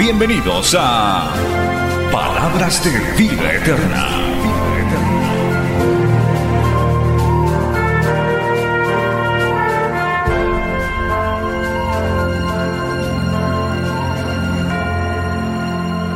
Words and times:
Bienvenidos 0.00 0.74
a 0.78 1.30
Palabras 2.10 2.82
de 2.82 2.90
Vida 3.22 3.52
Eterna. 3.52 4.06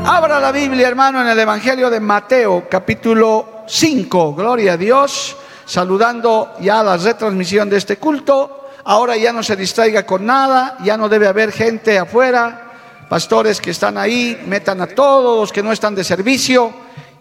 Abra 0.06 0.40
la 0.40 0.50
Biblia, 0.50 0.88
hermano, 0.88 1.20
en 1.20 1.28
el 1.28 1.38
Evangelio 1.38 1.90
de 1.90 2.00
Mateo, 2.00 2.66
capítulo 2.70 3.64
5. 3.66 4.34
Gloria 4.34 4.72
a 4.72 4.76
Dios. 4.78 5.36
Saludando 5.66 6.54
ya 6.60 6.82
la 6.82 6.96
retransmisión 6.96 7.68
de 7.68 7.76
este 7.76 7.98
culto. 7.98 8.70
Ahora 8.84 9.18
ya 9.18 9.30
no 9.30 9.42
se 9.42 9.56
distraiga 9.56 10.06
con 10.06 10.24
nada, 10.24 10.78
ya 10.82 10.96
no 10.96 11.10
debe 11.10 11.28
haber 11.28 11.52
gente 11.52 11.98
afuera. 11.98 12.63
Pastores 13.08 13.60
que 13.60 13.70
están 13.70 13.98
ahí, 13.98 14.42
metan 14.46 14.80
a 14.80 14.86
todos 14.86 15.40
los 15.40 15.52
que 15.52 15.62
no 15.62 15.72
están 15.72 15.94
de 15.94 16.04
servicio. 16.04 16.72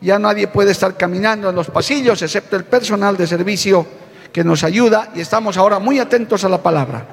Ya 0.01 0.17
nadie 0.19 0.47
puede 0.47 0.71
estar 0.71 0.95
caminando 0.97 1.49
en 1.49 1.55
los 1.55 1.67
pasillos, 1.67 2.21
excepto 2.21 2.55
el 2.55 2.65
personal 2.65 3.17
de 3.17 3.27
servicio 3.27 3.85
que 4.31 4.43
nos 4.43 4.63
ayuda. 4.63 5.11
Y 5.15 5.21
estamos 5.21 5.57
ahora 5.57 5.79
muy 5.79 5.99
atentos 5.99 6.43
a 6.43 6.49
la 6.49 6.61
palabra. 6.61 7.05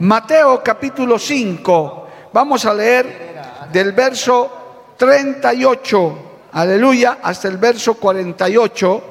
Mateo 0.00 0.62
capítulo 0.62 1.18
5. 1.18 2.08
Vamos 2.32 2.64
a 2.64 2.74
leer 2.74 3.30
del 3.72 3.92
verso 3.92 4.94
38, 4.96 6.18
aleluya, 6.52 7.18
hasta 7.22 7.48
el 7.48 7.56
verso 7.56 7.94
48. 7.94 9.04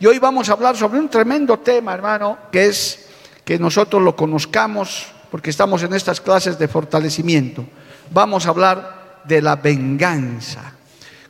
Y 0.00 0.06
hoy 0.06 0.18
vamos 0.18 0.48
a 0.48 0.52
hablar 0.52 0.76
sobre 0.76 0.98
un 0.98 1.08
tremendo 1.08 1.58
tema, 1.58 1.94
hermano, 1.94 2.38
que 2.52 2.66
es 2.66 3.06
que 3.44 3.58
nosotros 3.58 4.02
lo 4.02 4.14
conozcamos, 4.14 5.06
porque 5.30 5.50
estamos 5.50 5.82
en 5.82 5.94
estas 5.94 6.20
clases 6.20 6.58
de 6.58 6.68
fortalecimiento. 6.68 7.64
Vamos 8.10 8.46
a 8.46 8.50
hablar 8.50 9.22
de 9.24 9.42
la 9.42 9.56
venganza, 9.56 10.72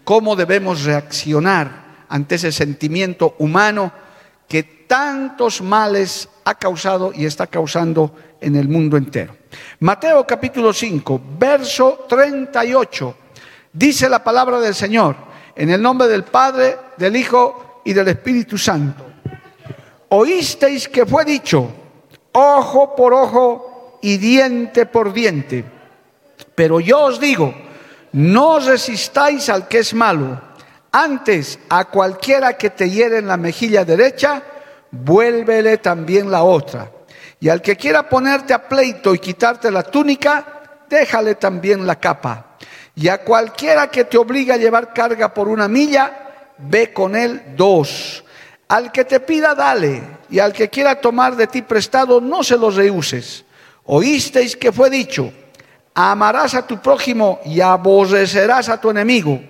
cómo 0.04 0.36
debemos 0.36 0.84
reaccionar 0.84 2.04
ante 2.08 2.36
ese 2.36 2.52
sentimiento 2.52 3.34
humano 3.38 3.92
que 4.46 4.62
tantos 4.62 5.60
males 5.60 6.28
ha 6.44 6.54
causado 6.54 7.12
y 7.14 7.26
está 7.26 7.46
causando 7.46 8.14
en 8.40 8.56
el 8.56 8.68
mundo 8.68 8.96
entero. 8.96 9.36
Mateo 9.80 10.26
capítulo 10.26 10.72
5, 10.72 11.20
verso 11.38 12.06
38. 12.08 13.16
Dice 13.72 14.08
la 14.08 14.22
palabra 14.22 14.60
del 14.60 14.74
Señor, 14.74 15.16
en 15.54 15.70
el 15.70 15.82
nombre 15.82 16.06
del 16.08 16.24
Padre, 16.24 16.76
del 16.96 17.16
Hijo 17.16 17.82
y 17.84 17.92
del 17.92 18.08
Espíritu 18.08 18.56
Santo. 18.56 19.04
Oísteis 20.10 20.88
que 20.88 21.04
fue 21.04 21.24
dicho, 21.24 21.70
ojo 22.32 22.94
por 22.96 23.12
ojo 23.12 23.98
y 24.00 24.16
diente 24.16 24.86
por 24.86 25.12
diente. 25.12 25.77
Pero 26.54 26.80
yo 26.80 27.00
os 27.04 27.20
digo, 27.20 27.54
no 28.12 28.58
resistáis 28.58 29.48
al 29.48 29.68
que 29.68 29.78
es 29.78 29.94
malo. 29.94 30.40
Antes, 30.90 31.58
a 31.68 31.84
cualquiera 31.86 32.56
que 32.56 32.70
te 32.70 32.88
hiere 32.88 33.18
en 33.18 33.28
la 33.28 33.36
mejilla 33.36 33.84
derecha, 33.84 34.42
vuélvele 34.90 35.78
también 35.78 36.30
la 36.30 36.42
otra. 36.42 36.90
Y 37.40 37.48
al 37.48 37.62
que 37.62 37.76
quiera 37.76 38.08
ponerte 38.08 38.54
a 38.54 38.68
pleito 38.68 39.14
y 39.14 39.18
quitarte 39.18 39.70
la 39.70 39.82
túnica, 39.82 40.84
déjale 40.88 41.36
también 41.36 41.86
la 41.86 41.96
capa. 41.96 42.56
Y 42.94 43.08
a 43.08 43.22
cualquiera 43.22 43.88
que 43.88 44.04
te 44.04 44.18
obliga 44.18 44.54
a 44.54 44.58
llevar 44.58 44.92
carga 44.92 45.32
por 45.32 45.46
una 45.46 45.68
milla, 45.68 46.54
ve 46.58 46.92
con 46.92 47.14
él 47.14 47.54
dos. 47.56 48.24
Al 48.66 48.90
que 48.90 49.04
te 49.04 49.20
pida, 49.20 49.54
dale. 49.54 50.02
Y 50.30 50.40
al 50.40 50.52
que 50.52 50.68
quiera 50.68 51.00
tomar 51.00 51.36
de 51.36 51.46
ti 51.46 51.62
prestado, 51.62 52.20
no 52.20 52.42
se 52.42 52.56
los 52.56 52.74
rehuses. 52.74 53.44
Oísteis 53.84 54.56
que 54.56 54.72
fue 54.72 54.90
dicho, 54.90 55.32
amarás 55.98 56.54
a 56.54 56.64
tu 56.64 56.78
prójimo 56.78 57.40
y 57.44 57.60
aborrecerás 57.60 58.68
a 58.68 58.80
tu 58.80 58.90
enemigo. 58.90 59.40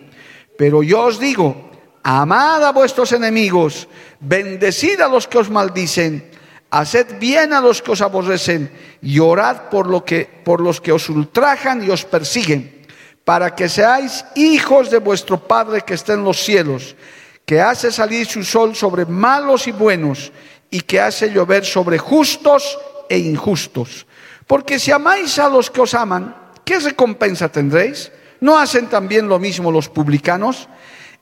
Pero 0.56 0.82
yo 0.82 1.03
os 1.03 1.20
digo, 1.20 1.70
amad 2.03 2.64
a 2.64 2.72
vuestros 2.72 3.12
enemigos, 3.12 3.86
bendecid 4.19 4.98
a 5.03 5.09
los 5.09 5.28
que 5.28 5.36
os 5.36 5.50
maldicen, 5.50 6.31
haced 6.70 7.19
bien 7.19 7.53
a 7.53 7.60
los 7.60 7.82
que 7.82 7.92
os 7.92 8.00
aborrecen 8.00 8.72
y 9.03 9.19
orad 9.19 9.69
por, 9.69 9.86
lo 9.86 10.06
que, 10.06 10.25
por 10.25 10.60
los 10.60 10.81
que 10.81 10.91
os 10.91 11.10
ultrajan 11.10 11.84
y 11.84 11.91
os 11.91 12.04
persiguen 12.04 12.78
para 13.26 13.54
que 13.54 13.69
seáis 13.69 14.25
hijos 14.34 14.88
de 14.88 15.00
vuestro 15.00 15.36
Padre 15.36 15.82
que 15.82 15.92
está 15.92 16.15
en 16.15 16.25
los 16.25 16.38
cielos, 16.38 16.97
que 17.44 17.60
hace 17.60 17.92
salir 17.92 18.26
su 18.26 18.42
sol 18.42 18.75
sobre 18.75 19.04
malos 19.04 19.66
y 19.66 19.72
buenos, 19.72 20.32
y 20.70 20.80
que 20.80 20.98
hace 20.98 21.30
llover 21.30 21.66
sobre 21.66 21.98
justos 21.98 22.78
e 23.10 23.19
injustos. 23.19 24.06
Porque 24.48 24.78
si 24.81 24.91
amáis 24.91 25.38
a 25.38 25.48
los 25.48 25.70
que 25.70 25.82
os 25.82 25.92
aman, 25.92 26.34
¿qué 26.64 26.81
recompensa 26.81 27.50
tendréis? 27.50 28.10
¿No 28.41 28.59
hacen 28.59 28.88
también 28.88 29.28
lo 29.28 29.38
mismo 29.38 29.70
los 29.70 29.91
publicanos? 29.91 30.69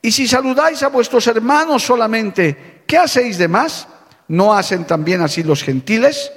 Y 0.01 0.13
si 0.13 0.29
saludáis 0.29 0.85
a 0.85 0.89
vuestros 0.89 1.27
hermanos 1.27 1.83
solamente, 1.83 2.85
¿qué 2.87 2.97
hacéis 2.97 3.37
de 3.37 3.49
más? 3.49 3.89
¿No 4.29 4.55
hacen 4.55 4.87
también 4.87 5.23
así 5.23 5.43
los 5.43 5.65
gentiles? 5.65 6.31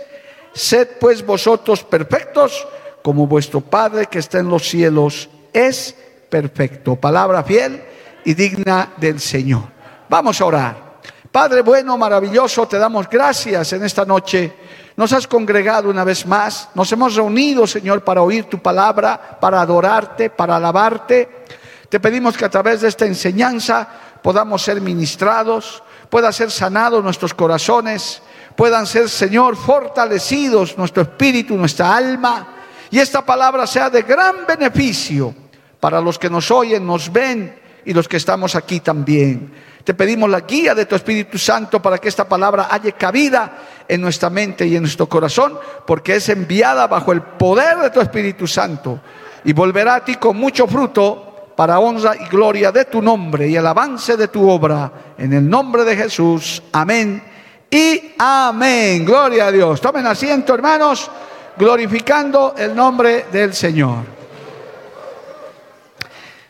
Sed 0.52 0.88
pues 1.00 1.24
vosotros 1.24 1.84
perfectos, 1.84 2.68
como 3.04 3.28
vuestro 3.28 3.62
Padre 3.62 4.08
que 4.08 4.18
está 4.18 4.40
en 4.40 4.50
los 4.50 4.68
cielos 4.68 5.30
es 5.54 5.96
perfecto. 6.28 6.96
Palabra 6.96 7.44
fiel 7.44 7.84
y 8.26 8.34
digna 8.34 8.94
del 8.98 9.20
Señor. 9.20 9.64
Vamos 10.10 10.42
a 10.42 10.46
orar. 10.46 10.90
Padre 11.32 11.62
bueno, 11.62 11.96
maravilloso, 12.00 12.68
te 12.68 12.80
damos 12.80 13.08
gracias 13.08 13.74
en 13.74 13.84
esta 13.84 14.06
noche. 14.06 14.52
Nos 15.00 15.14
has 15.14 15.28
congregado 15.28 15.90
una 15.90 16.04
vez 16.04 16.26
más. 16.26 16.68
Nos 16.76 16.92
hemos 16.92 17.16
reunido, 17.16 17.66
Señor, 17.66 18.04
para 18.04 18.22
oír 18.22 18.50
tu 18.50 18.60
palabra, 18.60 19.40
para 19.40 19.62
adorarte, 19.62 20.30
para 20.30 20.58
alabarte. 20.58 21.46
Te 21.88 22.02
pedimos 22.02 22.36
que 22.36 22.44
a 22.44 22.50
través 22.50 22.82
de 22.82 22.90
esta 22.90 23.06
enseñanza 23.06 23.88
podamos 24.22 24.62
ser 24.62 24.82
ministrados, 24.82 25.82
pueda 26.10 26.34
ser 26.34 26.52
sanados 26.52 27.02
nuestros 27.02 27.34
corazones, 27.34 28.22
puedan 28.58 28.86
ser, 28.86 29.08
Señor, 29.08 29.56
fortalecidos 29.56 30.78
nuestro 30.78 31.04
espíritu, 31.04 31.56
nuestra 31.56 31.96
alma 31.96 32.56
y 32.92 33.00
esta 33.00 33.26
palabra 33.26 33.66
sea 33.68 33.90
de 33.90 34.02
gran 34.02 34.46
beneficio 34.46 35.34
para 35.80 36.02
los 36.02 36.20
que 36.20 36.30
nos 36.30 36.52
oyen, 36.52 36.86
nos 36.86 37.10
ven 37.10 37.58
y 37.86 37.94
los 37.94 38.06
que 38.10 38.18
estamos 38.18 38.54
aquí 38.54 38.82
también. 38.82 39.50
Te 39.90 39.96
pedimos 39.96 40.30
la 40.30 40.42
guía 40.42 40.76
de 40.76 40.86
tu 40.86 40.94
Espíritu 40.96 41.40
Santo 41.40 41.82
para 41.82 41.98
que 41.98 42.10
esta 42.10 42.30
palabra 42.30 42.68
haya 42.70 42.92
cabida 42.92 43.58
en 43.88 44.00
nuestra 44.00 44.30
mente 44.30 44.68
y 44.68 44.76
en 44.76 44.84
nuestro 44.84 45.10
corazón, 45.10 45.58
porque 45.88 46.18
es 46.18 46.30
enviada 46.30 46.86
bajo 46.86 47.12
el 47.12 47.24
poder 47.24 47.80
de 47.80 47.90
tu 47.90 48.00
Espíritu 48.00 48.46
Santo 48.46 49.00
y 49.44 49.52
volverá 49.52 49.96
a 49.96 50.06
ti 50.06 50.18
con 50.18 50.38
mucho 50.38 50.68
fruto 50.68 51.54
para 51.58 51.80
honra 51.80 52.16
y 52.16 52.28
gloria 52.28 52.72
de 52.72 52.86
tu 52.86 53.02
nombre 53.02 53.48
y 53.48 53.56
el 53.56 53.66
avance 53.66 54.16
de 54.16 54.28
tu 54.28 54.48
obra. 54.48 54.92
En 55.18 55.34
el 55.34 55.50
nombre 55.50 55.84
de 55.84 55.96
Jesús. 55.98 56.62
Amén 56.72 57.24
y 57.72 58.14
amén. 58.20 59.04
Gloria 59.04 59.48
a 59.48 59.52
Dios. 59.52 59.82
Tomen 59.82 60.06
asiento, 60.06 60.54
hermanos 60.54 61.10
glorificando 61.58 62.54
el 62.56 62.76
nombre 62.76 63.26
del 63.32 63.56
Señor. 63.56 64.04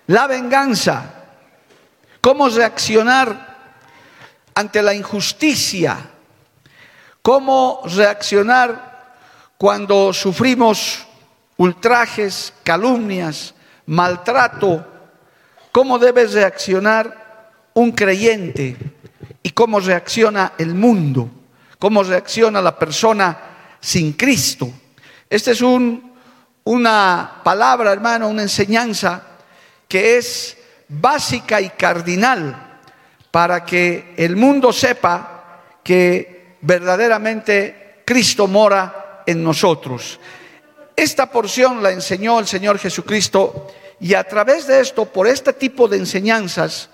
La 0.07 0.27
venganza, 0.27 1.18
cómo 2.21 2.49
reaccionar 2.49 3.57
ante 4.55 4.81
la 4.81 4.93
injusticia, 4.93 5.97
cómo 7.21 7.81
reaccionar 7.85 9.15
cuando 9.57 10.13
sufrimos 10.13 11.05
ultrajes, 11.57 12.53
calumnias, 12.63 13.53
maltrato, 13.85 14.85
cómo 15.71 15.99
debe 15.99 16.25
reaccionar 16.27 17.51
un 17.73 17.91
creyente 17.91 18.77
y 19.43 19.51
cómo 19.51 19.79
reacciona 19.79 20.53
el 20.57 20.73
mundo, 20.73 21.29
cómo 21.77 22.03
reacciona 22.03 22.61
la 22.61 22.77
persona 22.77 23.37
sin 23.79 24.13
Cristo. 24.13 24.71
Esta 25.29 25.51
es 25.51 25.61
una 26.63 27.41
palabra, 27.43 27.91
hermano, 27.91 28.27
una 28.27 28.41
enseñanza 28.41 29.23
que 29.87 30.17
es 30.17 30.58
básica 30.89 31.61
y 31.61 31.69
cardinal 31.69 32.81
para 33.31 33.63
que 33.63 34.13
el 34.17 34.35
mundo 34.35 34.73
sepa 34.73 35.61
que 35.83 36.57
verdaderamente 36.61 38.01
Cristo 38.05 38.47
mora 38.47 39.23
en 39.25 39.43
nosotros. 39.43 40.19
Esta 40.95 41.31
porción 41.31 41.81
la 41.81 41.91
enseñó 41.91 42.39
el 42.39 42.47
Señor 42.47 42.77
Jesucristo 42.77 43.67
Y 44.01 44.13
a 44.13 44.23
través 44.23 44.65
de 44.65 44.79
esto, 44.79 45.05
por 45.05 45.27
este 45.27 45.53
tipo 45.53 45.87
de 45.87 45.97
enseñanzas, 45.97 46.89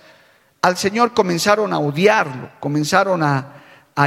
al 0.62 0.76
Señor 0.76 1.14
comenzaron 1.14 1.72
a 1.74 1.80
odiarlo, 1.80 2.50
comenzaron 2.60 3.22
a, 3.22 3.52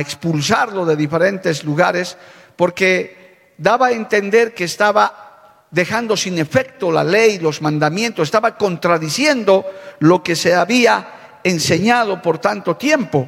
expulsarlo 0.01 0.85
de 0.85 0.97
diferentes 0.97 1.65
lugares, 1.65 2.17
porque 2.57 3.55
daba 3.57 3.87
a 3.87 3.93
entender 3.93 4.53
que 4.53 4.65
estaba 4.65 5.28
dejando 5.71 6.17
sin 6.17 6.39
efecto 6.39 6.91
la 6.91 7.05
ley, 7.05 7.39
los 7.39 7.61
mandamientos, 7.63 8.29
estaba 8.29 8.57
contradiciendo 8.57 9.65
lo 10.01 10.23
que 10.23 10.35
se 10.35 10.55
había 10.55 11.41
enseñado 11.45 12.21
por 12.23 12.39
tanto 12.39 12.77
tiempo. 12.77 13.27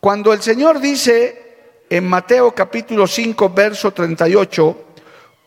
Cuando 0.00 0.32
el 0.32 0.42
Señor 0.42 0.80
dice 0.80 1.82
en 1.90 2.06
Mateo 2.06 2.54
capítulo 2.54 3.06
5, 3.06 3.50
verso 3.50 3.92
38, 3.92 4.84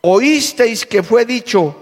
oísteis 0.02 0.86
que 0.86 1.02
fue 1.02 1.24
dicho 1.24 1.76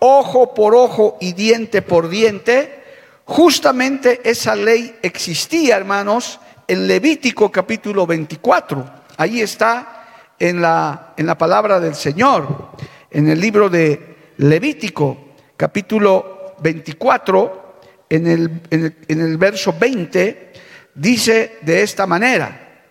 ojo 0.00 0.54
por 0.54 0.74
ojo 0.74 1.16
y 1.20 1.32
diente 1.32 1.82
por 1.82 2.08
diente, 2.08 2.82
justamente 3.24 4.20
esa 4.24 4.54
ley 4.54 4.96
existía, 5.02 5.76
hermanos, 5.76 6.40
en 6.66 6.86
Levítico 6.86 7.50
capítulo 7.50 8.06
24. 8.06 8.84
Ahí 9.16 9.40
está 9.40 10.34
en 10.38 10.62
la, 10.62 11.14
en 11.16 11.26
la 11.26 11.36
palabra 11.36 11.80
del 11.80 11.94
Señor, 11.94 12.68
en 13.10 13.28
el 13.28 13.40
libro 13.40 13.68
de 13.68 14.16
Levítico 14.38 15.28
capítulo 15.56 16.54
24, 16.60 17.80
en 18.08 18.26
el, 18.26 18.62
en 18.70 19.20
el, 19.20 19.36
verso 19.36 19.74
20, 19.78 20.52
dice 20.94 21.58
de 21.62 21.82
esta 21.82 22.06
manera, 22.06 22.86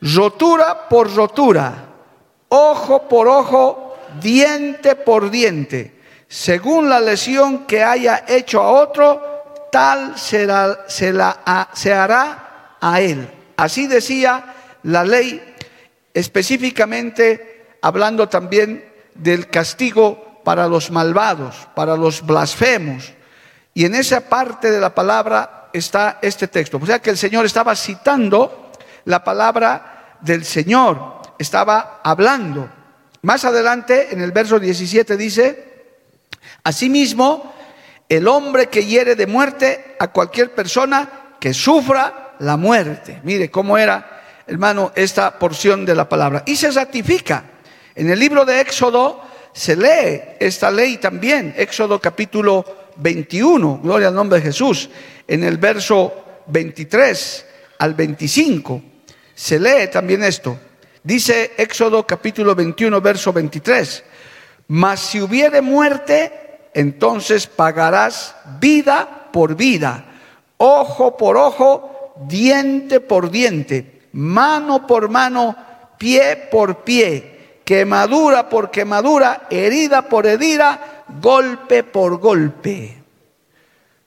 rotura 0.00 0.88
por 0.88 1.14
rotura, 1.14 1.88
ojo 2.48 3.08
por 3.08 3.28
ojo, 3.28 3.98
diente 4.20 4.94
por 4.94 5.30
diente, 5.30 6.00
según 6.28 6.88
la 6.88 7.00
lesión 7.00 7.66
que 7.66 7.82
haya 7.82 8.24
hecho 8.28 8.60
a 8.60 8.70
otro, 8.70 9.68
tal 9.72 10.18
será, 10.18 10.84
se, 10.86 11.12
la, 11.12 11.68
se 11.72 11.92
hará 11.92 12.76
a 12.80 13.00
él. 13.00 13.28
Así 13.56 13.86
decía 13.86 14.54
la 14.82 15.04
ley, 15.04 15.42
específicamente 16.14 17.76
hablando 17.80 18.28
también 18.28 18.91
del 19.14 19.48
castigo 19.48 20.40
para 20.44 20.68
los 20.68 20.90
malvados, 20.90 21.68
para 21.74 21.96
los 21.96 22.24
blasfemos. 22.24 23.12
Y 23.74 23.84
en 23.84 23.94
esa 23.94 24.20
parte 24.20 24.70
de 24.70 24.80
la 24.80 24.94
palabra 24.94 25.68
está 25.72 26.18
este 26.22 26.48
texto. 26.48 26.78
O 26.80 26.86
sea 26.86 26.98
que 26.98 27.10
el 27.10 27.18
Señor 27.18 27.46
estaba 27.46 27.74
citando 27.76 28.70
la 29.04 29.24
palabra 29.24 30.16
del 30.20 30.44
Señor, 30.44 31.20
estaba 31.38 32.00
hablando. 32.02 32.68
Más 33.22 33.44
adelante, 33.44 34.08
en 34.10 34.20
el 34.20 34.32
verso 34.32 34.58
17 34.58 35.16
dice, 35.16 35.84
asimismo, 36.64 37.54
el 38.08 38.28
hombre 38.28 38.68
que 38.68 38.84
hiere 38.84 39.14
de 39.14 39.26
muerte 39.26 39.96
a 39.98 40.08
cualquier 40.08 40.54
persona 40.54 41.08
que 41.40 41.54
sufra 41.54 42.34
la 42.40 42.56
muerte. 42.56 43.20
Mire 43.24 43.50
cómo 43.50 43.78
era, 43.78 44.22
hermano, 44.46 44.92
esta 44.94 45.38
porción 45.38 45.86
de 45.86 45.94
la 45.94 46.08
palabra. 46.08 46.42
Y 46.46 46.56
se 46.56 46.70
ratifica. 46.70 47.44
En 47.94 48.10
el 48.10 48.18
libro 48.18 48.44
de 48.44 48.60
Éxodo 48.60 49.20
se 49.52 49.76
lee 49.76 50.22
esta 50.40 50.70
ley 50.70 50.96
también, 50.96 51.54
Éxodo 51.56 52.00
capítulo 52.00 52.64
21, 52.96 53.80
gloria 53.82 54.08
al 54.08 54.14
nombre 54.14 54.38
de 54.38 54.46
Jesús, 54.46 54.88
en 55.28 55.44
el 55.44 55.58
verso 55.58 56.42
23 56.46 57.46
al 57.78 57.94
25, 57.94 58.82
se 59.34 59.58
lee 59.58 59.88
también 59.92 60.24
esto. 60.24 60.58
Dice 61.02 61.52
Éxodo 61.58 62.06
capítulo 62.06 62.54
21, 62.54 62.98
verso 63.02 63.30
23, 63.30 64.04
mas 64.68 65.00
si 65.00 65.20
hubiere 65.20 65.60
muerte, 65.60 66.70
entonces 66.72 67.46
pagarás 67.46 68.34
vida 68.58 69.28
por 69.32 69.54
vida, 69.54 70.06
ojo 70.56 71.16
por 71.18 71.36
ojo, 71.36 72.14
diente 72.26 73.00
por 73.00 73.30
diente, 73.30 74.08
mano 74.12 74.86
por 74.86 75.10
mano, 75.10 75.54
pie 75.98 76.48
por 76.50 76.84
pie, 76.84 77.41
quemadura 77.64 78.48
por 78.48 78.70
quemadura, 78.70 79.46
herida 79.50 80.02
por 80.02 80.26
herida, 80.26 81.04
golpe 81.20 81.84
por 81.84 82.18
golpe. 82.18 83.02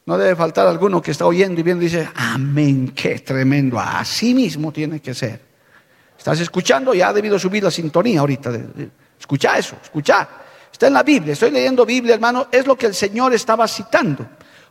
No 0.06 0.18
debe 0.18 0.36
faltar 0.36 0.68
alguno 0.68 1.02
que 1.02 1.12
está 1.12 1.26
oyendo 1.26 1.60
y 1.60 1.64
viendo 1.64 1.84
y 1.84 1.88
dice, 1.88 2.08
amén, 2.16 2.94
qué 2.96 3.20
tremendo, 3.20 3.80
así 3.80 4.34
mismo 4.34 4.72
tiene 4.72 5.00
que 5.00 5.14
ser. 5.14 5.42
¿Estás 6.18 6.40
escuchando? 6.40 6.94
Ya 6.94 7.10
ha 7.10 7.14
debido 7.14 7.38
subir 7.40 7.64
la 7.64 7.72
sintonía 7.72 8.20
ahorita. 8.20 8.52
Escucha 9.20 9.58
eso, 9.58 9.76
escucha. 9.84 10.28
Está 10.72 10.88
en 10.88 10.94
la 10.94 11.04
Biblia, 11.04 11.34
estoy 11.34 11.52
leyendo 11.52 11.86
Biblia, 11.86 12.16
hermano, 12.16 12.48
es 12.52 12.68
lo 12.68 12.76
que 12.76 12.88
el 12.88 12.94
Señor 12.94 13.34
estaba 13.34 13.68
citando. 13.68 14.28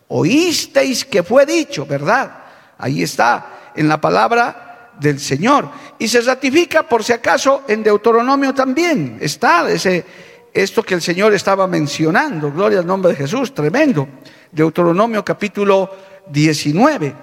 Oísteis 0.09 1.05
que 1.05 1.23
fue 1.23 1.47
dicho, 1.47 1.87
¿verdad? 1.87 2.45
Ahí 2.77 3.03
está, 3.03 3.73
en 3.75 3.89
la 3.89 4.01
palabra 4.01 4.74
del 5.01 5.21
Señor. 5.21 5.69
Y 5.99 6.09
se 6.09 6.21
ratifica, 6.21 6.83
por 6.89 7.05
si 7.05 7.13
acaso, 7.13 7.63
en 7.69 7.83
Deuteronomio 7.83 8.55
también. 8.55 9.19
Está 9.21 9.69
ese, 9.71 10.05
esto 10.53 10.83
que 10.83 10.95
el 10.95 11.03
Señor 11.03 11.35
estaba 11.35 11.67
mencionando. 11.67 12.51
Gloria 12.53 12.79
al 12.79 12.87
nombre 12.87 13.13
de 13.13 13.19
Jesús, 13.19 13.55
tremendo. 13.55 14.09
Deuteronomio 14.53 15.25
capítulo 15.25 15.91
19, 16.29 17.15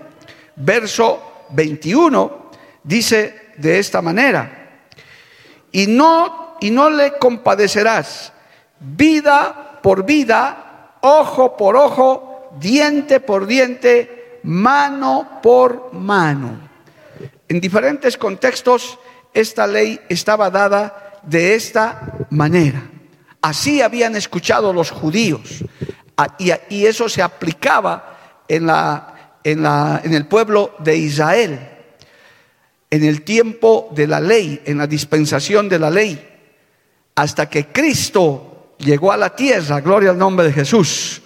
verso 0.58 1.46
21, 1.52 2.52
dice 2.84 3.52
de 3.58 3.80
esta 3.80 4.02
manera, 4.02 4.82
y 5.72 5.88
no, 5.88 6.58
y 6.60 6.72
no 6.72 6.90
le 6.90 7.18
compadecerás 7.18 8.34
vida 8.80 9.80
por 9.82 10.06
vida, 10.06 10.98
ojo 11.02 11.56
por 11.56 11.76
ojo, 11.76 12.50
diente 12.60 13.20
por 13.20 13.46
diente, 13.46 14.40
mano 14.44 15.40
por 15.42 15.94
mano. 15.94 16.71
En 17.52 17.60
diferentes 17.60 18.16
contextos, 18.16 18.98
esta 19.34 19.68
ley 19.68 20.00
estaba 20.08 20.50
dada 20.50 21.20
de 21.22 21.54
esta 21.54 22.26
manera. 22.30 22.82
Así 23.42 23.82
habían 23.82 24.16
escuchado 24.16 24.72
los 24.72 24.90
judíos. 24.90 25.42
Y, 26.40 26.86
eso 26.86 27.10
se 27.10 27.22
aplicaba 27.22 28.46
en, 28.48 28.68
la, 28.68 29.40
en, 29.44 29.64
la, 29.64 30.00
en 30.02 30.14
el 30.14 30.28
pueblo 30.28 30.76
de 30.80 30.96
Israel, 30.96 31.60
en 32.90 33.04
el 33.04 33.24
tiempo 33.24 33.90
de 33.92 34.08
la 34.08 34.22
ley, 34.22 34.62
en 34.64 34.78
la 34.78 34.88
dispensación 34.88 35.68
de 35.68 35.80
la 35.80 35.90
ley, 35.90 36.26
hasta 37.16 37.50
que 37.50 37.68
Cristo 37.68 38.76
llegó 38.78 39.12
a 39.12 39.18
la 39.18 39.36
tierra, 39.36 39.82
gloria 39.82 40.12
al 40.12 40.18
nombre 40.18 40.46
de 40.46 40.54
Jesús, 40.54 41.22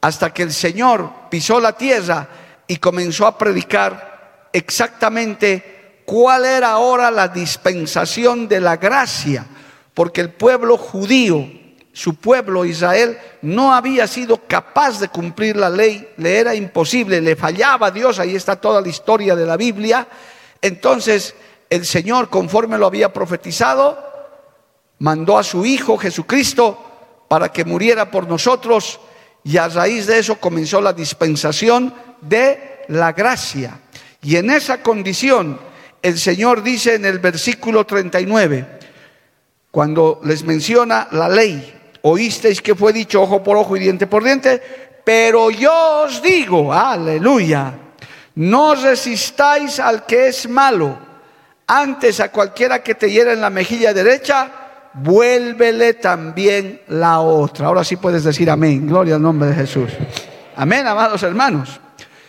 hasta 0.00 0.34
que 0.34 0.42
el 0.42 0.52
Señor 0.52 1.28
pisó 1.30 1.60
la 1.60 1.74
tierra 1.74 2.28
y 2.66 2.78
comenzó 2.78 3.24
a 3.24 3.38
predicar 3.38 4.09
exactamente 4.52 6.02
cuál 6.04 6.44
era 6.44 6.72
ahora 6.72 7.10
la 7.10 7.28
dispensación 7.28 8.48
de 8.48 8.60
la 8.60 8.76
gracia, 8.76 9.46
porque 9.94 10.20
el 10.20 10.30
pueblo 10.30 10.76
judío 10.76 11.60
su 11.92 12.14
pueblo 12.14 12.64
Israel 12.64 13.18
no 13.42 13.74
había 13.74 14.06
sido 14.06 14.46
capaz 14.46 15.00
de 15.00 15.08
cumplir 15.08 15.56
la 15.56 15.68
ley, 15.68 16.08
le 16.16 16.38
era 16.38 16.54
imposible, 16.54 17.20
le 17.20 17.36
fallaba 17.36 17.88
a 17.88 17.90
Dios, 17.90 18.18
ahí 18.18 18.36
está 18.36 18.56
toda 18.56 18.80
la 18.80 18.88
historia 18.88 19.34
de 19.34 19.44
la 19.44 19.56
Biblia. 19.56 20.06
Entonces 20.62 21.34
el 21.68 21.84
Señor, 21.84 22.30
conforme 22.30 22.78
lo 22.78 22.86
había 22.86 23.12
profetizado, 23.12 23.98
mandó 24.98 25.36
a 25.36 25.42
su 25.42 25.66
Hijo 25.66 25.98
Jesucristo 25.98 27.26
para 27.28 27.50
que 27.50 27.64
muriera 27.64 28.10
por 28.10 28.28
nosotros 28.28 29.00
y 29.42 29.56
a 29.56 29.68
raíz 29.68 30.06
de 30.06 30.18
eso 30.18 30.36
comenzó 30.36 30.80
la 30.80 30.92
dispensación 30.92 31.94
de 32.20 32.84
la 32.88 33.12
gracia. 33.12 33.80
Y 34.22 34.36
en 34.36 34.50
esa 34.50 34.82
condición 34.82 35.58
el 36.02 36.18
Señor 36.18 36.62
dice 36.62 36.94
en 36.94 37.04
el 37.04 37.18
versículo 37.18 37.84
39, 37.84 38.66
cuando 39.70 40.20
les 40.24 40.44
menciona 40.44 41.08
la 41.12 41.28
ley, 41.28 41.80
Oísteis 42.02 42.62
que 42.62 42.74
fue 42.74 42.92
dicho 42.92 43.20
ojo 43.22 43.42
por 43.42 43.56
ojo 43.56 43.76
y 43.76 43.80
diente 43.80 44.06
por 44.06 44.24
diente, 44.24 44.62
pero 45.04 45.50
yo 45.50 46.04
os 46.04 46.22
digo, 46.22 46.72
aleluya, 46.72 47.74
no 48.36 48.74
resistáis 48.74 49.78
al 49.78 50.06
que 50.06 50.28
es 50.28 50.48
malo, 50.48 50.98
antes 51.66 52.20
a 52.20 52.30
cualquiera 52.30 52.82
que 52.82 52.94
te 52.94 53.10
hiera 53.10 53.32
en 53.32 53.40
la 53.40 53.50
mejilla 53.50 53.92
derecha, 53.92 54.50
vuélvele 54.94 55.94
también 55.94 56.82
la 56.88 57.20
otra. 57.20 57.66
Ahora 57.66 57.84
sí 57.84 57.96
puedes 57.96 58.24
decir 58.24 58.50
amén, 58.50 58.86
gloria 58.86 59.16
al 59.16 59.22
nombre 59.22 59.50
de 59.50 59.54
Jesús. 59.54 59.90
Amén, 60.56 60.86
amados 60.86 61.22
hermanos. 61.22 61.80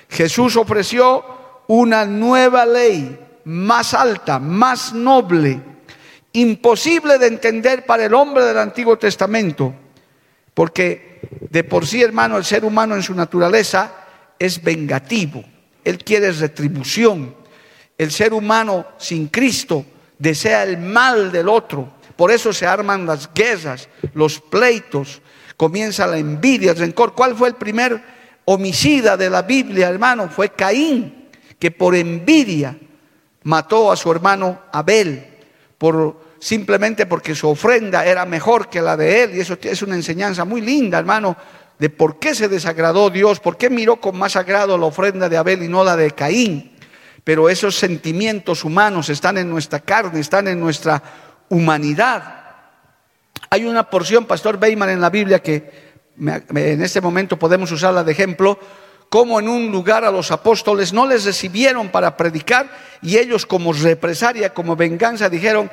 Jesús 0.09 0.57
ofreció 0.57 1.30
una 1.73 2.03
nueva 2.03 2.65
ley, 2.65 3.17
más 3.45 3.93
alta, 3.93 4.39
más 4.39 4.91
noble, 4.91 5.61
imposible 6.33 7.17
de 7.17 7.27
entender 7.27 7.85
para 7.85 8.03
el 8.03 8.13
hombre 8.13 8.43
del 8.43 8.57
Antiguo 8.57 8.97
Testamento, 8.97 9.73
porque 10.53 11.21
de 11.49 11.63
por 11.63 11.87
sí, 11.87 12.01
hermano, 12.01 12.37
el 12.37 12.43
ser 12.43 12.65
humano 12.65 12.93
en 12.93 13.01
su 13.01 13.15
naturaleza 13.15 13.89
es 14.37 14.61
vengativo, 14.61 15.45
él 15.85 16.03
quiere 16.03 16.33
retribución. 16.33 17.35
El 17.97 18.11
ser 18.11 18.33
humano 18.33 18.87
sin 18.97 19.29
Cristo 19.29 19.85
desea 20.19 20.63
el 20.63 20.77
mal 20.77 21.31
del 21.31 21.47
otro, 21.47 21.93
por 22.17 22.31
eso 22.31 22.51
se 22.51 22.67
arman 22.67 23.05
las 23.05 23.33
guerras, 23.33 23.87
los 24.13 24.41
pleitos, 24.41 25.21
comienza 25.55 26.05
la 26.05 26.17
envidia, 26.17 26.71
el 26.71 26.77
rencor. 26.77 27.13
¿Cuál 27.13 27.33
fue 27.33 27.47
el 27.47 27.55
primer 27.55 28.03
homicida 28.43 29.15
de 29.15 29.29
la 29.29 29.43
Biblia, 29.43 29.87
hermano? 29.87 30.27
Fue 30.27 30.49
Caín, 30.49 31.20
que 31.61 31.69
por 31.69 31.93
envidia 31.93 32.75
mató 33.43 33.91
a 33.91 33.95
su 33.95 34.11
hermano 34.11 34.63
Abel, 34.71 35.27
por, 35.77 36.19
simplemente 36.39 37.05
porque 37.05 37.35
su 37.35 37.47
ofrenda 37.47 38.03
era 38.03 38.25
mejor 38.25 38.67
que 38.67 38.81
la 38.81 38.97
de 38.97 39.21
él. 39.21 39.35
Y 39.35 39.41
eso 39.41 39.55
es 39.61 39.83
una 39.83 39.93
enseñanza 39.93 40.43
muy 40.43 40.61
linda, 40.61 40.97
hermano, 40.97 41.37
de 41.77 41.91
por 41.91 42.17
qué 42.17 42.33
se 42.33 42.49
desagradó 42.49 43.11
Dios, 43.11 43.39
por 43.39 43.57
qué 43.57 43.69
miró 43.69 43.97
con 43.97 44.17
más 44.17 44.35
agrado 44.35 44.75
la 44.75 44.87
ofrenda 44.87 45.29
de 45.29 45.37
Abel 45.37 45.61
y 45.61 45.67
no 45.67 45.83
la 45.83 45.95
de 45.95 46.09
Caín. 46.09 46.75
Pero 47.23 47.47
esos 47.47 47.75
sentimientos 47.75 48.63
humanos 48.63 49.09
están 49.09 49.37
en 49.37 49.47
nuestra 49.47 49.81
carne, 49.81 50.19
están 50.19 50.47
en 50.47 50.59
nuestra 50.59 51.03
humanidad. 51.49 52.43
Hay 53.51 53.65
una 53.65 53.87
porción, 53.87 54.25
Pastor 54.25 54.57
Beyman, 54.57 54.89
en 54.89 54.99
la 54.99 55.11
Biblia 55.11 55.43
que 55.43 55.91
en 56.17 56.81
este 56.81 57.01
momento 57.01 57.37
podemos 57.37 57.71
usarla 57.71 58.03
de 58.03 58.13
ejemplo, 58.13 58.57
como 59.11 59.41
en 59.41 59.49
un 59.49 59.73
lugar 59.73 60.05
a 60.05 60.09
los 60.09 60.31
apóstoles 60.31 60.93
no 60.93 61.05
les 61.05 61.25
recibieron 61.25 61.89
para 61.89 62.15
predicar 62.15 62.69
y 63.01 63.17
ellos 63.17 63.45
como 63.45 63.73
represalia, 63.73 64.53
como 64.53 64.77
venganza 64.77 65.27
dijeron 65.27 65.69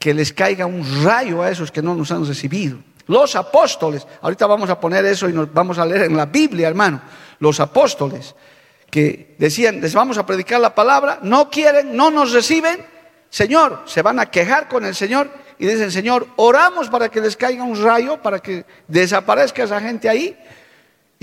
que 0.00 0.12
les 0.12 0.32
caiga 0.32 0.66
un 0.66 1.04
rayo 1.04 1.40
a 1.40 1.52
esos 1.52 1.70
que 1.70 1.80
no 1.80 1.94
nos 1.94 2.10
han 2.10 2.26
recibido. 2.26 2.78
Los 3.06 3.36
apóstoles, 3.36 4.04
ahorita 4.20 4.48
vamos 4.48 4.70
a 4.70 4.80
poner 4.80 5.04
eso 5.04 5.28
y 5.28 5.32
nos 5.32 5.54
vamos 5.54 5.78
a 5.78 5.86
leer 5.86 6.02
en 6.02 6.16
la 6.16 6.26
Biblia, 6.26 6.66
hermano, 6.66 7.00
los 7.38 7.60
apóstoles 7.60 8.34
que 8.90 9.36
decían, 9.38 9.80
les 9.80 9.94
vamos 9.94 10.18
a 10.18 10.26
predicar 10.26 10.60
la 10.60 10.74
palabra, 10.74 11.20
no 11.22 11.48
quieren, 11.48 11.96
no 11.96 12.10
nos 12.10 12.32
reciben, 12.32 12.84
Señor, 13.30 13.82
se 13.84 14.02
van 14.02 14.18
a 14.18 14.26
quejar 14.26 14.66
con 14.66 14.84
el 14.84 14.96
Señor 14.96 15.30
y 15.60 15.66
dicen, 15.66 15.92
Señor, 15.92 16.26
oramos 16.34 16.88
para 16.88 17.08
que 17.08 17.20
les 17.20 17.36
caiga 17.36 17.62
un 17.62 17.80
rayo, 17.80 18.20
para 18.20 18.40
que 18.40 18.66
desaparezca 18.88 19.62
esa 19.62 19.80
gente 19.80 20.08
ahí. 20.08 20.36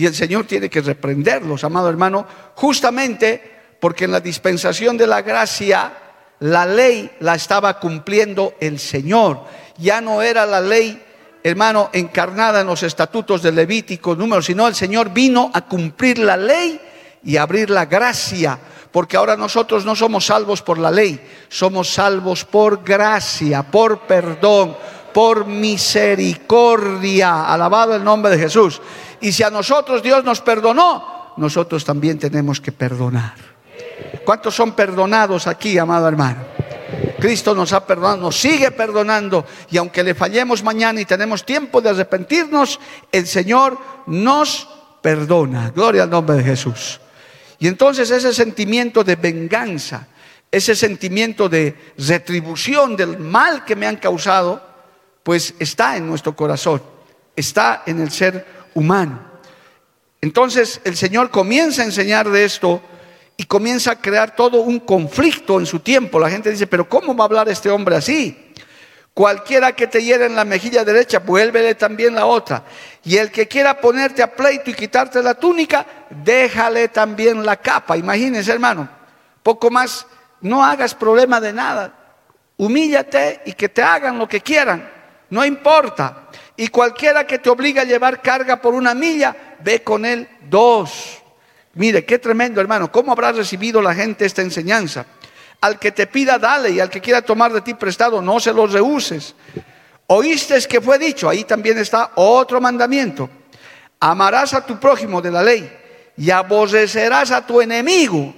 Y 0.02 0.08
el 0.08 0.16
Señor 0.16 0.48
tiene 0.48 0.68
que 0.68 0.82
reprenderlos, 0.82 1.64
amado 1.64 1.88
hermano, 1.88 2.26
justamente 2.56 3.76
porque 3.80 4.06
en 4.06 4.12
la 4.12 4.20
dispensación 4.20 4.98
de 4.98 5.06
la 5.06 5.22
gracia 5.22 5.94
la 6.40 6.66
ley 6.66 7.12
la 7.20 7.36
estaba 7.36 7.80
cumpliendo 7.80 8.56
el 8.60 8.80
Señor. 8.80 9.42
Ya 9.78 10.02
no 10.02 10.24
era 10.24 10.48
la 10.48 10.60
ley, 10.60 11.00
hermano, 11.44 11.92
encarnada 11.94 12.62
en 12.62 12.66
los 12.66 12.82
estatutos 12.82 13.44
del 13.44 13.54
Levítico 13.54 14.16
número, 14.16 14.42
sino 14.42 14.68
el 14.68 14.74
Señor 14.74 15.12
vino 15.12 15.52
a 15.54 15.68
cumplir 15.68 16.18
la 16.18 16.36
ley 16.36 16.82
y 17.24 17.38
abrir 17.38 17.70
la 17.70 17.86
gracia, 17.86 18.58
porque 18.92 19.18
ahora 19.18 19.38
nosotros 19.38 19.86
no 19.86 19.96
somos 19.96 20.26
salvos 20.26 20.64
por 20.64 20.80
la 20.80 20.90
ley, 20.90 21.24
somos 21.48 21.94
salvos 21.94 22.44
por 22.44 22.84
gracia, 22.84 23.62
por 23.62 24.08
perdón, 24.08 24.76
por 25.14 25.46
misericordia. 25.46 27.54
Alabado 27.54 27.96
el 27.96 28.04
nombre 28.04 28.32
de 28.32 28.40
Jesús. 28.40 28.82
Y 29.22 29.32
si 29.32 29.44
a 29.44 29.50
nosotros 29.50 30.02
Dios 30.04 30.24
nos 30.24 30.42
perdonó, 30.42 31.34
nosotros 31.38 31.86
también 31.86 32.20
tenemos 32.20 32.60
que 32.60 32.72
perdonar. 32.72 33.36
¿Cuántos 34.26 34.56
son 34.56 34.74
perdonados 34.74 35.48
aquí, 35.48 35.78
amado 35.78 36.08
hermano? 36.08 36.40
Cristo 37.20 37.54
nos 37.54 37.72
ha 37.72 37.86
perdonado, 37.86 38.18
nos 38.18 38.40
sigue 38.40 38.72
perdonando 38.72 39.46
y 39.70 39.78
aunque 39.78 40.04
le 40.04 40.16
fallemos 40.16 40.64
mañana 40.64 41.00
y 41.00 41.06
tenemos 41.06 41.46
tiempo 41.46 41.80
de 41.80 41.90
arrepentirnos, 41.90 42.80
el 43.12 43.28
Señor 43.28 43.78
nos 44.08 44.68
perdona. 45.02 45.70
Gloria 45.70 46.04
al 46.04 46.10
nombre 46.10 46.38
de 46.38 46.44
Jesús. 46.44 47.00
Y 47.60 47.68
entonces 47.68 48.10
ese 48.10 48.34
sentimiento 48.34 49.04
de 49.04 49.16
venganza, 49.16 50.08
ese 50.52 50.76
sentimiento 50.76 51.48
de 51.48 51.94
retribución 51.98 52.96
del 52.96 53.20
mal 53.20 53.64
que 53.66 53.76
me 53.76 53.86
han 53.86 53.98
causado, 53.98 54.62
pues 55.22 55.54
está 55.60 55.96
en 55.96 56.08
nuestro 56.08 56.36
corazón, 56.36 56.82
está 57.36 57.84
en 57.86 58.02
el 58.02 58.12
ser 58.12 58.61
humano. 58.74 59.32
Entonces 60.22 60.82
el 60.84 60.96
Señor 60.96 61.32
comienza 61.32 61.82
a 61.82 61.86
enseñar 61.86 62.30
de 62.30 62.46
esto 62.46 62.82
y 63.38 63.46
comienza 63.46 63.92
a 63.92 64.02
crear 64.02 64.36
todo 64.36 64.62
un 64.62 64.80
conflicto 64.80 65.60
en 65.60 65.66
su 65.66 65.80
tiempo. 65.80 66.20
La 66.20 66.30
gente 66.30 66.52
dice, 66.52 66.68
pero 66.68 66.88
¿cómo 66.88 67.16
va 67.16 67.24
a 67.24 67.28
hablar 67.28 67.50
este 67.50 67.70
hombre 67.70 67.96
así? 67.96 68.54
Cualquiera 69.14 69.74
que 69.74 69.88
te 69.88 70.02
hiera 70.02 70.26
en 70.26 70.36
la 70.36 70.46
mejilla 70.46 70.86
derecha, 70.86 71.20
vuélvele 71.20 71.76
también 71.76 72.16
la 72.16 72.26
otra. 72.26 72.64
Y 73.04 73.18
el 73.18 73.30
que 73.32 73.48
quiera 73.48 73.82
ponerte 73.82 74.24
a 74.24 74.34
pleito 74.34 74.70
y 74.70 74.74
quitarte 74.74 75.22
la 75.22 75.34
túnica, 75.34 75.86
déjale 76.10 76.88
también 76.88 77.46
la 77.46 77.58
capa. 77.58 77.98
Imagínense, 77.98 78.52
hermano, 78.52 78.88
poco 79.44 79.70
más, 79.70 80.06
no 80.40 80.64
hagas 80.64 80.96
problema 80.96 81.42
de 81.42 81.52
nada. 81.52 81.94
Humíllate 82.58 83.42
y 83.46 83.54
que 83.54 83.70
te 83.70 83.82
hagan 83.82 84.18
lo 84.18 84.28
que 84.28 84.40
quieran, 84.40 84.90
no 85.30 85.44
importa. 85.44 86.30
Y 86.62 86.68
cualquiera 86.68 87.26
que 87.26 87.40
te 87.40 87.50
obligue 87.50 87.80
a 87.80 87.86
llevar 87.86 88.22
carga 88.22 88.62
por 88.62 88.76
una 88.76 88.94
milla, 88.94 89.36
ve 89.64 89.82
con 89.82 90.06
él 90.06 90.30
dos. 90.48 91.18
Mire, 91.74 92.06
qué 92.06 92.20
tremendo, 92.20 92.62
hermano. 92.62 92.92
¿Cómo 92.92 93.12
habrá 93.12 93.32
recibido 93.32 93.82
la 93.82 93.96
gente 93.96 94.28
esta 94.28 94.44
enseñanza? 94.44 95.08
Al 95.60 95.80
que 95.80 95.92
te 95.92 96.06
pida, 96.06 96.38
dale, 96.38 96.70
y 96.70 96.80
al 96.80 96.92
que 96.92 97.02
quiera 97.02 97.24
tomar 97.24 97.52
de 97.52 97.62
ti 97.62 97.74
prestado, 97.74 98.22
no 98.22 98.40
se 98.40 98.54
los 98.54 98.72
rehuses. 98.72 99.34
Oíste 100.06 100.62
que 100.68 100.80
fue 100.80 101.00
dicho, 101.00 101.28
ahí 101.28 101.46
también 101.46 101.80
está 101.80 102.12
otro 102.14 102.62
mandamiento. 102.62 103.28
Amarás 104.00 104.54
a 104.54 104.64
tu 104.64 104.80
prójimo 104.80 105.20
de 105.20 105.32
la 105.32 105.42
ley 105.42 105.68
y 106.16 106.30
aborrecerás 106.30 107.32
a 107.32 107.44
tu 107.44 107.60
enemigo. 107.60 108.36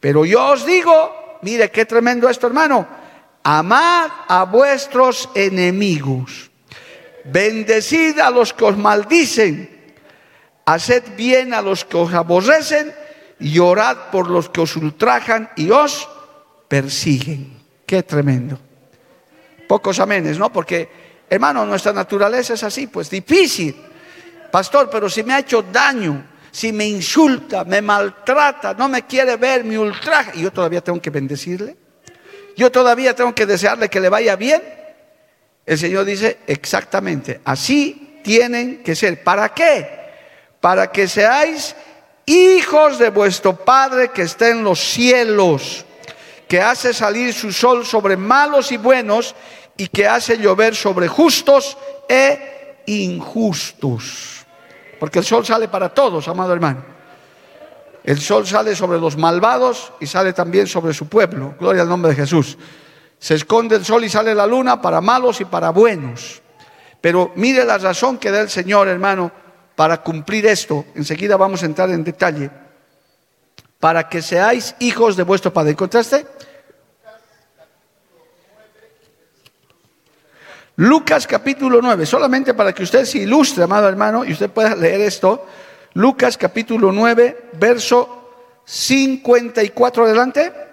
Pero 0.00 0.24
yo 0.24 0.46
os 0.46 0.66
digo, 0.66 1.38
mire 1.42 1.70
qué 1.70 1.86
tremendo 1.86 2.28
esto, 2.28 2.48
hermano. 2.48 2.88
Amad 3.44 4.10
a 4.26 4.42
vuestros 4.46 5.28
enemigos. 5.36 6.50
Bendecid 7.24 8.18
a 8.18 8.30
los 8.30 8.52
que 8.52 8.64
os 8.64 8.76
maldicen. 8.76 9.70
Haced 10.66 11.16
bien 11.16 11.52
a 11.52 11.62
los 11.62 11.84
que 11.84 11.96
os 11.96 12.12
aborrecen 12.14 12.94
y 13.40 13.58
orad 13.58 14.10
por 14.10 14.30
los 14.30 14.48
que 14.48 14.60
os 14.60 14.76
ultrajan 14.76 15.50
y 15.56 15.70
os 15.70 16.08
persiguen. 16.68 17.62
Qué 17.86 18.02
tremendo. 18.02 18.58
Pocos 19.68 19.98
amenes, 20.00 20.38
¿no? 20.38 20.52
Porque, 20.52 20.88
hermano, 21.28 21.66
nuestra 21.66 21.92
naturaleza 21.92 22.54
es 22.54 22.62
así, 22.62 22.86
pues 22.86 23.10
difícil. 23.10 23.76
Pastor, 24.50 24.88
pero 24.90 25.08
si 25.08 25.22
me 25.22 25.34
ha 25.34 25.40
hecho 25.40 25.62
daño, 25.62 26.24
si 26.50 26.72
me 26.72 26.86
insulta, 26.86 27.64
me 27.64 27.82
maltrata, 27.82 28.74
no 28.74 28.88
me 28.88 29.04
quiere 29.06 29.36
ver, 29.36 29.64
me 29.64 29.76
ultraja, 29.78 30.30
y 30.34 30.42
yo 30.42 30.52
todavía 30.52 30.80
tengo 30.80 31.02
que 31.02 31.10
bendecirle, 31.10 31.76
yo 32.56 32.70
todavía 32.70 33.16
tengo 33.16 33.34
que 33.34 33.46
desearle 33.46 33.88
que 33.88 33.98
le 33.98 34.08
vaya 34.08 34.36
bien. 34.36 34.62
El 35.66 35.78
Señor 35.78 36.04
dice 36.04 36.38
exactamente, 36.46 37.40
así 37.44 38.20
tienen 38.22 38.82
que 38.82 38.94
ser. 38.94 39.22
¿Para 39.22 39.48
qué? 39.50 39.88
Para 40.60 40.90
que 40.90 41.08
seáis 41.08 41.74
hijos 42.26 42.98
de 42.98 43.10
vuestro 43.10 43.56
Padre 43.56 44.10
que 44.10 44.22
está 44.22 44.48
en 44.48 44.62
los 44.62 44.78
cielos, 44.80 45.84
que 46.48 46.60
hace 46.60 46.92
salir 46.92 47.32
su 47.32 47.52
sol 47.52 47.86
sobre 47.86 48.16
malos 48.16 48.72
y 48.72 48.76
buenos 48.76 49.34
y 49.76 49.88
que 49.88 50.06
hace 50.06 50.38
llover 50.38 50.74
sobre 50.74 51.08
justos 51.08 51.76
e 52.08 52.82
injustos. 52.86 54.44
Porque 55.00 55.18
el 55.18 55.24
sol 55.24 55.44
sale 55.44 55.68
para 55.68 55.88
todos, 55.88 56.28
amado 56.28 56.52
hermano. 56.52 56.84
El 58.04 58.20
sol 58.20 58.46
sale 58.46 58.76
sobre 58.76 58.98
los 58.98 59.16
malvados 59.16 59.92
y 59.98 60.06
sale 60.06 60.34
también 60.34 60.66
sobre 60.66 60.92
su 60.92 61.08
pueblo. 61.08 61.54
Gloria 61.58 61.82
al 61.82 61.88
nombre 61.88 62.10
de 62.10 62.16
Jesús. 62.16 62.58
Se 63.24 63.36
esconde 63.36 63.76
el 63.76 63.86
sol 63.86 64.04
y 64.04 64.10
sale 64.10 64.34
la 64.34 64.46
luna 64.46 64.82
para 64.82 65.00
malos 65.00 65.40
y 65.40 65.46
para 65.46 65.70
buenos. 65.70 66.42
Pero 67.00 67.32
mire 67.36 67.64
la 67.64 67.78
razón 67.78 68.18
que 68.18 68.30
da 68.30 68.42
el 68.42 68.50
Señor, 68.50 68.86
hermano, 68.86 69.32
para 69.74 70.02
cumplir 70.02 70.44
esto, 70.44 70.84
enseguida 70.94 71.38
vamos 71.38 71.62
a 71.62 71.64
entrar 71.64 71.88
en 71.88 72.04
detalle, 72.04 72.50
para 73.80 74.10
que 74.10 74.20
seáis 74.20 74.76
hijos 74.80 75.16
de 75.16 75.22
vuestro 75.22 75.54
Padre. 75.54 75.70
¿Encontraste? 75.70 76.26
Lucas 80.76 81.26
capítulo 81.26 81.80
9, 81.80 82.04
solamente 82.04 82.52
para 82.52 82.74
que 82.74 82.82
usted 82.82 83.06
se 83.06 83.20
ilustre, 83.20 83.64
amado 83.64 83.88
hermano, 83.88 84.26
y 84.26 84.32
usted 84.32 84.50
pueda 84.50 84.76
leer 84.76 85.00
esto. 85.00 85.46
Lucas 85.94 86.36
capítulo 86.36 86.92
9, 86.92 87.52
verso 87.54 88.60
54 88.66 90.04
adelante. 90.04 90.63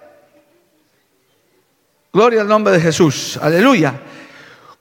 Gloria 2.14 2.42
al 2.42 2.48
nombre 2.48 2.74
de 2.74 2.80
Jesús. 2.80 3.38
Aleluya. 3.40 3.94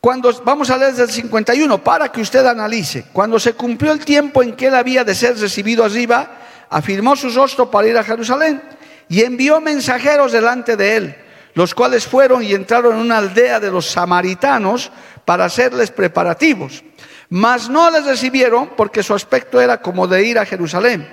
Cuando 0.01 0.33
vamos 0.43 0.69
a 0.69 0.77
leer 0.77 0.91
desde 0.91 1.03
el 1.03 1.11
51 1.11 1.81
para 1.81 2.11
que 2.11 2.19
usted 2.19 2.45
analice, 2.45 3.05
cuando 3.13 3.39
se 3.39 3.53
cumplió 3.53 3.93
el 3.93 4.03
tiempo 4.03 4.43
en 4.43 4.53
que 4.53 4.67
él 4.67 4.75
había 4.75 5.05
de 5.05 5.15
ser 5.15 5.39
recibido 5.39 5.85
arriba, 5.85 6.29
afirmó 6.69 7.15
su 7.15 7.29
rostro 7.29 7.71
para 7.71 7.87
ir 7.87 7.97
a 7.97 8.03
Jerusalén 8.03 8.61
y 9.07 9.21
envió 9.21 9.61
mensajeros 9.61 10.33
delante 10.33 10.75
de 10.75 10.97
él, 10.97 11.15
los 11.53 11.73
cuales 11.73 12.05
fueron 12.05 12.43
y 12.43 12.51
entraron 12.51 12.95
en 12.95 13.01
una 13.01 13.19
aldea 13.19 13.61
de 13.61 13.71
los 13.71 13.85
samaritanos 13.85 14.91
para 15.23 15.45
hacerles 15.45 15.89
preparativos. 15.89 16.83
Mas 17.29 17.69
no 17.69 17.89
les 17.91 18.03
recibieron 18.03 18.71
porque 18.75 19.03
su 19.03 19.13
aspecto 19.13 19.61
era 19.61 19.81
como 19.81 20.05
de 20.05 20.25
ir 20.25 20.37
a 20.37 20.45
Jerusalén. 20.45 21.07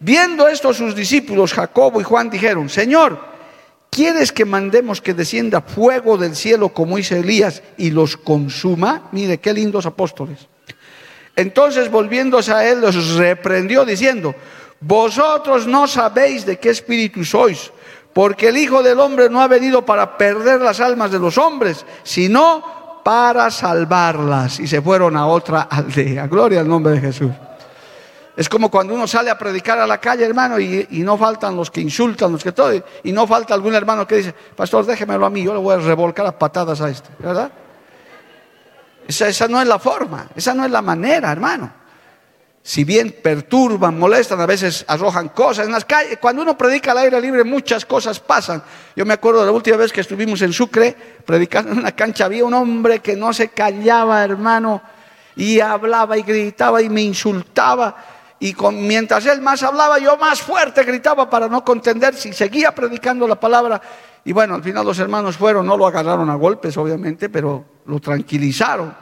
Viendo 0.00 0.48
esto 0.48 0.74
sus 0.74 0.96
discípulos, 0.96 1.54
Jacobo 1.54 2.00
y 2.00 2.04
Juan 2.04 2.30
dijeron, 2.30 2.68
Señor, 2.68 3.31
¿Quieres 3.94 4.32
que 4.32 4.46
mandemos 4.46 5.02
que 5.02 5.12
descienda 5.12 5.60
fuego 5.60 6.16
del 6.16 6.34
cielo 6.34 6.70
como 6.70 6.96
hizo 6.96 7.14
Elías 7.14 7.62
y 7.76 7.90
los 7.90 8.16
consuma? 8.16 9.10
Mire, 9.12 9.36
qué 9.36 9.52
lindos 9.52 9.84
apóstoles. 9.84 10.48
Entonces 11.36 11.90
volviéndose 11.90 12.54
a 12.54 12.66
él 12.66 12.80
los 12.80 13.16
reprendió 13.16 13.84
diciendo, 13.84 14.34
vosotros 14.80 15.66
no 15.66 15.86
sabéis 15.86 16.46
de 16.46 16.58
qué 16.58 16.70
espíritu 16.70 17.22
sois, 17.22 17.70
porque 18.14 18.48
el 18.48 18.56
Hijo 18.56 18.82
del 18.82 18.98
Hombre 18.98 19.28
no 19.28 19.42
ha 19.42 19.46
venido 19.46 19.84
para 19.84 20.16
perder 20.16 20.62
las 20.62 20.80
almas 20.80 21.10
de 21.10 21.18
los 21.18 21.36
hombres, 21.36 21.84
sino 22.02 23.02
para 23.04 23.50
salvarlas. 23.50 24.58
Y 24.58 24.68
se 24.68 24.80
fueron 24.80 25.18
a 25.18 25.26
otra 25.26 25.68
aldea. 25.70 26.28
Gloria 26.28 26.60
al 26.60 26.68
nombre 26.68 26.94
de 26.94 27.00
Jesús. 27.00 27.30
Es 28.36 28.48
como 28.48 28.70
cuando 28.70 28.94
uno 28.94 29.06
sale 29.06 29.30
a 29.30 29.36
predicar 29.36 29.78
a 29.78 29.86
la 29.86 29.98
calle, 29.98 30.24
hermano, 30.24 30.58
y, 30.58 30.86
no 30.90 31.18
faltan 31.18 31.54
los 31.54 31.70
que 31.70 31.82
insultan, 31.82 32.32
los 32.32 32.42
que 32.42 32.52
todo, 32.52 32.72
y 33.02 33.12
no 33.12 33.26
falta 33.26 33.52
algún 33.52 33.74
hermano 33.74 34.06
que 34.06 34.16
dice, 34.16 34.34
pastor, 34.56 34.86
déjemelo 34.86 35.26
a 35.26 35.30
mí, 35.30 35.42
yo 35.42 35.52
le 35.52 35.60
voy 35.60 35.74
a 35.74 35.78
revolcar 35.78 36.24
a 36.26 36.38
patadas 36.38 36.80
a 36.80 36.88
este, 36.88 37.10
¿verdad? 37.18 37.52
Esa, 39.06 39.28
esa 39.28 39.48
no 39.48 39.60
es 39.60 39.68
la 39.68 39.78
forma, 39.78 40.28
esa 40.34 40.54
no 40.54 40.64
es 40.64 40.70
la 40.70 40.80
manera, 40.80 41.30
hermano. 41.30 41.82
Si 42.64 42.84
bien 42.84 43.16
perturban, 43.22 43.98
molestan, 43.98 44.40
a 44.40 44.46
veces 44.46 44.84
arrojan 44.86 45.30
cosas 45.30 45.66
en 45.66 45.72
las 45.72 45.84
calles. 45.84 46.18
Cuando 46.18 46.42
uno 46.42 46.56
predica 46.56 46.92
al 46.92 46.98
aire 46.98 47.20
libre, 47.20 47.42
muchas 47.42 47.84
cosas 47.84 48.20
pasan. 48.20 48.62
Yo 48.94 49.04
me 49.04 49.14
acuerdo 49.14 49.40
de 49.40 49.46
la 49.46 49.52
última 49.52 49.76
vez 49.76 49.92
que 49.92 50.00
estuvimos 50.00 50.40
en 50.42 50.52
Sucre, 50.52 50.96
predicando 51.26 51.72
en 51.72 51.78
una 51.78 51.90
cancha, 51.90 52.26
había 52.26 52.44
un 52.44 52.54
hombre 52.54 53.00
que 53.00 53.16
no 53.16 53.32
se 53.32 53.48
callaba, 53.48 54.22
hermano, 54.22 54.80
y 55.34 55.58
hablaba 55.58 56.16
y 56.16 56.22
gritaba 56.22 56.80
y 56.80 56.88
me 56.88 57.02
insultaba 57.02 57.96
y 58.42 58.56
mientras 58.72 59.24
él 59.26 59.40
más 59.40 59.62
hablaba, 59.62 60.00
yo 60.00 60.16
más 60.16 60.42
fuerte 60.42 60.82
gritaba 60.82 61.30
para 61.30 61.46
no 61.46 61.64
contender 61.64 62.12
si 62.16 62.32
seguía 62.32 62.74
predicando 62.74 63.28
la 63.28 63.38
palabra. 63.38 63.80
Y 64.24 64.32
bueno, 64.32 64.56
al 64.56 64.64
final 64.64 64.84
los 64.84 64.98
hermanos 64.98 65.36
fueron, 65.36 65.64
no 65.64 65.76
lo 65.76 65.86
agarraron 65.86 66.28
a 66.28 66.34
golpes, 66.34 66.76
obviamente, 66.76 67.28
pero 67.28 67.64
lo 67.86 68.00
tranquilizaron. 68.00 68.92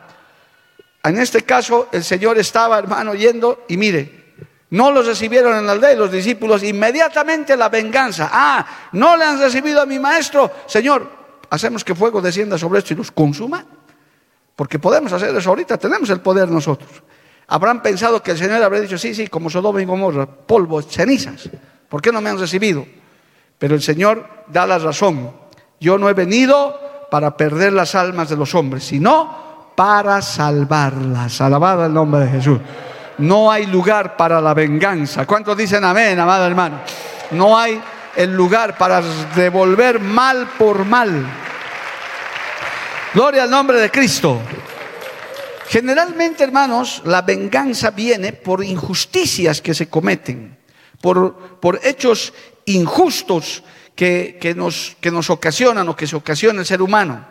En 1.03 1.19
este 1.19 1.41
caso, 1.41 1.89
el 1.91 2.05
Señor 2.05 2.37
estaba, 2.37 2.79
hermano, 2.79 3.15
yendo 3.15 3.65
y 3.69 3.79
mire, 3.79 4.35
no 4.69 4.91
los 4.91 5.07
recibieron 5.07 5.57
en 5.57 5.65
la 5.65 5.73
aldea 5.73 5.95
y 5.95 5.97
los 5.97 6.13
discípulos, 6.13 6.63
inmediatamente 6.63 7.57
la 7.57 7.71
venganza. 7.71 8.29
Ah, 8.31 8.67
no 8.93 9.17
le 9.17 9.25
han 9.25 9.41
recibido 9.41 9.81
a 9.81 9.87
mi 9.87 9.99
maestro. 9.99 10.51
Señor, 10.67 11.09
hacemos 11.49 11.83
que 11.83 11.95
fuego 11.95 12.21
descienda 12.21 12.59
sobre 12.59 12.81
esto 12.81 12.93
y 12.93 12.99
los 12.99 13.11
consuma. 13.11 13.65
Porque 14.55 14.79
podemos 14.79 15.11
hacer 15.15 15.35
eso 15.35 15.49
ahorita, 15.49 15.79
tenemos 15.79 16.11
el 16.11 16.21
poder 16.21 16.51
nosotros. 16.51 17.03
Habrán 17.53 17.83
pensado 17.83 18.23
que 18.23 18.31
el 18.31 18.39
Señor 18.39 18.63
habrá 18.63 18.79
dicho, 18.79 18.97
sí, 18.97 19.13
sí, 19.13 19.27
como 19.27 19.51
Sodoma 19.51 19.83
y 19.83 19.85
Gomorra, 19.85 20.25
polvo, 20.25 20.81
cenizas. 20.83 21.51
¿Por 21.89 22.01
qué 22.01 22.13
no 22.13 22.21
me 22.21 22.31
han 22.31 22.39
recibido? 22.39 22.87
Pero 23.59 23.75
el 23.75 23.83
Señor 23.83 24.25
da 24.47 24.69
la 24.69 24.79
razón. 24.79 25.33
Yo 25.81 25.99
no 25.99 26.09
he 26.09 26.15
venido 26.15 27.09
para 27.11 27.37
perder 27.37 27.73
las 27.73 27.97
almas 27.97 28.29
de 28.29 28.37
los 28.37 28.55
hombres, 28.55 28.85
sino 28.85 29.73
para 29.75 30.23
salvarlas. 30.23 31.41
Alabado 31.41 31.85
el 31.87 31.93
nombre 31.93 32.21
de 32.21 32.31
Jesús. 32.31 32.61
No 33.19 33.51
hay 33.51 33.67
lugar 33.67 34.17
para 34.17 34.41
la 34.41 34.55
venganza. 34.55 35.27
¿Cuántos 35.27 35.57
dicen 35.57 35.83
amén, 35.83 36.21
amado 36.21 36.47
hermano? 36.47 36.83
No 37.33 37.59
hay 37.59 37.83
el 38.15 38.33
lugar 38.33 38.79
para 38.79 39.03
devolver 39.35 39.99
mal 39.99 40.51
por 40.57 40.85
mal. 40.85 41.27
Gloria 43.13 43.43
al 43.43 43.51
nombre 43.51 43.81
de 43.81 43.91
Cristo. 43.91 44.41
Generalmente, 45.71 46.43
hermanos, 46.43 47.01
la 47.05 47.23
venganza 47.23 47.93
viene 47.93 48.33
por 48.33 48.65
injusticias 48.65 49.63
que 49.63 49.73
se 49.73 49.89
cometen, 49.89 50.59
por, 51.01 51.61
por 51.61 51.79
hechos 51.85 52.35
injustos 52.65 53.63
que, 53.95 54.37
nos, 54.57 54.97
que, 55.01 55.13
nos, 55.13 55.31
ocasionan 55.31 55.89
o 55.89 55.95
que 55.95 56.09
se 56.09 56.17
ocasiona 56.17 56.59
el 56.59 56.67
ser 56.67 56.83
humano. 56.83 57.25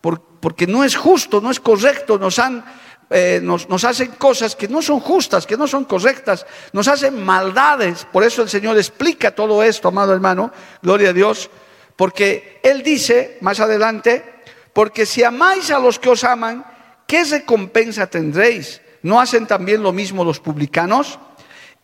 porque 0.00 0.66
no 0.66 0.82
es 0.82 0.96
justo, 0.96 1.40
no 1.40 1.48
es 1.48 1.60
correcto, 1.60 2.18
nos, 2.18 2.40
han, 2.40 2.64
eh, 3.08 3.38
nos, 3.40 3.68
nos 3.68 3.84
hacen 3.84 4.10
cosas 4.18 4.56
que 4.56 4.66
no 4.66 4.82
son 4.82 4.98
justas, 4.98 5.46
que 5.46 5.56
no 5.56 5.68
son 5.68 5.84
correctas, 5.84 6.44
nos 6.72 6.88
hacen 6.88 7.24
maldades. 7.24 8.04
Por 8.10 8.24
eso 8.24 8.42
el 8.42 8.48
Señor 8.48 8.76
explica 8.76 9.30
todo 9.30 9.62
esto, 9.62 9.86
amado 9.86 10.12
hermano, 10.12 10.50
gloria 10.82 11.10
a 11.10 11.12
Dios, 11.12 11.50
porque 11.94 12.58
Él 12.64 12.82
dice 12.82 13.38
más 13.42 13.60
adelante, 13.60 14.42
porque 14.72 15.06
si 15.06 15.22
amáis 15.22 15.70
a 15.70 15.78
los 15.78 16.00
que 16.00 16.10
os 16.10 16.24
aman, 16.24 16.74
¿qué 17.06 17.24
recompensa 17.24 18.06
tendréis? 18.06 18.80
¿No 19.02 19.20
hacen 19.20 19.46
también 19.46 19.82
lo 19.82 19.92
mismo 19.92 20.24
los 20.24 20.40
publicanos? 20.40 21.18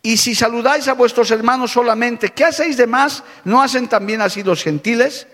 Y 0.01 0.17
si 0.17 0.35
saludáis 0.35 0.87
a 0.89 0.93
vuestros 0.93 1.31
hermanos 1.31 1.71
solamente, 1.71 2.29
¿qué 2.29 2.43
hacéis 2.43 2.75
de 2.75 2.87
más? 2.87 3.23
¿No 3.45 3.61
hacen 3.61 3.87
también 3.87 4.19
así 4.21 4.43
los 4.43 4.61
gentiles? 4.61 5.27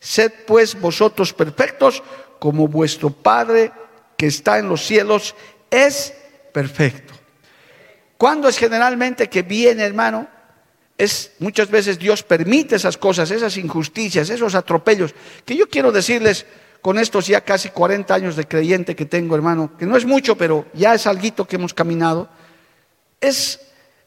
Sed 0.00 0.32
pues 0.46 0.80
vosotros 0.80 1.34
perfectos 1.34 2.02
como 2.38 2.68
vuestro 2.68 3.10
Padre 3.10 3.72
que 4.16 4.26
está 4.26 4.58
en 4.58 4.68
los 4.68 4.86
cielos 4.86 5.34
es 5.70 6.14
perfecto. 6.52 7.12
¿Cuándo 8.16 8.48
es 8.48 8.56
generalmente 8.56 9.28
que 9.28 9.42
viene, 9.42 9.82
hermano? 9.84 10.26
Es 10.96 11.32
muchas 11.38 11.70
veces 11.70 11.98
Dios 11.98 12.22
permite 12.22 12.76
esas 12.76 12.96
cosas, 12.96 13.30
esas 13.30 13.58
injusticias, 13.58 14.30
esos 14.30 14.54
atropellos, 14.54 15.14
que 15.44 15.54
yo 15.54 15.68
quiero 15.68 15.92
decirles, 15.92 16.46
con 16.86 17.00
estos 17.00 17.26
ya 17.26 17.40
casi 17.40 17.70
40 17.70 18.14
años 18.14 18.36
de 18.36 18.46
creyente 18.46 18.94
que 18.94 19.06
tengo, 19.06 19.34
hermano, 19.34 19.76
que 19.76 19.86
no 19.86 19.96
es 19.96 20.04
mucho, 20.04 20.38
pero 20.38 20.66
ya 20.72 20.94
es 20.94 21.08
algo 21.08 21.44
que 21.44 21.56
hemos 21.56 21.74
caminado, 21.74 22.28
es, 23.20 23.58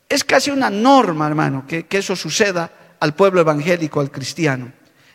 es 0.08 0.24
casi 0.24 0.50
una 0.50 0.70
norma, 0.70 1.28
hermano, 1.28 1.66
que, 1.68 1.86
eso 1.90 2.16
suceda 2.16 2.72
al 3.02 3.16
pueblo 3.16 3.42
evangélico, 3.42 4.00
al 4.00 4.10
cristiano. 4.10 4.72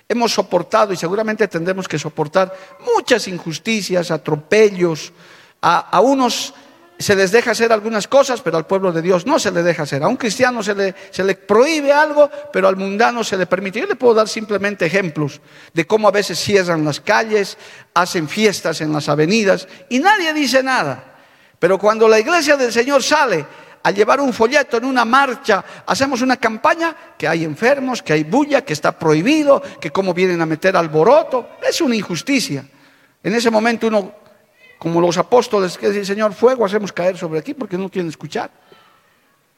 Hemos 0.07 0.35
soportado 0.35 0.93
y 0.93 0.99
seguramente 0.99 1.49
tendremos 1.49 1.89
que 1.89 1.99
soportar 1.99 2.55
muchas 2.95 3.29
injusticias, 3.29 4.11
atropellos, 4.11 5.15
a, 5.63 5.79
a 5.89 6.03
unos 6.03 6.53
se 6.99 7.17
les 7.17 7.33
deja 7.33 7.51
hacer 7.51 7.73
algunas 7.73 8.07
cosas, 8.07 8.41
pero 8.41 8.57
al 8.57 8.67
pueblo 8.67 8.93
de 8.93 9.03
Dios 9.03 9.27
no 9.27 9.39
se 9.39 9.51
le 9.51 9.63
deja 9.63 9.83
hacer. 9.83 10.03
A 10.03 10.09
un 10.09 10.17
cristiano 10.17 10.63
se 10.63 10.75
le, 10.75 10.95
se 11.11 11.25
le, 11.25 11.35
prohíbe 11.35 11.93
algo, 11.93 12.31
pero 12.53 12.69
al 12.69 12.77
mundano 12.77 13.25
se 13.25 13.37
le 13.37 13.47
permite. 13.47 13.81
Yo 13.81 13.87
le 13.87 13.97
puedo 13.97 14.15
dar 14.15 14.29
simplemente 14.29 14.87
ejemplos 14.87 15.41
de 15.73 15.87
cómo 15.87 16.09
a 16.09 16.13
veces 16.13 16.39
cierran 16.39 16.85
las 16.85 17.01
calles, 17.01 17.59
hacen 17.95 18.29
fiestas 18.29 18.81
en 18.81 18.93
las 18.93 19.09
avenidas 19.09 19.67
y 19.89 19.99
nadie 19.99 20.33
dice 20.33 20.63
nada. 20.63 21.17
Pero 21.59 21.79
cuando 21.79 22.09
la 22.09 22.21
iglesia 22.21 22.57
del 22.57 22.73
Señor 22.73 23.03
sale 23.03 23.45
a 23.83 23.91
llevar 23.91 24.21
un 24.21 24.33
folleto 24.33 24.77
en 24.77 24.85
una 24.85 25.05
marcha, 25.05 25.65
hacemos 25.87 26.23
una 26.23 26.37
campaña, 26.37 26.97
que 27.19 27.29
hay 27.29 27.45
enfermos, 27.45 28.03
que 28.03 28.15
hay 28.15 28.25
bulla, 28.25 28.65
que 28.65 28.73
está 28.73 28.99
prohibido, 28.99 29.63
que 29.81 29.91
cómo 29.91 30.15
vienen 30.15 30.41
a 30.41 30.47
meter 30.47 30.77
alboroto, 30.77 31.51
es 31.67 31.81
una 31.81 31.95
injusticia. 31.95 32.65
En 33.23 33.35
ese 33.35 33.51
momento 33.51 33.89
uno 33.89 34.24
como 34.79 35.01
los 35.01 35.17
apóstoles 35.19 35.79
que 35.79 35.89
dicen, 35.89 36.05
Señor, 36.05 36.35
fuego 36.35 36.65
hacemos 36.65 36.93
caer 36.93 37.17
sobre 37.17 37.39
aquí 37.39 37.55
porque 37.55 37.79
no 37.79 37.89
quieren 37.89 38.09
escuchar. 38.09 38.51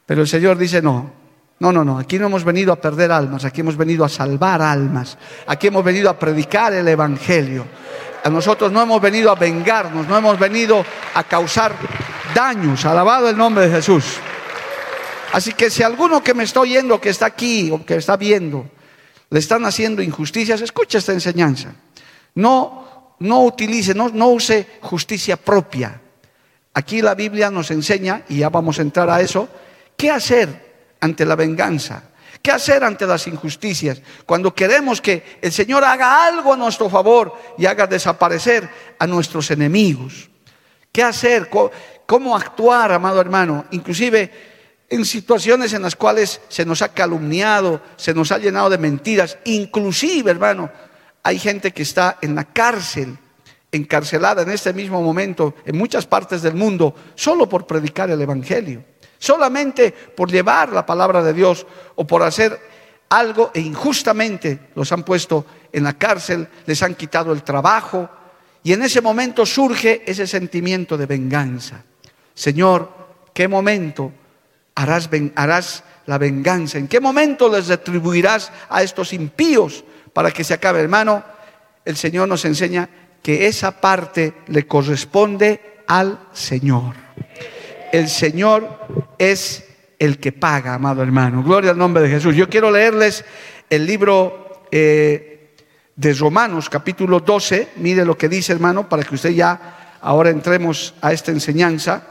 Pero 0.06 0.22
el 0.22 0.28
Señor 0.28 0.56
dice, 0.56 0.80
no, 0.80 1.10
no, 1.58 1.72
no, 1.72 1.84
no, 1.84 1.98
aquí 1.98 2.18
no 2.18 2.26
hemos 2.26 2.44
venido 2.44 2.72
a 2.72 2.76
perder 2.76 3.10
almas, 3.10 3.44
aquí 3.44 3.62
hemos 3.62 3.76
venido 3.76 4.04
a 4.04 4.08
salvar 4.08 4.60
almas, 4.62 5.16
aquí 5.46 5.68
hemos 5.68 5.82
venido 5.82 6.10
a 6.10 6.18
predicar 6.18 6.72
el 6.74 6.86
Evangelio. 6.86 7.64
A 8.22 8.28
nosotros 8.28 8.70
no 8.72 8.82
hemos 8.82 9.00
venido 9.00 9.30
a 9.30 9.34
vengarnos, 9.34 10.06
no 10.06 10.16
hemos 10.16 10.38
venido 10.38 10.84
a 11.14 11.24
causar 11.24 11.74
daños, 12.34 12.84
alabado 12.84 13.28
el 13.28 13.36
nombre 13.36 13.68
de 13.68 13.76
Jesús. 13.76 14.04
Así 15.32 15.52
que 15.52 15.70
si 15.70 15.82
alguno 15.82 16.22
que 16.22 16.34
me 16.34 16.44
está 16.44 16.60
oyendo, 16.60 17.00
que 17.00 17.10
está 17.10 17.26
aquí 17.26 17.70
o 17.70 17.84
que 17.84 17.96
está 17.96 18.16
viendo, 18.16 18.68
le 19.30 19.38
están 19.38 19.64
haciendo 19.64 20.02
injusticias, 20.02 20.60
escucha 20.60 20.98
esta 20.98 21.12
enseñanza. 21.12 21.72
No 22.34 22.85
no 23.20 23.44
utilice, 23.44 23.94
no, 23.94 24.28
use 24.28 24.66
justicia 24.82 25.36
propia. 25.36 26.00
Aquí 26.74 27.00
la 27.00 27.14
Biblia 27.14 27.50
nos 27.50 27.70
enseña, 27.70 28.22
y 28.28 28.38
ya 28.38 28.48
vamos 28.50 28.78
a 28.78 28.82
entrar 28.82 29.08
a 29.08 29.20
eso, 29.20 29.48
qué 29.96 30.10
hacer 30.10 30.94
ante 31.00 31.24
la 31.24 31.36
venganza, 31.36 32.10
qué 32.42 32.50
hacer 32.50 32.84
ante 32.84 33.06
las 33.06 33.26
injusticias, 33.26 34.02
cuando 34.26 34.54
queremos 34.54 35.00
que 35.00 35.38
el 35.40 35.52
Señor 35.52 35.84
haga 35.84 36.26
algo 36.26 36.52
a 36.52 36.56
nuestro 36.56 36.90
favor 36.90 37.34
y 37.56 37.66
haga 37.66 37.86
desaparecer 37.86 38.68
a 38.98 39.06
nuestros 39.06 39.50
enemigos. 39.50 40.28
¿Qué 40.92 41.02
hacer? 41.02 41.50
¿Cómo 42.06 42.36
actuar, 42.36 42.92
amado 42.92 43.20
hermano? 43.20 43.64
Inclusive 43.70 44.30
en 44.88 45.04
situaciones 45.04 45.72
en 45.72 45.82
las 45.82 45.96
cuales 45.96 46.40
se 46.48 46.64
nos 46.64 46.82
ha 46.82 46.92
calumniado, 46.92 47.80
se 47.96 48.14
nos 48.14 48.30
ha 48.32 48.38
llenado 48.38 48.70
de 48.70 48.78
mentiras, 48.78 49.38
inclusive, 49.44 50.30
hermano, 50.30 50.70
hay 51.26 51.40
gente 51.40 51.72
que 51.72 51.82
está 51.82 52.18
en 52.22 52.36
la 52.36 52.44
cárcel, 52.44 53.18
encarcelada 53.72 54.42
en 54.42 54.50
este 54.50 54.72
mismo 54.72 55.02
momento 55.02 55.56
en 55.64 55.76
muchas 55.76 56.06
partes 56.06 56.40
del 56.40 56.54
mundo, 56.54 56.94
solo 57.16 57.48
por 57.48 57.66
predicar 57.66 58.08
el 58.10 58.22
Evangelio, 58.22 58.84
solamente 59.18 59.90
por 59.90 60.30
llevar 60.30 60.68
la 60.68 60.86
palabra 60.86 61.24
de 61.24 61.32
Dios 61.32 61.66
o 61.96 62.06
por 62.06 62.22
hacer 62.22 62.56
algo 63.08 63.50
e 63.52 63.58
injustamente 63.58 64.70
los 64.76 64.92
han 64.92 65.02
puesto 65.02 65.44
en 65.72 65.82
la 65.82 65.94
cárcel, 65.94 66.46
les 66.64 66.80
han 66.84 66.94
quitado 66.94 67.32
el 67.32 67.42
trabajo 67.42 68.08
y 68.62 68.72
en 68.72 68.84
ese 68.84 69.00
momento 69.00 69.44
surge 69.44 70.04
ese 70.06 70.28
sentimiento 70.28 70.96
de 70.96 71.06
venganza. 71.06 71.82
Señor, 72.34 72.88
¿qué 73.34 73.48
momento 73.48 74.12
harás, 74.76 75.82
la 76.06 76.18
venganza? 76.18 76.78
¿En 76.78 76.86
qué 76.86 77.00
momento 77.00 77.48
les 77.48 77.66
retribuirás 77.66 78.52
a 78.68 78.84
estos 78.84 79.12
impíos? 79.12 79.82
Para 80.16 80.30
que 80.30 80.44
se 80.44 80.54
acabe. 80.54 80.80
Hermano, 80.80 81.22
el 81.84 81.94
Señor 81.94 82.26
nos 82.26 82.46
enseña 82.46 82.88
que 83.22 83.46
esa 83.46 83.82
parte 83.82 84.32
le 84.46 84.66
corresponde 84.66 85.82
al 85.86 86.18
Señor. 86.32 86.94
el 87.92 88.08
Señor 88.08 88.80
es 89.18 89.62
el 89.98 90.18
que 90.18 90.32
paga, 90.32 90.72
amado 90.72 91.02
hermano. 91.02 91.42
Gloria 91.42 91.72
al 91.72 91.76
nombre 91.76 92.02
de 92.02 92.08
Jesús. 92.08 92.34
Yo 92.34 92.48
quiero 92.48 92.70
leerles 92.70 93.26
el 93.68 93.84
libro 93.84 94.64
eh, 94.72 95.54
de 95.94 96.14
Romanos, 96.14 96.70
capítulo 96.70 97.20
12. 97.20 97.72
Mire 97.76 98.02
lo 98.02 98.16
que 98.16 98.30
dice, 98.30 98.54
hermano, 98.54 98.88
para 98.88 99.02
que 99.02 99.16
usted 99.16 99.32
ya 99.32 99.98
ahora 100.00 100.30
entremos 100.30 100.94
a 101.02 101.12
esta 101.12 101.30
enseñanza. 101.30 102.02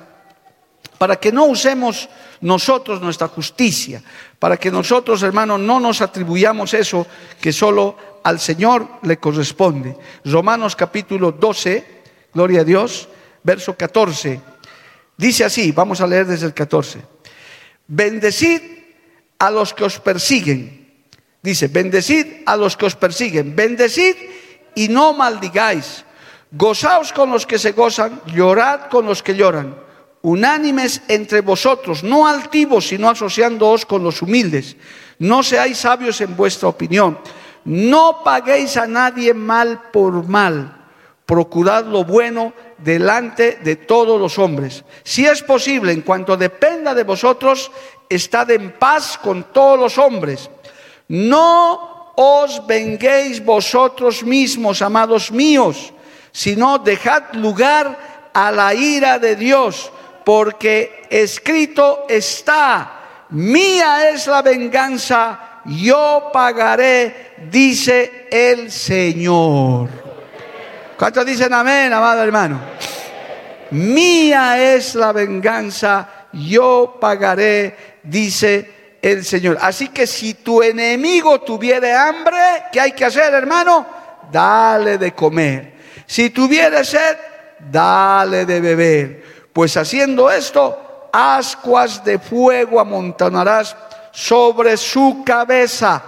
Para 0.99 1.15
que 1.15 1.31
no 1.31 1.45
usemos 1.45 2.07
nosotros 2.45 3.01
nuestra 3.01 3.27
justicia, 3.27 4.03
para 4.37 4.57
que 4.57 4.69
nosotros, 4.69 5.23
hermano, 5.23 5.57
no 5.57 5.79
nos 5.79 6.01
atribuyamos 6.01 6.75
eso 6.75 7.07
que 7.41 7.51
solo 7.51 7.97
al 8.23 8.39
Señor 8.39 8.87
le 9.01 9.17
corresponde. 9.17 9.97
Romanos 10.23 10.75
capítulo 10.75 11.31
12, 11.31 12.03
gloria 12.31 12.61
a 12.61 12.63
Dios, 12.63 13.09
verso 13.41 13.75
14. 13.75 14.39
Dice 15.17 15.43
así, 15.43 15.71
vamos 15.71 16.01
a 16.01 16.07
leer 16.07 16.27
desde 16.27 16.45
el 16.45 16.53
14. 16.53 17.01
Bendecid 17.87 18.61
a 19.39 19.49
los 19.49 19.73
que 19.73 19.83
os 19.83 19.99
persiguen. 19.99 20.93
Dice, 21.41 21.67
bendecid 21.67 22.43
a 22.45 22.55
los 22.55 22.77
que 22.77 22.85
os 22.85 22.95
persiguen. 22.95 23.55
Bendecid 23.55 24.15
y 24.75 24.87
no 24.87 25.13
maldigáis. 25.13 26.05
Gozaos 26.51 27.11
con 27.11 27.31
los 27.31 27.47
que 27.47 27.57
se 27.57 27.71
gozan, 27.71 28.21
llorad 28.27 28.87
con 28.91 29.07
los 29.07 29.23
que 29.23 29.35
lloran. 29.35 29.84
Unánimes 30.25 31.03
entre 31.07 31.41
vosotros, 31.41 32.03
no 32.03 32.27
altivos, 32.27 32.87
sino 32.87 33.07
asociándoos 33.09 33.85
con 33.85 34.03
los 34.03 34.23
humildes. 34.23 34.75
No 35.19 35.43
seáis 35.43 35.77
sabios 35.77 36.19
en 36.19 36.35
vuestra 36.35 36.67
opinión. 36.67 37.19
No 37.63 38.23
paguéis 38.23 38.75
a 38.75 38.87
nadie 38.87 39.35
mal 39.35 39.91
por 39.93 40.27
mal. 40.27 40.81
Procurad 41.27 41.85
lo 41.85 42.05
bueno 42.05 42.53
delante 42.79 43.59
de 43.63 43.75
todos 43.75 44.19
los 44.19 44.39
hombres. 44.39 44.83
Si 45.03 45.27
es 45.27 45.43
posible, 45.43 45.91
en 45.91 46.01
cuanto 46.01 46.35
dependa 46.35 46.95
de 46.95 47.03
vosotros, 47.03 47.71
estad 48.09 48.49
en 48.49 48.71
paz 48.79 49.19
con 49.21 49.53
todos 49.53 49.77
los 49.77 49.99
hombres. 49.99 50.49
No 51.07 52.13
os 52.15 52.65
venguéis 52.65 53.45
vosotros 53.45 54.23
mismos, 54.23 54.81
amados 54.81 55.31
míos, 55.31 55.93
sino 56.31 56.79
dejad 56.79 57.31
lugar 57.33 58.31
a 58.33 58.51
la 58.51 58.73
ira 58.73 59.19
de 59.19 59.35
Dios, 59.35 59.91
porque 60.25 61.03
escrito 61.09 62.05
está, 62.09 63.27
mía 63.29 64.09
es 64.09 64.25
la 64.27 64.41
venganza, 64.41 65.61
yo 65.65 66.31
pagaré, 66.33 67.33
dice 67.49 68.27
el 68.31 68.71
Señor. 68.71 69.87
¿Cuántos 70.97 71.25
dicen 71.25 71.53
amén, 71.53 71.93
amado 71.93 72.23
hermano? 72.23 72.59
Mía 73.71 74.73
es 74.73 74.95
la 74.95 75.11
venganza, 75.11 76.09
yo 76.33 76.97
pagaré, 76.99 77.99
dice 78.03 78.97
el 79.01 79.23
Señor. 79.23 79.57
Así 79.61 79.89
que 79.89 80.07
si 80.07 80.35
tu 80.35 80.63
enemigo 80.63 81.41
tuviere 81.41 81.93
hambre, 81.93 82.37
¿qué 82.71 82.81
hay 82.81 82.91
que 82.93 83.05
hacer, 83.05 83.33
hermano? 83.33 83.85
Dale 84.31 84.97
de 84.97 85.13
comer. 85.13 85.75
Si 86.07 86.31
tuviere 86.31 86.83
sed, 86.83 87.17
dale 87.71 88.45
de 88.45 88.61
beber. 88.61 89.34
Pues 89.55 89.77
haciendo 89.77 90.29
esto, 90.29 91.07
ascuas 91.13 92.03
de 92.03 92.19
fuego 92.19 92.77
amontonarás 92.77 93.73
sobre 94.11 94.75
su 94.75 95.23
cabeza. 95.25 96.03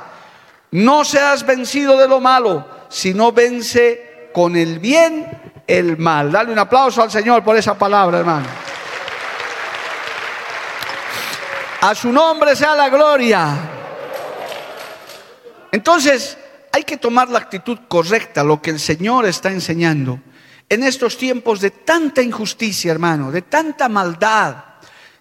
No 0.72 1.06
seas 1.06 1.46
vencido 1.46 1.96
de 1.98 2.10
lo 2.10 2.20
malo, 2.20 2.68
sino 2.90 3.32
vence 3.32 4.32
con 4.34 4.58
el 4.58 4.80
bien 4.80 5.64
el 5.66 5.98
mal. 5.98 6.30
Dale 6.30 6.52
un 6.52 6.60
aplauso 6.60 7.02
al 7.02 7.10
Señor 7.10 7.42
por 7.42 7.56
esa 7.56 7.78
palabra, 7.78 8.20
hermano. 8.20 8.48
A 11.80 11.96
su 11.96 12.12
nombre 12.12 12.54
sea 12.54 12.76
la 12.76 12.90
gloria. 12.90 13.56
Entonces, 15.72 16.38
hay 16.74 16.84
que 16.84 16.98
tomar 16.98 17.30
la 17.30 17.40
actitud 17.40 17.80
correcta, 17.88 18.44
lo 18.44 18.62
que 18.62 18.72
el 18.72 18.80
Señor 18.82 19.26
está 19.26 19.52
enseñando. 19.52 20.20
En 20.70 20.84
estos 20.84 21.18
tiempos 21.18 21.62
de 21.62 21.72
tanta 21.72 22.22
injusticia, 22.22 22.92
hermano, 22.92 23.32
de 23.32 23.44
tanta 23.44 23.88
maldad, 23.88 24.56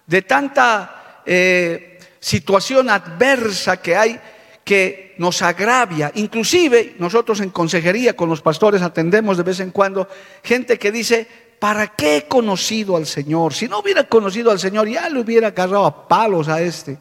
de 0.06 0.22
tanta 0.22 1.22
eh, 1.24 1.98
situación 2.18 2.90
adversa 2.90 3.76
que 3.76 3.96
hay, 3.96 4.20
que 4.64 5.14
nos 5.18 5.42
agravia. 5.42 6.10
Inclusive 6.16 6.96
nosotros 6.98 7.38
en 7.40 7.50
consejería 7.50 8.16
con 8.16 8.28
los 8.28 8.42
pastores 8.42 8.82
atendemos 8.82 9.36
de 9.36 9.44
vez 9.44 9.60
en 9.60 9.70
cuando 9.70 10.08
gente 10.42 10.76
que 10.76 10.90
dice, 10.90 11.28
¿para 11.60 11.88
qué 11.94 12.16
he 12.16 12.26
conocido 12.26 12.96
al 12.96 13.06
Señor? 13.06 13.54
Si 13.54 13.68
no 13.68 13.78
hubiera 13.78 14.04
conocido 14.04 14.50
al 14.50 14.58
Señor, 14.58 14.88
ya 14.88 15.08
le 15.08 15.20
hubiera 15.20 15.48
agarrado 15.48 15.86
a 15.86 16.08
palos 16.08 16.48
a 16.48 16.60
este. 16.60 16.98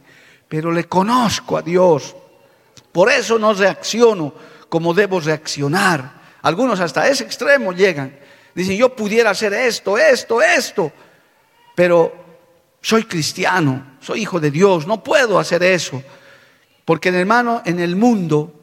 Pero 0.48 0.72
le 0.72 0.84
conozco 0.84 1.58
a 1.58 1.64
Dios. 1.64 2.16
Por 2.92 3.12
eso 3.12 3.40
no 3.40 3.56
reacciono 3.56 4.32
como 4.70 4.94
debo 4.94 5.20
reaccionar. 5.20 6.22
Algunos 6.44 6.80
hasta 6.80 7.08
ese 7.08 7.24
extremo 7.24 7.74
llegan. 7.74 8.25
Dicen, 8.56 8.78
yo 8.78 8.96
pudiera 8.96 9.32
hacer 9.32 9.54
esto, 9.54 9.98
esto, 9.98 10.42
esto. 10.42 10.92
Pero 11.76 12.14
soy 12.82 13.04
cristiano, 13.04 13.98
soy 14.00 14.22
hijo 14.22 14.40
de 14.40 14.50
Dios, 14.50 14.88
no 14.88 15.04
puedo 15.04 15.38
hacer 15.38 15.62
eso. 15.62 16.02
Porque, 16.86 17.10
hermano, 17.10 17.62
en 17.66 17.80
el 17.80 17.96
mundo 17.96 18.54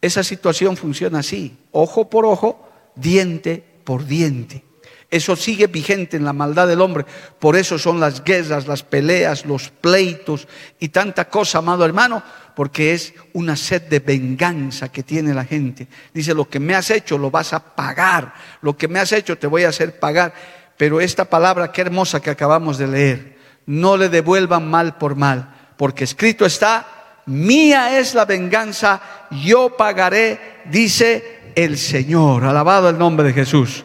esa 0.00 0.22
situación 0.22 0.76
funciona 0.76 1.20
así, 1.20 1.56
ojo 1.70 2.08
por 2.08 2.26
ojo, 2.26 2.68
diente 2.94 3.64
por 3.84 4.04
diente. 4.04 4.64
Eso 5.10 5.36
sigue 5.36 5.66
vigente 5.66 6.16
en 6.16 6.24
la 6.24 6.32
maldad 6.32 6.66
del 6.66 6.80
hombre. 6.80 7.04
Por 7.38 7.54
eso 7.54 7.78
son 7.78 8.00
las 8.00 8.24
guerras, 8.24 8.66
las 8.66 8.82
peleas, 8.82 9.44
los 9.44 9.68
pleitos 9.68 10.48
y 10.80 10.88
tanta 10.88 11.28
cosa, 11.28 11.58
amado 11.58 11.84
hermano, 11.84 12.22
porque 12.54 12.92
es 12.92 13.14
una 13.32 13.56
sed 13.56 13.82
de 13.82 14.00
venganza 14.00 14.90
que 14.90 15.02
tiene 15.02 15.34
la 15.34 15.44
gente. 15.44 15.88
Dice, 16.12 16.34
lo 16.34 16.48
que 16.48 16.60
me 16.60 16.74
has 16.74 16.90
hecho 16.90 17.18
lo 17.18 17.30
vas 17.30 17.52
a 17.52 17.74
pagar, 17.74 18.34
lo 18.60 18.76
que 18.76 18.88
me 18.88 18.98
has 18.98 19.12
hecho 19.12 19.38
te 19.38 19.46
voy 19.46 19.64
a 19.64 19.70
hacer 19.70 19.98
pagar. 19.98 20.34
Pero 20.76 21.00
esta 21.00 21.24
palabra, 21.24 21.72
qué 21.72 21.82
hermosa 21.82 22.20
que 22.20 22.30
acabamos 22.30 22.78
de 22.78 22.88
leer, 22.88 23.38
no 23.66 23.96
le 23.96 24.08
devuelvan 24.08 24.68
mal 24.68 24.98
por 24.98 25.16
mal, 25.16 25.54
porque 25.76 26.04
escrito 26.04 26.44
está, 26.44 26.86
mía 27.26 27.98
es 27.98 28.14
la 28.14 28.24
venganza, 28.24 29.00
yo 29.30 29.76
pagaré, 29.76 30.62
dice 30.66 31.52
el 31.54 31.78
Señor. 31.78 32.44
Alabado 32.44 32.88
el 32.88 32.98
nombre 32.98 33.26
de 33.26 33.32
Jesús. 33.32 33.84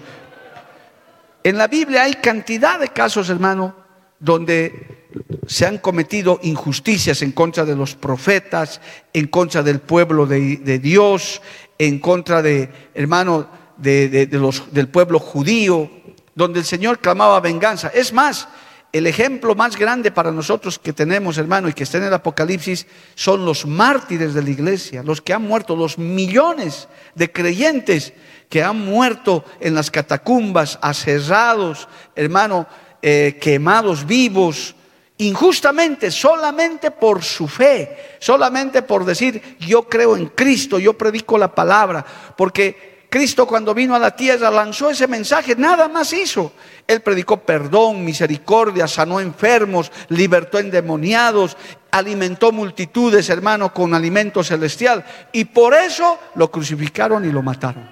En 1.43 1.57
la 1.57 1.67
Biblia 1.67 2.03
hay 2.03 2.15
cantidad 2.15 2.79
de 2.79 2.89
casos, 2.89 3.29
hermano, 3.29 3.75
donde 4.19 5.07
se 5.47 5.65
han 5.65 5.77
cometido 5.77 6.39
injusticias 6.43 7.21
en 7.21 7.31
contra 7.31 7.65
de 7.65 7.75
los 7.75 7.95
profetas, 7.95 8.81
en 9.13 9.27
contra 9.27 9.63
del 9.63 9.79
pueblo 9.79 10.25
de, 10.25 10.79
Dios, 10.79 11.41
en 11.77 11.99
contra 11.99 12.41
de, 12.41 12.69
hermano, 12.93 13.47
de, 13.77 14.27
los, 14.31 14.73
del 14.73 14.89
pueblo 14.89 15.19
judío, 15.19 15.89
donde 16.35 16.59
el 16.59 16.65
Señor 16.65 16.99
clamaba 16.99 17.39
venganza. 17.39 17.89
Es 17.89 18.13
más, 18.13 18.47
el 18.93 19.05
ejemplo 19.05 19.53
más 19.55 19.75
grande 19.75 20.11
para 20.11 20.31
nosotros 20.31 20.79
que 20.79 20.93
tenemos, 20.93 21.37
hermano, 21.37 21.67
y 21.69 21.73
que 21.73 21.83
está 21.83 21.97
en 21.97 22.05
el 22.05 22.13
Apocalipsis, 22.13 22.87
son 23.15 23.45
los 23.45 23.65
mártires 23.65 24.33
de 24.33 24.41
la 24.41 24.49
iglesia, 24.49 25.03
los 25.03 25.21
que 25.21 25.33
han 25.33 25.43
muerto, 25.43 25.75
los 25.75 25.97
millones 25.97 26.87
de 27.15 27.31
creyentes 27.31 28.13
que 28.49 28.63
han 28.63 28.79
muerto 28.79 29.43
en 29.59 29.75
las 29.75 29.91
catacumbas, 29.91 30.79
aserrados, 30.81 31.87
hermano, 32.15 32.67
eh, 33.01 33.37
quemados 33.39 34.05
vivos, 34.05 34.75
injustamente, 35.17 36.11
solamente 36.11 36.91
por 36.91 37.23
su 37.23 37.47
fe, 37.47 38.17
solamente 38.19 38.81
por 38.81 39.05
decir, 39.05 39.57
yo 39.59 39.83
creo 39.83 40.15
en 40.15 40.27
Cristo, 40.27 40.79
yo 40.79 40.93
predico 40.93 41.37
la 41.37 41.53
palabra, 41.53 42.05
porque 42.35 42.97
Cristo 43.09 43.47
cuando 43.47 43.73
vino 43.73 43.95
a 43.95 43.99
la 43.99 44.15
tierra 44.15 44.51
lanzó 44.51 44.89
ese 44.89 45.07
mensaje, 45.07 45.55
nada 45.55 45.87
más 45.87 46.11
hizo. 46.11 46.51
Él 46.85 47.01
predicó 47.01 47.37
perdón, 47.37 48.03
misericordia, 48.03 48.87
sanó 48.87 49.21
enfermos, 49.21 49.91
libertó 50.09 50.59
endemoniados, 50.59 51.55
alimentó 51.91 52.51
multitudes, 52.51 53.29
hermano, 53.29 53.73
con 53.73 53.93
alimento 53.93 54.43
celestial. 54.43 55.05
Y 55.31 55.45
por 55.45 55.73
eso 55.73 56.19
lo 56.35 56.51
crucificaron 56.51 57.23
y 57.23 57.31
lo 57.31 57.41
mataron. 57.41 57.89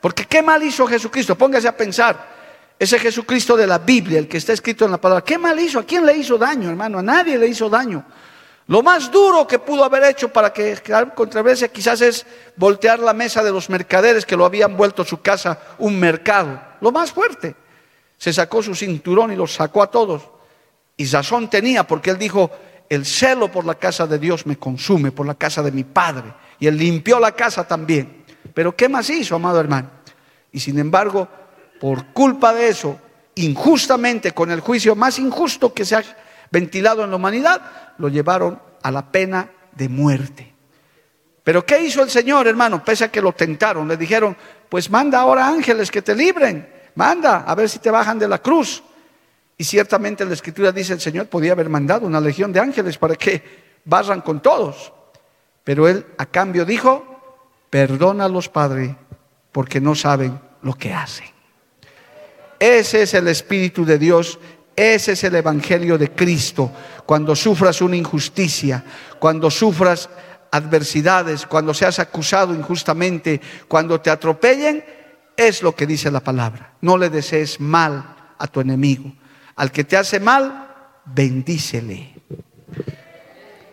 Porque 0.00 0.24
qué 0.24 0.42
mal 0.42 0.62
hizo 0.62 0.86
Jesucristo. 0.86 1.34
Póngase 1.36 1.68
a 1.68 1.76
pensar. 1.76 2.33
Ese 2.78 2.98
Jesucristo 2.98 3.56
de 3.56 3.66
la 3.66 3.78
Biblia, 3.78 4.18
el 4.18 4.28
que 4.28 4.38
está 4.38 4.52
escrito 4.52 4.84
en 4.84 4.90
la 4.90 5.00
palabra, 5.00 5.24
¿qué 5.24 5.38
mal 5.38 5.58
hizo? 5.58 5.78
¿A 5.78 5.84
quién 5.84 6.04
le 6.04 6.16
hizo 6.16 6.36
daño, 6.36 6.68
hermano? 6.68 6.98
A 6.98 7.02
nadie 7.02 7.38
le 7.38 7.46
hizo 7.46 7.68
daño. 7.68 8.04
Lo 8.66 8.82
más 8.82 9.10
duro 9.10 9.46
que 9.46 9.58
pudo 9.58 9.84
haber 9.84 10.04
hecho 10.04 10.30
para 10.30 10.52
que 10.52 10.76
controversia 11.14 11.68
quizás 11.68 12.00
es 12.00 12.26
voltear 12.56 12.98
la 12.98 13.12
mesa 13.12 13.42
de 13.42 13.52
los 13.52 13.68
mercaderes 13.68 14.24
que 14.24 14.36
lo 14.36 14.46
habían 14.46 14.76
vuelto 14.76 15.04
su 15.04 15.20
casa 15.20 15.58
un 15.78 16.00
mercado. 16.00 16.60
Lo 16.80 16.90
más 16.90 17.12
fuerte. 17.12 17.54
Se 18.16 18.32
sacó 18.32 18.62
su 18.62 18.74
cinturón 18.74 19.32
y 19.32 19.36
los 19.36 19.52
sacó 19.52 19.82
a 19.82 19.90
todos. 19.90 20.22
Y 20.96 21.06
razón 21.06 21.50
tenía 21.50 21.86
porque 21.86 22.10
él 22.10 22.18
dijo, 22.18 22.50
el 22.88 23.04
celo 23.04 23.52
por 23.52 23.66
la 23.66 23.74
casa 23.74 24.06
de 24.06 24.18
Dios 24.18 24.46
me 24.46 24.56
consume, 24.56 25.12
por 25.12 25.26
la 25.26 25.34
casa 25.34 25.62
de 25.62 25.72
mi 25.72 25.84
Padre. 25.84 26.32
Y 26.58 26.66
él 26.66 26.78
limpió 26.78 27.20
la 27.20 27.32
casa 27.32 27.66
también. 27.66 28.24
Pero 28.54 28.74
¿qué 28.74 28.88
más 28.88 29.10
hizo, 29.10 29.34
amado 29.34 29.60
hermano? 29.60 29.90
Y 30.52 30.60
sin 30.60 30.78
embargo, 30.78 31.28
por 31.80 32.06
culpa 32.06 32.52
de 32.52 32.68
eso, 32.68 32.98
injustamente 33.36 34.32
con 34.32 34.50
el 34.50 34.60
juicio 34.60 34.94
más 34.94 35.18
injusto 35.18 35.74
que 35.74 35.84
se 35.84 35.96
ha 35.96 36.02
ventilado 36.50 37.04
en 37.04 37.10
la 37.10 37.16
humanidad, 37.16 37.60
lo 37.98 38.08
llevaron 38.08 38.60
a 38.82 38.90
la 38.90 39.10
pena 39.10 39.50
de 39.72 39.88
muerte. 39.88 40.52
Pero 41.42 41.66
¿qué 41.66 41.82
hizo 41.82 42.02
el 42.02 42.10
Señor, 42.10 42.46
hermano? 42.46 42.82
Pese 42.82 43.04
a 43.04 43.10
que 43.10 43.20
lo 43.20 43.32
tentaron, 43.32 43.86
le 43.86 43.96
dijeron, 43.96 44.36
pues 44.68 44.90
manda 44.90 45.20
ahora 45.20 45.46
ángeles 45.46 45.90
que 45.90 46.00
te 46.00 46.14
libren, 46.14 46.68
manda 46.94 47.44
a 47.46 47.54
ver 47.54 47.68
si 47.68 47.78
te 47.78 47.90
bajan 47.90 48.18
de 48.18 48.28
la 48.28 48.38
cruz. 48.38 48.82
Y 49.56 49.64
ciertamente 49.64 50.24
la 50.24 50.34
escritura 50.34 50.72
dice, 50.72 50.94
el 50.94 51.00
Señor 51.00 51.26
podía 51.26 51.52
haber 51.52 51.68
mandado 51.68 52.06
una 52.06 52.20
legión 52.20 52.52
de 52.52 52.60
ángeles 52.60 52.96
para 52.98 53.14
que 53.14 53.42
barran 53.84 54.22
con 54.22 54.40
todos. 54.40 54.92
Pero 55.62 55.86
él 55.86 56.06
a 56.18 56.26
cambio 56.26 56.64
dijo, 56.64 57.46
perdónalos, 57.68 58.48
Padre, 58.48 58.96
porque 59.52 59.80
no 59.80 59.94
saben 59.94 60.40
lo 60.62 60.74
que 60.74 60.92
hacen. 60.92 61.33
Ese 62.64 63.02
es 63.02 63.12
el 63.12 63.28
Espíritu 63.28 63.84
de 63.84 63.98
Dios, 63.98 64.38
ese 64.74 65.12
es 65.12 65.24
el 65.24 65.34
Evangelio 65.34 65.98
de 65.98 66.12
Cristo. 66.12 66.72
Cuando 67.04 67.36
sufras 67.36 67.82
una 67.82 67.94
injusticia, 67.94 68.82
cuando 69.18 69.50
sufras 69.50 70.08
adversidades, 70.50 71.44
cuando 71.44 71.74
seas 71.74 71.98
acusado 71.98 72.54
injustamente, 72.54 73.38
cuando 73.68 74.00
te 74.00 74.08
atropellen, 74.08 74.82
es 75.36 75.62
lo 75.62 75.74
que 75.74 75.86
dice 75.86 76.10
la 76.10 76.20
palabra. 76.20 76.72
No 76.80 76.96
le 76.96 77.10
desees 77.10 77.60
mal 77.60 78.32
a 78.38 78.46
tu 78.46 78.60
enemigo. 78.62 79.12
Al 79.56 79.70
que 79.70 79.84
te 79.84 79.98
hace 79.98 80.18
mal, 80.18 80.94
bendícele. 81.04 82.14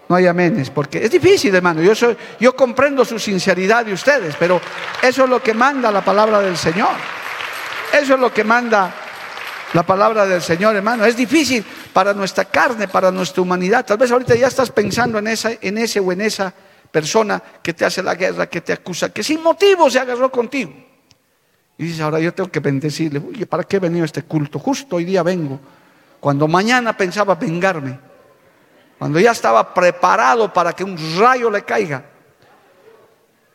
No 0.10 0.18
hay 0.18 0.28
amenes, 0.28 0.70
porque 0.70 1.06
es 1.06 1.12
difícil, 1.12 1.56
hermano. 1.56 1.82
Yo, 1.82 1.96
soy, 1.96 2.18
yo 2.42 2.58
comprendo 2.58 3.06
su 3.06 3.18
sinceridad 3.18 3.86
de 3.86 3.94
ustedes, 3.94 4.36
pero 4.38 4.60
eso 5.02 5.24
es 5.24 5.30
lo 5.30 5.42
que 5.42 5.54
manda 5.54 5.90
la 5.94 6.04
palabra 6.04 6.42
del 6.42 6.58
Señor. 6.58 7.21
Eso 7.94 8.14
es 8.16 8.20
lo 8.20 8.34
que 8.34 8.44
manda 8.44 8.94
la 9.74 9.84
palabra 9.84 10.26
del 10.26 10.42
Señor, 10.42 10.76
hermano. 10.76 11.06
Es 11.06 11.16
difícil 11.16 11.64
para 11.94 12.14
nuestra 12.14 12.46
carne, 12.46 12.88
para 12.88 13.12
nuestra 13.12 13.42
humanidad. 13.42 13.86
Tal 13.86 13.98
vez 13.98 14.12
ahorita 14.12 14.36
ya 14.36 14.48
estás 14.48 14.72
pensando 14.72 15.18
en, 15.20 15.28
esa, 15.28 15.52
en 15.62 15.78
ese 15.78 16.00
o 16.00 16.12
en 16.12 16.22
esa 16.22 16.54
persona 16.92 17.42
que 17.62 17.74
te 17.74 17.86
hace 17.86 18.04
la 18.04 18.16
guerra, 18.16 18.48
que 18.48 18.62
te 18.62 18.74
acusa, 18.74 19.10
que 19.10 19.24
sin 19.24 19.42
motivo 19.42 19.90
se 19.90 20.00
agarró 20.00 20.32
contigo. 20.32 20.74
Y 21.78 21.86
dices, 21.86 22.02
ahora 22.02 22.20
yo 22.20 22.34
tengo 22.34 22.52
que 22.52 22.60
bendecirle. 22.60 23.20
Uy, 23.20 23.46
¿para 23.46 23.64
qué 23.64 23.78
he 23.78 23.80
venido 23.80 24.04
a 24.04 24.06
este 24.06 24.24
culto? 24.24 24.60
Justo 24.60 24.98
hoy 24.98 25.06
día 25.06 25.24
vengo. 25.24 25.60
Cuando 26.20 26.48
mañana 26.48 26.96
pensaba 26.96 27.36
vengarme. 27.36 27.98
Cuando 29.00 29.20
ya 29.20 29.32
estaba 29.32 29.74
preparado 29.74 30.54
para 30.54 30.74
que 30.74 30.84
un 30.84 30.98
rayo 31.18 31.50
le 31.50 31.64
caiga. 31.64 32.06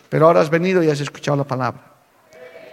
Pero 0.09 0.27
ahora 0.27 0.41
has 0.41 0.51
venido 0.51 0.83
y 0.83 0.91
has 0.91 1.01
escuchado 1.01 1.37
la 1.37 1.45
palabra. 1.45 1.96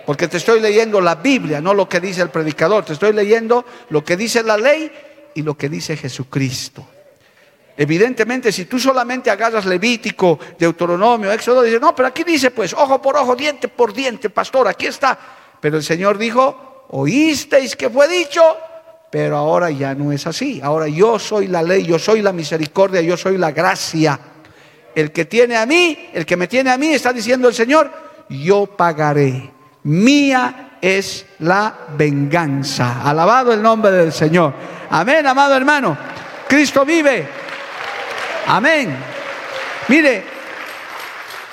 Porque 0.05 0.27
te 0.27 0.37
estoy 0.37 0.59
leyendo 0.59 0.99
la 0.99 1.15
Biblia, 1.15 1.61
no 1.61 1.73
lo 1.73 1.87
que 1.87 1.99
dice 1.99 2.21
el 2.21 2.29
predicador. 2.29 2.83
Te 2.83 2.93
estoy 2.93 3.13
leyendo 3.13 3.65
lo 3.89 4.03
que 4.03 4.17
dice 4.17 4.43
la 4.43 4.57
ley 4.57 4.91
y 5.33 5.41
lo 5.41 5.55
que 5.55 5.69
dice 5.69 5.95
Jesucristo. 5.95 6.85
Evidentemente, 7.75 8.51
si 8.51 8.65
tú 8.65 8.77
solamente 8.77 9.31
agarras 9.31 9.65
Levítico, 9.65 10.37
Deuteronomio, 10.59 11.31
Éxodo, 11.31 11.63
dices, 11.63 11.81
no, 11.81 11.95
pero 11.95 12.09
aquí 12.09 12.23
dice 12.23 12.51
pues, 12.51 12.73
ojo 12.73 13.01
por 13.01 13.17
ojo, 13.17 13.35
diente 13.35 13.67
por 13.67 13.93
diente, 13.93 14.29
pastor, 14.29 14.67
aquí 14.67 14.85
está. 14.85 15.17
Pero 15.59 15.77
el 15.77 15.83
Señor 15.83 16.17
dijo, 16.17 16.85
oísteis 16.89 17.75
que 17.75 17.89
fue 17.89 18.07
dicho, 18.07 18.43
pero 19.09 19.37
ahora 19.37 19.71
ya 19.71 19.95
no 19.95 20.11
es 20.11 20.27
así. 20.27 20.59
Ahora 20.61 20.87
yo 20.87 21.17
soy 21.17 21.47
la 21.47 21.63
ley, 21.63 21.83
yo 21.83 21.97
soy 21.97 22.21
la 22.21 22.31
misericordia, 22.31 23.01
yo 23.01 23.17
soy 23.17 23.37
la 23.37 23.51
gracia. 23.51 24.19
El 24.93 25.11
que 25.11 25.25
tiene 25.25 25.55
a 25.55 25.65
mí, 25.65 26.09
el 26.13 26.25
que 26.25 26.37
me 26.37 26.47
tiene 26.47 26.69
a 26.69 26.77
mí, 26.77 26.93
está 26.93 27.11
diciendo 27.11 27.47
el 27.47 27.55
Señor, 27.55 27.91
yo 28.29 28.67
pagaré. 28.67 29.51
Mía 29.83 30.77
es 30.81 31.25
la 31.39 31.87
venganza. 31.97 33.01
Alabado 33.03 33.53
el 33.53 33.61
nombre 33.61 33.91
del 33.91 34.13
Señor. 34.13 34.53
Amén, 34.89 35.25
amado 35.25 35.55
hermano. 35.55 35.97
Cristo 36.47 36.85
vive. 36.85 37.27
Amén. 38.47 38.95
Mire, 39.87 40.23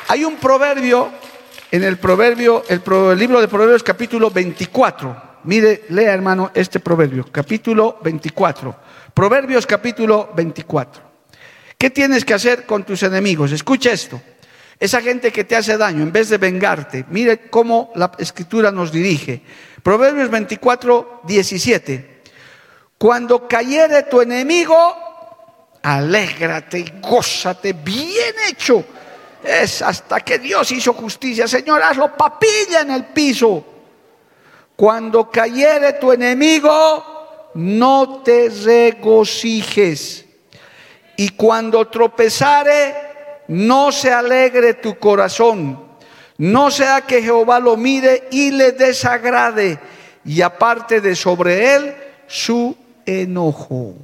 hay 0.09 0.25
un 0.25 0.37
proverbio 0.37 1.11
en 1.71 1.85
el 1.85 1.99
proverbio, 1.99 2.65
el, 2.69 2.83
libro 3.19 3.41
de 3.41 3.49
Proverbios 3.49 3.83
capítulo 3.83 4.31
24. 4.31 5.31
Mire, 5.45 5.85
lea 5.91 6.13
hermano 6.13 6.51
este 6.53 6.81
proverbio, 6.81 7.27
capítulo 7.31 7.99
24. 8.03 8.77
Proverbios 9.15 9.67
capítulo 9.67 10.31
24. 10.35 11.03
¿Qué 11.79 11.91
tienes 11.91 12.25
que 12.25 12.35
hacer 12.35 12.67
con 12.67 12.85
tus 12.85 13.03
enemigos? 13.03 13.53
Escucha 13.53 13.93
esto. 13.93 14.21
Esa 14.81 15.03
gente 15.03 15.31
que 15.31 15.45
te 15.45 15.55
hace 15.55 15.77
daño, 15.77 16.03
en 16.03 16.11
vez 16.11 16.31
de 16.31 16.39
vengarte, 16.39 17.05
mire 17.11 17.51
cómo 17.51 17.93
la 17.97 18.11
escritura 18.19 18.73
nos 18.73 18.91
dirige. 18.91 19.43
Proverbios 19.83 20.31
24, 20.31 21.21
17. 21.25 22.23
Cuando 22.97 23.47
cayere 23.47 24.05
tu 24.05 24.23
enemigo, 24.23 24.97
alégrate 25.83 26.79
y 26.79 26.93
gózate, 26.99 27.75
bien 27.75 28.35
hecho. 28.49 28.83
Es 29.45 29.83
hasta 29.83 30.21
que 30.21 30.39
Dios 30.39 30.73
hizo 30.73 30.95
justicia. 30.95 31.47
Señor, 31.47 31.83
hazlo 31.83 32.17
papilla 32.17 32.81
en 32.81 32.91
el 32.93 33.05
piso. 33.07 33.63
Cuando 34.77 35.31
cayere 35.31 35.95
tu 35.95 36.11
enemigo, 36.11 37.51
no 37.55 38.23
te 38.23 38.49
regocijes. 38.49 40.25
Y 41.19 41.29
cuando 41.31 41.87
tropezare, 41.89 43.10
no 43.51 43.91
se 43.91 44.13
alegre 44.13 44.75
tu 44.75 44.97
corazón. 44.97 45.79
No 46.39 46.71
sea 46.71 47.03
que 47.03 47.21
Jehová 47.21 47.59
lo 47.59 47.77
mire 47.77 48.29
y 48.31 48.53
le 48.53 48.73
desagrade 48.73 49.79
y 50.25 50.41
aparte 50.41 51.01
de 51.01 51.17
sobre 51.17 51.75
él 51.75 51.95
su 52.29 52.77
enojo. 53.05 53.97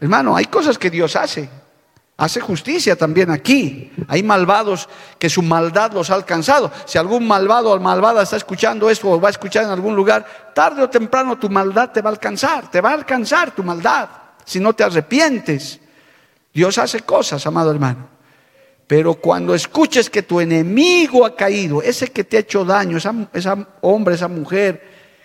Hermano, 0.00 0.34
hay 0.34 0.46
cosas 0.46 0.78
que 0.78 0.90
Dios 0.90 1.14
hace. 1.14 1.48
Hace 2.16 2.40
justicia 2.40 2.96
también 2.96 3.30
aquí. 3.30 3.92
Hay 4.08 4.24
malvados 4.24 4.88
que 5.18 5.30
su 5.30 5.40
maldad 5.40 5.92
los 5.92 6.10
ha 6.10 6.14
alcanzado. 6.14 6.72
Si 6.84 6.98
algún 6.98 7.26
malvado 7.26 7.70
o 7.70 7.78
malvada 7.78 8.24
está 8.24 8.36
escuchando 8.36 8.90
esto 8.90 9.10
o 9.10 9.20
va 9.20 9.28
a 9.28 9.30
escuchar 9.30 9.64
en 9.64 9.70
algún 9.70 9.94
lugar, 9.94 10.52
tarde 10.52 10.82
o 10.82 10.90
temprano 10.90 11.38
tu 11.38 11.48
maldad 11.48 11.90
te 11.90 12.02
va 12.02 12.10
a 12.10 12.14
alcanzar. 12.14 12.68
Te 12.68 12.80
va 12.80 12.90
a 12.90 12.94
alcanzar 12.94 13.52
tu 13.52 13.62
maldad 13.62 14.08
si 14.44 14.58
no 14.58 14.72
te 14.72 14.82
arrepientes. 14.82 15.81
Dios 16.52 16.78
hace 16.78 17.00
cosas, 17.00 17.46
amado 17.46 17.70
hermano. 17.70 18.08
Pero 18.86 19.14
cuando 19.14 19.54
escuches 19.54 20.10
que 20.10 20.22
tu 20.22 20.40
enemigo 20.40 21.24
ha 21.24 21.34
caído, 21.34 21.82
ese 21.82 22.08
que 22.08 22.24
te 22.24 22.36
ha 22.36 22.40
hecho 22.40 22.64
daño, 22.64 22.98
esa, 22.98 23.14
esa 23.32 23.68
hombre, 23.80 24.14
esa 24.14 24.28
mujer, 24.28 24.82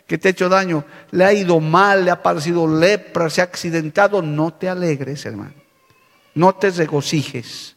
que 0.08 0.18
te 0.18 0.30
ha 0.30 0.32
hecho 0.32 0.48
daño, 0.48 0.86
le 1.12 1.26
ha 1.26 1.34
ido 1.34 1.60
mal, 1.60 2.06
le 2.06 2.12
ha 2.12 2.24
parecido 2.24 2.66
lepra, 2.66 3.30
se 3.30 3.42
ha 3.42 3.44
accidentado, 3.44 4.22
no 4.22 4.54
te 4.54 4.70
alegres, 4.70 5.26
hermano. 5.26 5.54
No 6.34 6.56
te 6.56 6.70
regocijes. 6.70 7.76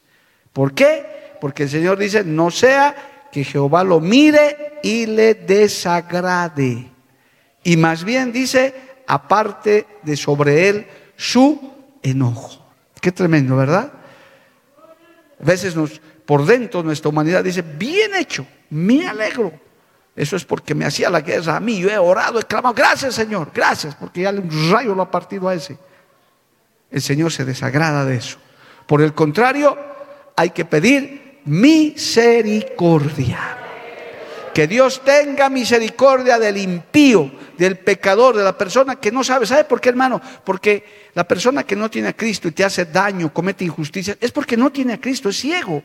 ¿Por 0.53 0.75
qué? 0.75 1.35
Porque 1.41 1.65
el 1.65 1.71
Señor 1.71 1.99
dice, 1.99 2.23
no 2.23 2.51
sea 2.51 3.29
que 3.33 3.43
Jehová 3.43 3.83
lo 3.83 4.01
mire 4.01 4.79
y 4.83 5.07
le 5.07 5.35
desagrade. 5.35 6.91
Y 7.65 7.77
más 7.77 8.05
bien 8.05 8.33
dice, 8.33 8.75
aparte 9.07 9.87
de 10.03 10.17
sobre 10.17 10.69
él 10.69 10.87
su 11.17 11.73
enojo. 12.03 12.60
Qué 13.01 13.13
tremendo, 13.13 13.57
¿verdad? 13.57 13.93
A 15.41 15.45
veces 15.45 15.75
nos, 15.75 16.01
por 16.27 16.45
dentro 16.45 16.83
nuestra 16.83 17.09
humanidad 17.09 17.43
dice, 17.43 17.63
bien 17.63 18.15
hecho, 18.15 18.47
me 18.71 19.09
alegro. 19.09 19.53
Eso 20.15 20.37
es 20.37 20.45
porque 20.45 20.75
me 20.75 20.85
hacía 20.85 21.09
la 21.09 21.23
guerra 21.23 21.57
a 21.57 21.61
mí. 21.61 21.81
Yo 21.81 21.89
he 21.89 21.97
orado, 21.97 22.39
he 22.39 22.43
clamado, 22.43 22.75
gracias 22.75 23.15
Señor, 23.15 23.51
gracias, 23.55 23.95
porque 23.95 24.23
ya 24.23 24.31
un 24.31 24.71
rayo 24.71 24.95
lo 24.95 25.03
ha 25.03 25.11
partido 25.11 25.49
a 25.49 25.55
ese. 25.55 25.79
El 26.91 27.01
Señor 27.01 27.33
se 27.33 27.45
desagrada 27.45 28.05
de 28.05 28.17
eso. 28.17 28.37
Por 28.87 29.01
el 29.01 29.15
contrario, 29.15 29.79
hay 30.37 30.51
que 30.51 30.65
pedir 30.65 31.41
misericordia. 31.45 33.60
Que 34.55 34.67
Dios 34.67 35.03
tenga 35.05 35.49
misericordia 35.49 36.39
del 36.39 36.57
impío, 36.57 37.31
del 37.57 37.79
pecador, 37.79 38.37
de 38.37 38.43
la 38.43 38.57
persona 38.57 38.97
que 38.97 39.13
no 39.13 39.23
sabe. 39.23 39.47
¿Sabe 39.47 39.65
por 39.65 39.81
qué, 39.81 39.91
hermano? 39.91 40.21
Porque 40.45 41.11
la 41.15 41.27
persona 41.27 41.65
que 41.65 41.77
no 41.77 41.91
tiene 41.91 42.09
a 42.09 42.17
Cristo 42.17 42.49
y 42.49 42.53
te 42.53 42.65
hace 42.65 42.87
daño, 42.87 43.33
comete 43.33 43.65
injusticia, 43.65 44.17
es 44.21 44.33
porque 44.33 44.57
no 44.57 44.71
tiene 44.71 44.95
a 44.95 45.01
Cristo, 45.01 45.29
es 45.29 45.37
ciego. 45.37 45.83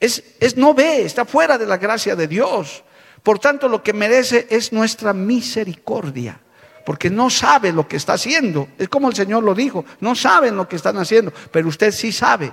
Es, 0.00 0.22
es 0.40 0.56
no 0.56 0.74
ve, 0.74 1.02
está 1.02 1.24
fuera 1.24 1.56
de 1.56 1.66
la 1.66 1.78
gracia 1.78 2.14
de 2.14 2.26
Dios. 2.28 2.84
Por 3.22 3.38
tanto, 3.38 3.68
lo 3.68 3.82
que 3.82 3.94
merece 3.94 4.46
es 4.50 4.70
nuestra 4.72 5.14
misericordia, 5.14 6.38
porque 6.84 7.08
no 7.08 7.30
sabe 7.30 7.72
lo 7.72 7.88
que 7.88 7.96
está 7.96 8.12
haciendo. 8.12 8.68
Es 8.76 8.90
como 8.90 9.08
el 9.08 9.14
Señor 9.14 9.42
lo 9.42 9.54
dijo, 9.54 9.86
no 10.00 10.14
saben 10.14 10.56
lo 10.56 10.68
que 10.68 10.76
están 10.76 10.98
haciendo, 10.98 11.32
pero 11.50 11.68
usted 11.68 11.90
sí 11.90 12.12
sabe. 12.12 12.52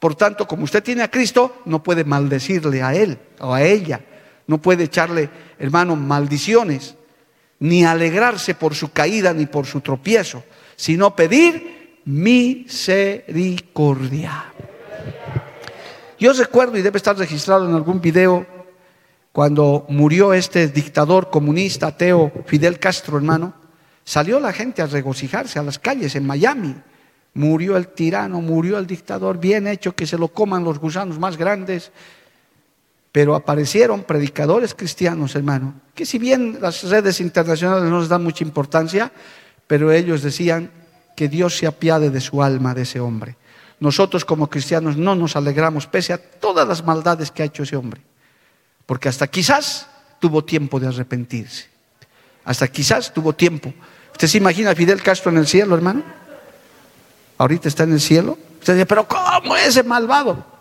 Por 0.00 0.16
tanto, 0.16 0.48
como 0.48 0.64
usted 0.64 0.82
tiene 0.82 1.04
a 1.04 1.10
Cristo, 1.10 1.62
no 1.66 1.84
puede 1.84 2.02
maldecirle 2.02 2.82
a 2.82 2.92
él 2.92 3.16
o 3.38 3.54
a 3.54 3.62
ella, 3.62 4.00
no 4.46 4.58
puede 4.58 4.84
echarle, 4.84 5.30
hermano, 5.58 5.96
maldiciones, 5.96 6.94
ni 7.60 7.84
alegrarse 7.84 8.54
por 8.54 8.74
su 8.74 8.92
caída 8.92 9.32
ni 9.32 9.46
por 9.46 9.66
su 9.66 9.80
tropiezo, 9.80 10.42
sino 10.76 11.14
pedir 11.14 12.00
misericordia. 12.04 14.46
Yo 16.18 16.32
recuerdo, 16.32 16.76
y 16.78 16.82
debe 16.82 16.96
estar 16.98 17.16
registrado 17.16 17.68
en 17.68 17.74
algún 17.74 18.00
video, 18.00 18.46
cuando 19.32 19.86
murió 19.88 20.32
este 20.34 20.68
dictador 20.68 21.30
comunista 21.30 21.88
ateo 21.88 22.30
Fidel 22.46 22.78
Castro, 22.78 23.16
hermano, 23.16 23.54
salió 24.04 24.38
la 24.38 24.52
gente 24.52 24.82
a 24.82 24.86
regocijarse 24.86 25.58
a 25.58 25.62
las 25.62 25.78
calles 25.78 26.14
en 26.14 26.26
Miami. 26.26 26.76
Murió 27.34 27.78
el 27.78 27.88
tirano, 27.88 28.42
murió 28.42 28.78
el 28.78 28.86
dictador, 28.86 29.38
bien 29.38 29.66
hecho 29.66 29.96
que 29.96 30.06
se 30.06 30.18
lo 30.18 30.28
coman 30.28 30.64
los 30.64 30.78
gusanos 30.78 31.18
más 31.18 31.38
grandes. 31.38 31.90
Pero 33.12 33.34
aparecieron 33.34 34.04
predicadores 34.04 34.74
cristianos, 34.74 35.36
hermano, 35.36 35.74
que 35.94 36.06
si 36.06 36.18
bien 36.18 36.58
las 36.60 36.82
redes 36.84 37.20
internacionales 37.20 37.84
no 37.90 38.00
les 38.00 38.08
dan 38.08 38.24
mucha 38.24 38.42
importancia, 38.42 39.12
pero 39.66 39.92
ellos 39.92 40.22
decían 40.22 40.70
que 41.14 41.28
Dios 41.28 41.56
se 41.58 41.66
apiade 41.66 42.10
de 42.10 42.20
su 42.20 42.42
alma, 42.42 42.74
de 42.74 42.82
ese 42.82 43.00
hombre. 43.00 43.36
Nosotros 43.80 44.24
como 44.24 44.48
cristianos 44.48 44.96
no 44.96 45.14
nos 45.14 45.36
alegramos 45.36 45.86
pese 45.86 46.14
a 46.14 46.18
todas 46.18 46.66
las 46.66 46.84
maldades 46.84 47.30
que 47.30 47.42
ha 47.42 47.46
hecho 47.46 47.64
ese 47.64 47.76
hombre, 47.76 48.00
porque 48.86 49.08
hasta 49.08 49.26
quizás 49.26 49.88
tuvo 50.18 50.44
tiempo 50.44 50.80
de 50.80 50.86
arrepentirse, 50.86 51.66
hasta 52.44 52.68
quizás 52.68 53.12
tuvo 53.12 53.34
tiempo. 53.34 53.74
¿Usted 54.12 54.28
se 54.28 54.38
imagina 54.38 54.70
a 54.70 54.74
Fidel 54.74 55.02
Castro 55.02 55.30
en 55.30 55.38
el 55.38 55.46
cielo, 55.46 55.74
hermano? 55.74 56.02
Ahorita 57.38 57.68
está 57.68 57.82
en 57.82 57.92
el 57.92 58.00
cielo. 58.00 58.38
Usted 58.60 58.74
dice, 58.74 58.86
pero 58.86 59.06
¿cómo 59.08 59.56
ese 59.56 59.82
malvado? 59.82 60.51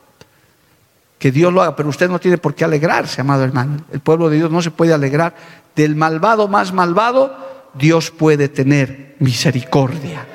Que 1.21 1.31
Dios 1.31 1.53
lo 1.53 1.61
haga, 1.61 1.75
pero 1.75 1.87
usted 1.87 2.09
no 2.09 2.19
tiene 2.19 2.39
por 2.39 2.55
qué 2.55 2.63
alegrarse, 2.63 3.21
amado 3.21 3.43
hermano. 3.43 3.77
El 3.93 3.99
pueblo 3.99 4.27
de 4.27 4.37
Dios 4.37 4.49
no 4.49 4.59
se 4.59 4.71
puede 4.71 4.91
alegrar. 4.91 5.35
Del 5.75 5.95
malvado 5.95 6.47
más 6.47 6.73
malvado, 6.73 7.37
Dios 7.75 8.09
puede 8.09 8.49
tener 8.49 9.17
misericordia. 9.19 10.25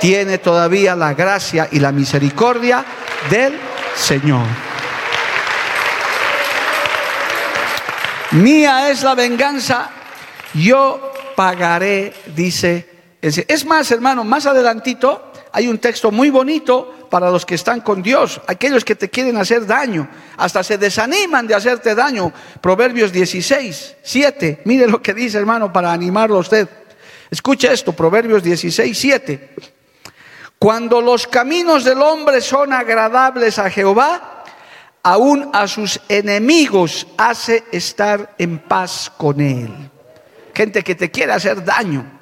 Tiene 0.00 0.38
todavía 0.38 0.96
la 0.96 1.14
gracia 1.14 1.68
y 1.70 1.78
la 1.78 1.92
misericordia 1.92 2.84
del 3.30 3.54
Señor. 3.94 4.44
Mía 8.32 8.90
es 8.90 9.04
la 9.04 9.14
venganza, 9.14 9.88
yo 10.52 11.12
pagaré, 11.36 12.12
dice. 12.34 12.90
Es 13.22 13.64
más, 13.64 13.88
hermano, 13.92 14.24
más 14.24 14.46
adelantito 14.46 15.30
hay 15.52 15.68
un 15.68 15.78
texto 15.78 16.10
muy 16.10 16.30
bonito 16.30 17.03
para 17.14 17.30
los 17.30 17.46
que 17.46 17.54
están 17.54 17.80
con 17.80 18.02
Dios, 18.02 18.40
aquellos 18.48 18.84
que 18.84 18.96
te 18.96 19.08
quieren 19.08 19.36
hacer 19.36 19.64
daño, 19.64 20.08
hasta 20.36 20.64
se 20.64 20.78
desaniman 20.78 21.46
de 21.46 21.54
hacerte 21.54 21.94
daño. 21.94 22.32
Proverbios 22.60 23.12
16, 23.12 23.98
7. 24.02 24.62
Mire 24.64 24.88
lo 24.88 25.00
que 25.00 25.14
dice, 25.14 25.38
hermano, 25.38 25.72
para 25.72 25.92
animarlo 25.92 26.38
a 26.38 26.40
usted. 26.40 26.68
Escucha 27.30 27.72
esto, 27.72 27.92
Proverbios 27.92 28.42
16, 28.42 28.98
7. 28.98 29.54
Cuando 30.58 31.00
los 31.00 31.28
caminos 31.28 31.84
del 31.84 32.02
hombre 32.02 32.40
son 32.40 32.72
agradables 32.72 33.60
a 33.60 33.70
Jehová, 33.70 34.42
aún 35.04 35.50
a 35.52 35.68
sus 35.68 36.00
enemigos 36.08 37.06
hace 37.16 37.62
estar 37.70 38.34
en 38.38 38.58
paz 38.58 39.12
con 39.16 39.40
él. 39.40 39.72
Gente 40.52 40.82
que 40.82 40.96
te 40.96 41.12
quiere 41.12 41.30
hacer 41.30 41.64
daño 41.64 42.13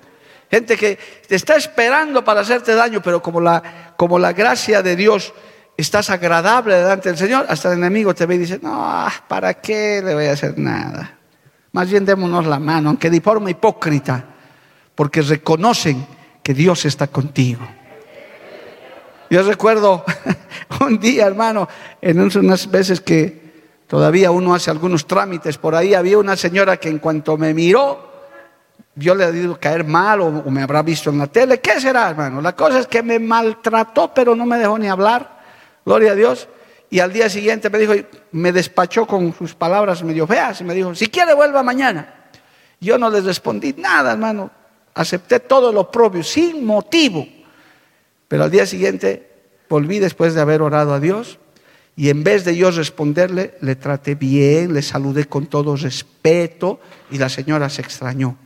gente 0.52 0.76
que 0.76 0.98
te 1.26 1.34
está 1.34 1.56
esperando 1.56 2.22
para 2.22 2.42
hacerte 2.42 2.74
daño, 2.74 3.00
pero 3.00 3.22
como 3.22 3.40
la, 3.40 3.94
como 3.96 4.18
la 4.18 4.34
gracia 4.34 4.82
de 4.82 4.96
Dios 4.96 5.32
estás 5.78 6.10
agradable 6.10 6.74
delante 6.74 7.08
del 7.08 7.16
Señor, 7.16 7.46
hasta 7.48 7.72
el 7.72 7.78
enemigo 7.78 8.14
te 8.14 8.26
ve 8.26 8.34
y 8.34 8.38
dice, 8.38 8.60
no, 8.62 8.84
ah, 8.84 9.10
¿para 9.28 9.54
qué 9.54 10.02
le 10.04 10.12
voy 10.12 10.26
a 10.26 10.32
hacer 10.32 10.58
nada? 10.58 11.18
Más 11.72 11.90
bien 11.90 12.04
démonos 12.04 12.44
la 12.46 12.58
mano, 12.58 12.90
aunque 12.90 13.08
de 13.08 13.22
forma 13.22 13.48
hipócrita, 13.48 14.26
porque 14.94 15.22
reconocen 15.22 16.06
que 16.42 16.52
Dios 16.52 16.84
está 16.84 17.06
contigo. 17.06 17.66
Yo 19.30 19.42
recuerdo 19.44 20.04
un 20.82 20.98
día, 20.98 21.26
hermano, 21.26 21.66
en 22.02 22.20
unas 22.20 22.70
veces 22.70 23.00
que 23.00 23.40
todavía 23.86 24.30
uno 24.30 24.54
hace 24.54 24.70
algunos 24.70 25.06
trámites 25.06 25.56
por 25.56 25.74
ahí, 25.74 25.94
había 25.94 26.18
una 26.18 26.36
señora 26.36 26.76
que 26.76 26.90
en 26.90 26.98
cuanto 26.98 27.38
me 27.38 27.54
miró, 27.54 28.11
yo 28.94 29.14
le 29.14 29.24
he 29.24 29.32
debido 29.32 29.58
caer 29.58 29.84
mal 29.84 30.20
o, 30.20 30.30
me 30.50 30.62
habrá 30.62 30.82
visto 30.82 31.10
en 31.10 31.18
la 31.18 31.26
tele. 31.26 31.60
¿Qué 31.60 31.80
será, 31.80 32.10
hermano? 32.10 32.40
La 32.40 32.54
cosa 32.54 32.78
es 32.78 32.86
que 32.86 33.02
me 33.02 33.18
maltrató, 33.18 34.12
pero 34.12 34.36
no 34.36 34.44
me 34.44 34.58
dejó 34.58 34.78
ni 34.78 34.88
hablar. 34.88 35.40
Gloria 35.84 36.12
a 36.12 36.14
Dios. 36.14 36.48
Y 36.90 37.00
al 37.00 37.12
día 37.12 37.30
siguiente 37.30 37.70
me 37.70 37.78
dijo, 37.78 37.94
me 38.32 38.52
despachó 38.52 39.06
con 39.06 39.34
sus 39.34 39.54
palabras 39.54 40.02
medio 40.02 40.26
feas 40.26 40.60
y 40.60 40.64
me 40.64 40.74
dijo, 40.74 40.94
si 40.94 41.06
quiere 41.06 41.32
vuelva 41.32 41.62
mañana. 41.62 42.14
Yo 42.80 42.98
no 42.98 43.08
les 43.08 43.24
respondí 43.24 43.74
nada, 43.78 44.12
hermano. 44.12 44.50
Acepté 44.94 45.40
todo 45.40 45.72
lo 45.72 45.90
propio, 45.90 46.22
sin 46.22 46.66
motivo. 46.66 47.26
Pero 48.28 48.44
al 48.44 48.50
día 48.50 48.66
siguiente 48.66 49.30
volví 49.70 50.00
después 50.00 50.34
de 50.34 50.42
haber 50.42 50.60
orado 50.60 50.92
a 50.92 51.00
Dios 51.00 51.38
y 51.96 52.10
en 52.10 52.24
vez 52.24 52.44
de 52.44 52.56
yo 52.56 52.70
responderle, 52.70 53.54
le 53.60 53.76
traté 53.76 54.14
bien, 54.14 54.74
le 54.74 54.82
saludé 54.82 55.26
con 55.26 55.46
todo 55.46 55.76
respeto 55.76 56.80
y 57.10 57.18
la 57.18 57.28
señora 57.28 57.70
se 57.70 57.82
extrañó. 57.82 58.36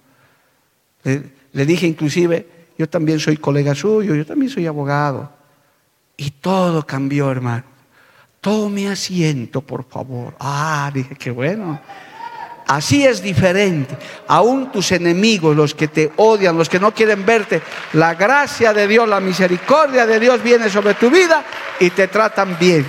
Le, 1.53 1.67
dije 1.67 1.87
inclusive, 1.87 2.47
yo 2.77 2.89
también 2.89 3.21
soy 3.21 3.37
colega 3.37 3.75
suyo, 3.75 4.15
yo 4.15 4.27
también 4.27 4.51
soy 4.51 4.67
abogado. 4.67 5.31
Y 6.17 6.31
todo 6.33 6.85
cambió, 6.85 7.31
hermano. 7.31 7.65
Tome 8.41 8.89
asiento, 8.89 9.61
por 9.61 9.85
favor. 9.85 10.35
Ah, 10.41 10.91
dije, 10.93 11.15
qué 11.15 11.31
bueno. 11.31 11.81
Así 12.67 13.07
es 13.07 13.23
diferente. 13.23 13.97
Aún 14.27 14.73
tus 14.73 14.91
enemigos, 14.91 15.57
los 15.57 15.75
que 15.75 15.87
te 15.87 16.11
odian, 16.17 16.59
los 16.59 16.69
que 16.69 16.81
no 16.81 16.93
quieren 16.93 17.25
verte, 17.25 17.63
la 17.93 18.15
gracia 18.15 18.73
de 18.73 18.89
Dios, 18.89 19.09
la 19.09 19.21
misericordia 19.21 20.07
de 20.07 20.19
Dios 20.19 20.43
viene 20.43 20.69
sobre 20.69 20.95
tu 20.95 21.09
vida 21.09 21.45
y 21.79 21.91
te 21.91 22.09
tratan 22.09 22.57
bien. 22.59 22.85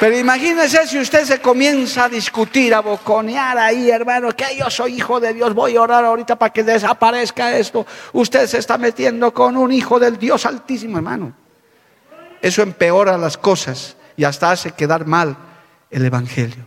Pero 0.00 0.18
imagínese 0.18 0.86
si 0.86 0.98
usted 0.98 1.24
se 1.24 1.40
comienza 1.40 2.04
a 2.04 2.08
discutir, 2.08 2.74
a 2.74 2.80
boconear 2.80 3.56
ahí, 3.56 3.90
hermano, 3.90 4.32
que 4.32 4.56
yo 4.58 4.68
soy 4.68 4.96
hijo 4.96 5.20
de 5.20 5.32
Dios, 5.32 5.54
voy 5.54 5.76
a 5.76 5.82
orar 5.82 6.04
ahorita 6.04 6.36
para 6.36 6.52
que 6.52 6.64
desaparezca 6.64 7.56
esto. 7.56 7.86
Usted 8.12 8.46
se 8.46 8.58
está 8.58 8.76
metiendo 8.76 9.32
con 9.32 9.56
un 9.56 9.72
hijo 9.72 9.98
del 10.00 10.18
Dios 10.18 10.46
altísimo, 10.46 10.98
hermano. 10.98 11.32
Eso 12.42 12.62
empeora 12.62 13.16
las 13.16 13.38
cosas 13.38 13.96
y 14.16 14.24
hasta 14.24 14.50
hace 14.50 14.72
quedar 14.72 15.06
mal 15.06 15.36
el 15.90 16.04
Evangelio. 16.04 16.66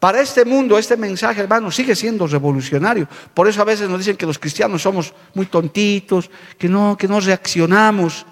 Para 0.00 0.20
este 0.20 0.44
mundo, 0.44 0.76
este 0.76 0.96
mensaje, 0.96 1.40
hermano, 1.40 1.70
sigue 1.70 1.94
siendo 1.94 2.26
revolucionario. 2.26 3.08
Por 3.32 3.48
eso 3.48 3.62
a 3.62 3.64
veces 3.64 3.88
nos 3.88 3.98
dicen 3.98 4.16
que 4.16 4.26
los 4.26 4.38
cristianos 4.38 4.82
somos 4.82 5.14
muy 5.34 5.46
tontitos, 5.46 6.30
que 6.58 6.68
no, 6.68 6.96
que 6.98 7.08
no 7.08 7.20
reaccionamos. 7.20 8.26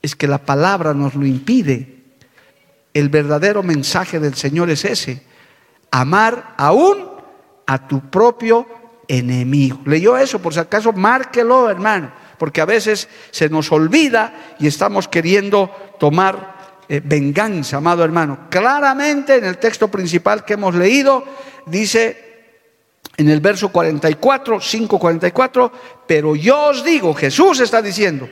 Es 0.00 0.14
que 0.14 0.28
la 0.28 0.38
palabra 0.38 0.94
nos 0.94 1.14
lo 1.14 1.26
impide. 1.26 1.97
El 2.98 3.10
verdadero 3.10 3.62
mensaje 3.62 4.18
del 4.18 4.34
Señor 4.34 4.70
es 4.70 4.84
ese. 4.84 5.22
Amar 5.92 6.54
aún 6.56 7.08
a 7.64 7.86
tu 7.86 8.10
propio 8.10 8.66
enemigo. 9.06 9.78
¿Leyó 9.84 10.16
eso? 10.18 10.40
Por 10.40 10.52
si 10.52 10.58
acaso, 10.58 10.92
márquelo, 10.92 11.70
hermano. 11.70 12.10
Porque 12.38 12.60
a 12.60 12.64
veces 12.64 13.08
se 13.30 13.48
nos 13.48 13.70
olvida 13.70 14.56
y 14.58 14.66
estamos 14.66 15.06
queriendo 15.06 15.70
tomar 16.00 16.56
eh, 16.88 17.00
venganza, 17.04 17.76
amado 17.76 18.02
hermano. 18.02 18.48
Claramente 18.50 19.36
en 19.36 19.44
el 19.44 19.58
texto 19.58 19.86
principal 19.86 20.44
que 20.44 20.54
hemos 20.54 20.74
leído, 20.74 21.22
dice 21.66 22.56
en 23.16 23.28
el 23.28 23.38
verso 23.38 23.68
44, 23.68 24.58
544, 24.58 25.72
pero 26.04 26.34
yo 26.34 26.70
os 26.70 26.82
digo, 26.82 27.14
Jesús 27.14 27.60
está 27.60 27.80
diciendo, 27.80 28.28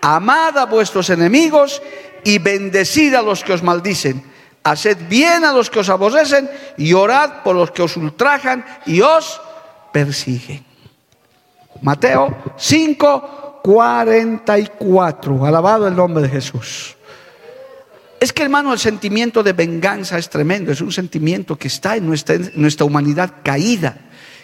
amad 0.00 0.56
a 0.56 0.64
vuestros 0.64 1.10
enemigos 1.10 1.82
y 2.26 2.38
bendecid 2.38 3.14
a 3.14 3.22
los 3.22 3.44
que 3.44 3.52
os 3.52 3.62
maldicen. 3.62 4.20
Haced 4.64 4.98
bien 5.08 5.44
a 5.44 5.52
los 5.52 5.70
que 5.70 5.78
os 5.78 5.88
aborrecen 5.88 6.50
y 6.76 6.92
orad 6.92 7.44
por 7.44 7.54
los 7.54 7.70
que 7.70 7.82
os 7.82 7.96
ultrajan 7.96 8.66
y 8.84 9.00
os 9.00 9.40
persiguen. 9.92 10.64
Mateo 11.82 12.36
5, 12.58 13.60
44. 13.62 15.46
Alabado 15.46 15.86
el 15.86 15.94
nombre 15.94 16.24
de 16.24 16.28
Jesús. 16.28 16.96
Es 18.18 18.32
que 18.32 18.42
hermano, 18.42 18.72
el 18.72 18.80
sentimiento 18.80 19.44
de 19.44 19.52
venganza 19.52 20.18
es 20.18 20.28
tremendo, 20.28 20.72
es 20.72 20.80
un 20.80 20.90
sentimiento 20.90 21.54
que 21.54 21.68
está 21.68 21.94
en 21.94 22.06
nuestra, 22.06 22.34
en 22.34 22.50
nuestra 22.56 22.86
humanidad 22.86 23.34
caída. 23.44 23.98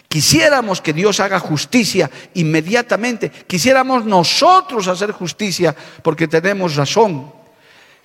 Quisiéramos 0.07 0.79
que 0.79 0.93
Dios 0.93 1.19
haga 1.19 1.39
justicia 1.39 2.09
inmediatamente. 2.35 3.29
Quisiéramos 3.29 4.05
nosotros 4.05 4.87
hacer 4.87 5.11
justicia 5.11 5.75
porque 6.01 6.29
tenemos 6.29 6.77
razón. 6.77 7.42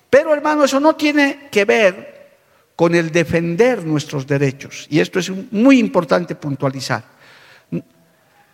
Pero 0.09 0.33
hermano, 0.33 0.63
eso 0.63 0.79
no 0.79 0.95
tiene 0.95 1.47
que 1.51 1.65
ver 1.65 2.19
con 2.75 2.95
el 2.95 3.11
defender 3.11 3.85
nuestros 3.85 4.25
derechos. 4.25 4.87
Y 4.89 4.99
esto 4.99 5.19
es 5.19 5.29
muy 5.51 5.79
importante 5.79 6.35
puntualizar. 6.35 7.03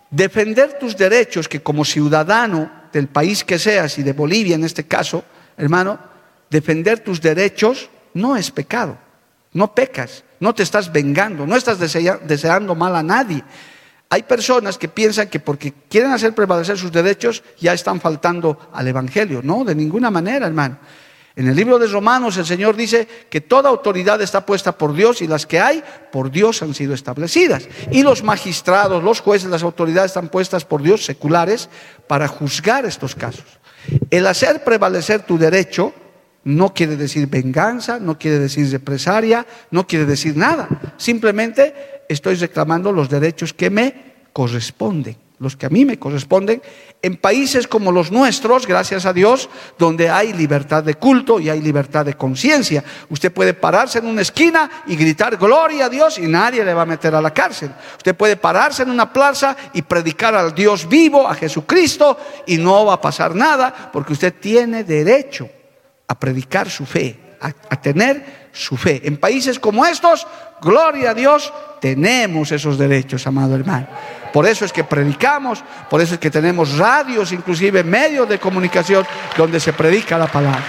Defender 0.10 0.80
tus 0.80 0.98
derechos, 0.98 1.48
que 1.48 1.62
como 1.62 1.86
ciudadano 1.86 2.86
del 2.92 3.08
país 3.08 3.44
que 3.44 3.60
seas 3.60 3.98
y 3.98 4.04
de 4.04 4.14
Bolivia 4.14 4.56
en 4.56 4.64
este 4.64 4.86
caso, 4.86 5.24
hermano, 5.58 6.00
defender 6.50 7.00
tus 7.00 7.22
derechos 7.22 7.90
no 8.14 8.36
es 8.36 8.50
pecado. 8.52 8.98
No 9.54 9.74
pecas, 9.74 10.24
no 10.40 10.54
te 10.54 10.64
estás 10.64 10.92
vengando, 10.92 11.48
no 11.48 11.56
estás 11.56 11.80
deseando 11.80 12.76
mal 12.76 12.96
a 12.96 13.04
nadie. 13.04 13.44
Hay 14.10 14.24
personas 14.24 14.78
que 14.78 14.88
piensan 14.88 15.30
que 15.30 15.40
porque 15.40 15.74
quieren 15.90 16.12
hacer 16.12 16.34
prevalecer 16.34 16.78
sus 16.78 16.92
derechos 16.92 17.44
ya 17.60 17.74
están 17.74 18.02
faltando 18.02 18.70
al 18.74 18.88
Evangelio. 18.88 19.42
No, 19.44 19.64
de 19.64 19.76
ninguna 19.76 20.12
manera, 20.12 20.46
hermano. 20.46 20.78
En 21.38 21.50
el 21.50 21.56
libro 21.56 21.78
de 21.78 21.88
Romanos 21.88 22.38
el 22.38 22.46
Señor 22.46 22.78
dice 22.78 23.08
que 23.30 23.42
toda 23.42 23.70
autoridad 23.70 24.22
está 24.22 24.46
puesta 24.46 24.78
por 24.78 24.94
Dios 24.94 25.22
y 25.22 25.28
las 25.28 25.46
que 25.46 25.60
hay 25.60 25.84
por 26.12 26.32
Dios 26.32 26.62
han 26.62 26.74
sido 26.74 26.94
establecidas. 26.94 27.68
Y 27.92 28.04
los 28.04 28.24
magistrados, 28.24 29.04
los 29.04 29.20
jueces, 29.20 29.50
las 29.50 29.64
autoridades 29.64 30.12
están 30.12 30.30
puestas 30.30 30.64
por 30.64 30.82
Dios 30.82 31.04
seculares 31.04 31.70
para 32.08 32.30
juzgar 32.30 32.86
estos 32.86 33.16
casos. 33.16 33.46
El 34.10 34.28
hacer 34.28 34.64
prevalecer 34.64 35.24
tu 35.24 35.38
derecho 35.38 35.94
no 36.46 36.74
quiere 36.74 36.96
decir 36.96 37.28
venganza, 37.28 38.00
no 38.00 38.18
quiere 38.18 38.40
decir 38.40 38.72
represalia, 38.72 39.46
no 39.72 39.86
quiere 39.86 40.06
decir 40.06 40.38
nada. 40.38 40.70
Simplemente 40.96 42.04
estoy 42.08 42.36
reclamando 42.36 42.94
los 42.94 43.10
derechos 43.10 43.52
que 43.52 43.70
me 43.70 44.16
corresponden 44.32 45.25
los 45.40 45.56
que 45.56 45.66
a 45.66 45.70
mí 45.70 45.86
me 45.86 46.00
corresponden, 46.00 46.62
en 47.02 47.18
países 47.18 47.68
como 47.68 47.92
los 47.92 48.12
nuestros, 48.12 48.66
gracias 48.66 49.06
a 49.06 49.14
Dios, 49.14 49.50
donde 49.78 50.10
hay 50.10 50.34
libertad 50.34 50.84
de 50.84 50.96
culto 50.96 51.40
y 51.40 51.50
hay 51.50 51.62
libertad 51.62 52.06
de 52.06 52.16
conciencia. 52.16 52.84
Usted 53.10 53.32
puede 53.32 53.54
pararse 53.54 54.00
en 54.00 54.08
una 54.08 54.22
esquina 54.22 54.70
y 54.88 54.96
gritar 54.96 55.38
gloria 55.38 55.86
a 55.86 55.90
Dios 55.90 56.18
y 56.18 56.28
nadie 56.28 56.64
le 56.64 56.74
va 56.74 56.84
a 56.84 56.88
meter 56.88 57.14
a 57.14 57.22
la 57.22 57.34
cárcel. 57.34 57.72
Usted 57.98 58.16
puede 58.16 58.38
pararse 58.38 58.84
en 58.84 58.90
una 58.90 59.12
plaza 59.12 59.56
y 59.74 59.82
predicar 59.82 60.36
al 60.36 60.56
Dios 60.56 60.88
vivo, 60.88 61.28
a 61.28 61.36
Jesucristo, 61.36 62.18
y 62.48 62.58
no 62.58 62.86
va 62.86 62.94
a 62.94 63.02
pasar 63.02 63.36
nada, 63.36 63.92
porque 63.92 64.14
usted 64.14 64.34
tiene 64.40 64.84
derecho 64.84 65.50
a 66.08 66.18
predicar 66.18 66.70
su 66.70 66.86
fe, 66.86 67.20
a, 67.42 67.48
a 67.48 67.82
tener 67.82 68.48
su 68.52 68.78
fe. 68.78 69.02
En 69.04 69.18
países 69.18 69.60
como 69.60 69.86
estos, 69.86 70.26
gloria 70.62 71.12
a 71.12 71.14
Dios, 71.14 71.54
tenemos 71.80 72.52
esos 72.52 72.78
derechos, 72.78 73.26
amado 73.28 73.56
hermano. 73.56 73.88
Por 74.34 74.46
eso 74.46 74.66
es 74.66 74.74
que 74.74 74.84
predicamos, 74.84 75.64
por 75.90 76.02
eso 76.02 76.16
es 76.16 76.20
que 76.20 76.30
tenemos 76.30 76.78
radios, 76.78 77.32
inclusive 77.32 77.84
medios 77.84 78.28
de 78.28 78.40
comunicación 78.40 79.06
donde 79.38 79.60
se 79.60 79.72
predica 79.72 80.18
la 80.18 80.28
palabra. 80.28 80.64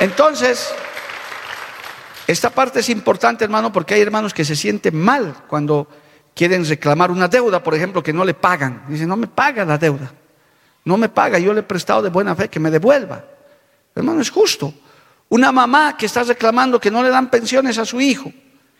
Entonces, 0.00 0.74
esta 2.26 2.50
parte 2.50 2.80
es 2.80 2.88
importante, 2.88 3.44
hermano, 3.44 3.72
porque 3.72 3.94
hay 3.94 4.02
hermanos 4.02 4.34
que 4.34 4.44
se 4.44 4.56
sienten 4.56 5.00
mal 5.00 5.34
cuando 5.48 5.88
quieren 6.34 6.66
reclamar 6.66 7.10
una 7.10 7.28
deuda, 7.28 7.62
por 7.62 7.74
ejemplo, 7.74 8.02
que 8.02 8.12
no 8.12 8.24
le 8.24 8.34
pagan. 8.34 8.82
Dicen, 8.88 9.08
no 9.08 9.16
me 9.16 9.26
paga 9.26 9.64
la 9.64 9.78
deuda, 9.78 10.12
no 10.84 10.96
me 10.96 11.08
paga, 11.08 11.38
yo 11.38 11.54
le 11.54 11.60
he 11.60 11.62
prestado 11.62 12.02
de 12.02 12.10
buena 12.10 12.34
fe 12.34 12.48
que 12.48 12.60
me 12.60 12.70
devuelva. 12.70 13.24
Hermano, 13.94 14.20
es 14.20 14.30
justo. 14.30 14.74
Una 15.28 15.52
mamá 15.52 15.96
que 15.96 16.06
está 16.06 16.22
reclamando 16.22 16.80
que 16.80 16.90
no 16.90 17.02
le 17.02 17.10
dan 17.10 17.30
pensiones 17.30 17.78
a 17.78 17.84
su 17.84 18.00
hijo 18.00 18.32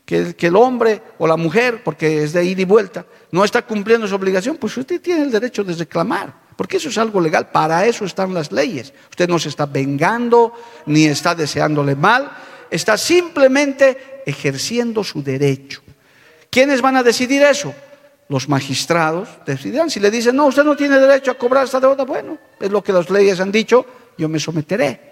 que, 0.06 0.36
el 0.38 0.56
hombre 0.56 1.02
o 1.18 1.26
la 1.26 1.36
mujer, 1.36 1.82
porque 1.82 2.22
es 2.22 2.32
de 2.32 2.44
ida 2.44 2.62
y 2.62 2.64
vuelta, 2.64 3.04
no 3.32 3.44
está 3.44 3.62
cumpliendo 3.62 4.06
su 4.06 4.14
obligación, 4.14 4.56
pues 4.56 4.76
usted 4.76 5.00
tiene 5.00 5.24
el 5.24 5.32
derecho 5.32 5.64
de 5.64 5.74
reclamar, 5.74 6.32
porque 6.56 6.76
eso 6.76 6.88
es 6.88 6.96
algo 6.96 7.20
legal, 7.20 7.50
para 7.50 7.84
eso 7.84 8.04
están 8.04 8.32
las 8.32 8.52
leyes. 8.52 8.94
Usted 9.10 9.28
no 9.28 9.38
se 9.38 9.48
está 9.48 9.66
vengando 9.66 10.54
ni 10.86 11.06
está 11.06 11.34
deseándole 11.34 11.96
mal, 11.96 12.30
está 12.70 12.96
simplemente 12.96 14.22
ejerciendo 14.24 15.02
su 15.02 15.22
derecho. 15.22 15.82
¿Quiénes 16.48 16.80
van 16.80 16.96
a 16.96 17.02
decidir 17.02 17.42
eso? 17.42 17.74
Los 18.28 18.48
magistrados 18.48 19.28
decidirán. 19.44 19.90
Si 19.90 20.00
le 20.00 20.10
dicen, 20.10 20.36
no, 20.36 20.46
usted 20.46 20.64
no 20.64 20.76
tiene 20.76 20.98
derecho 20.98 21.32
a 21.32 21.34
cobrar 21.34 21.64
esta 21.64 21.80
deuda, 21.80 22.04
bueno, 22.04 22.38
es 22.60 22.70
lo 22.70 22.82
que 22.82 22.92
las 22.92 23.10
leyes 23.10 23.40
han 23.40 23.50
dicho, 23.50 23.84
yo 24.16 24.28
me 24.28 24.38
someteré. 24.38 25.05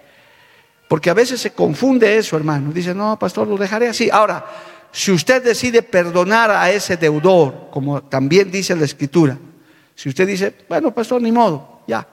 Porque 0.87 1.09
a 1.09 1.13
veces 1.13 1.41
se 1.41 1.53
confunde 1.53 2.17
eso, 2.17 2.37
hermano. 2.37 2.71
Dice, 2.71 2.93
no, 2.93 3.17
pastor, 3.17 3.47
lo 3.47 3.57
dejaré 3.57 3.87
así. 3.87 4.09
Ahora, 4.09 4.45
si 4.91 5.11
usted 5.11 5.43
decide 5.43 5.81
perdonar 5.81 6.51
a 6.51 6.71
ese 6.71 6.95
deudor, 6.95 7.69
como 7.71 8.03
también 8.03 8.51
dice 8.51 8.75
la 8.75 8.85
escritura, 8.85 9.37
si 9.95 10.09
usted 10.09 10.27
dice, 10.27 10.55
bueno, 10.69 10.93
pastor, 10.93 11.21
ni 11.21 11.31
modo, 11.31 11.81
ya, 11.87 12.07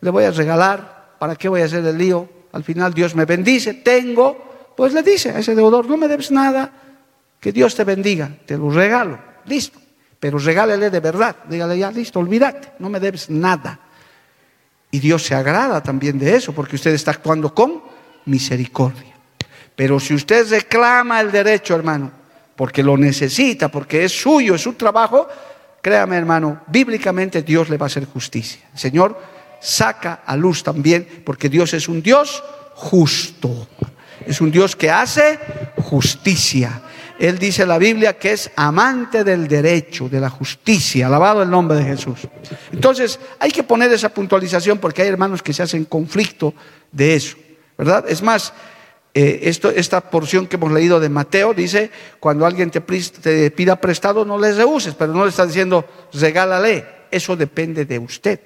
le 0.00 0.10
voy 0.10 0.24
a 0.24 0.30
regalar, 0.30 1.14
¿para 1.18 1.36
qué 1.36 1.48
voy 1.48 1.62
a 1.62 1.66
hacer 1.66 1.84
el 1.84 1.96
lío? 1.96 2.28
Al 2.52 2.64
final 2.64 2.92
Dios 2.92 3.14
me 3.14 3.24
bendice, 3.24 3.74
tengo, 3.74 4.72
pues 4.76 4.92
le 4.92 5.02
dice 5.02 5.30
a 5.30 5.38
ese 5.38 5.54
deudor, 5.54 5.88
no 5.88 5.96
me 5.96 6.08
debes 6.08 6.30
nada, 6.30 6.70
que 7.40 7.52
Dios 7.52 7.74
te 7.74 7.84
bendiga, 7.84 8.30
te 8.44 8.58
lo 8.58 8.70
regalo, 8.70 9.18
listo, 9.46 9.78
pero 10.18 10.38
regálele 10.38 10.90
de 10.90 11.00
verdad, 11.00 11.36
dígale 11.48 11.78
ya, 11.78 11.90
listo, 11.90 12.18
olvídate, 12.18 12.72
no 12.78 12.88
me 12.88 12.98
debes 12.98 13.30
nada. 13.30 13.80
Y 14.96 14.98
Dios 14.98 15.24
se 15.24 15.34
agrada 15.34 15.82
también 15.82 16.18
de 16.18 16.34
eso, 16.34 16.54
porque 16.54 16.76
usted 16.76 16.94
está 16.94 17.10
actuando 17.10 17.54
con 17.54 17.82
misericordia. 18.24 19.14
Pero 19.74 20.00
si 20.00 20.14
usted 20.14 20.48
reclama 20.48 21.20
el 21.20 21.30
derecho, 21.30 21.74
hermano, 21.74 22.10
porque 22.56 22.82
lo 22.82 22.96
necesita, 22.96 23.68
porque 23.68 24.06
es 24.06 24.12
suyo, 24.12 24.54
es 24.54 24.62
su 24.62 24.72
trabajo, 24.72 25.28
créame, 25.82 26.16
hermano, 26.16 26.62
bíblicamente 26.68 27.42
Dios 27.42 27.68
le 27.68 27.76
va 27.76 27.84
a 27.84 27.88
hacer 27.88 28.06
justicia. 28.06 28.62
Señor 28.74 29.20
saca 29.60 30.22
a 30.24 30.34
luz 30.34 30.62
también, 30.62 31.06
porque 31.26 31.50
Dios 31.50 31.74
es 31.74 31.88
un 31.88 32.00
Dios 32.00 32.42
justo. 32.74 33.68
Es 34.26 34.40
un 34.40 34.50
Dios 34.50 34.74
que 34.74 34.90
hace 34.90 35.38
justicia. 35.76 36.80
Él 37.18 37.38
dice 37.38 37.62
en 37.62 37.68
la 37.68 37.78
Biblia 37.78 38.18
que 38.18 38.32
es 38.32 38.50
amante 38.56 39.24
del 39.24 39.48
derecho, 39.48 40.08
de 40.08 40.20
la 40.20 40.30
justicia. 40.30 41.06
Alabado 41.06 41.42
el 41.42 41.50
nombre 41.50 41.78
de 41.78 41.84
Jesús. 41.84 42.20
Entonces, 42.72 43.18
hay 43.38 43.50
que 43.50 43.62
poner 43.62 43.90
esa 43.92 44.10
puntualización 44.10 44.78
porque 44.78 45.02
hay 45.02 45.08
hermanos 45.08 45.42
que 45.42 45.52
se 45.52 45.62
hacen 45.62 45.84
conflicto 45.86 46.52
de 46.92 47.14
eso. 47.14 47.36
¿Verdad? 47.78 48.04
Es 48.08 48.22
más, 48.22 48.52
eh, 49.18 49.48
esto, 49.48 49.70
esta 49.70 50.02
porción 50.02 50.46
que 50.46 50.56
hemos 50.56 50.70
leído 50.70 51.00
de 51.00 51.08
Mateo 51.08 51.54
dice, 51.54 51.90
cuando 52.20 52.44
alguien 52.44 52.70
te, 52.70 52.82
pida 53.50 53.76
prestado, 53.76 54.26
no 54.26 54.38
le 54.38 54.52
rehuses, 54.52 54.94
pero 54.94 55.14
no 55.14 55.24
le 55.24 55.30
está 55.30 55.46
diciendo, 55.46 55.86
regálale, 56.12 56.84
eso 57.10 57.34
depende 57.34 57.86
de 57.86 57.98
usted. 57.98 58.40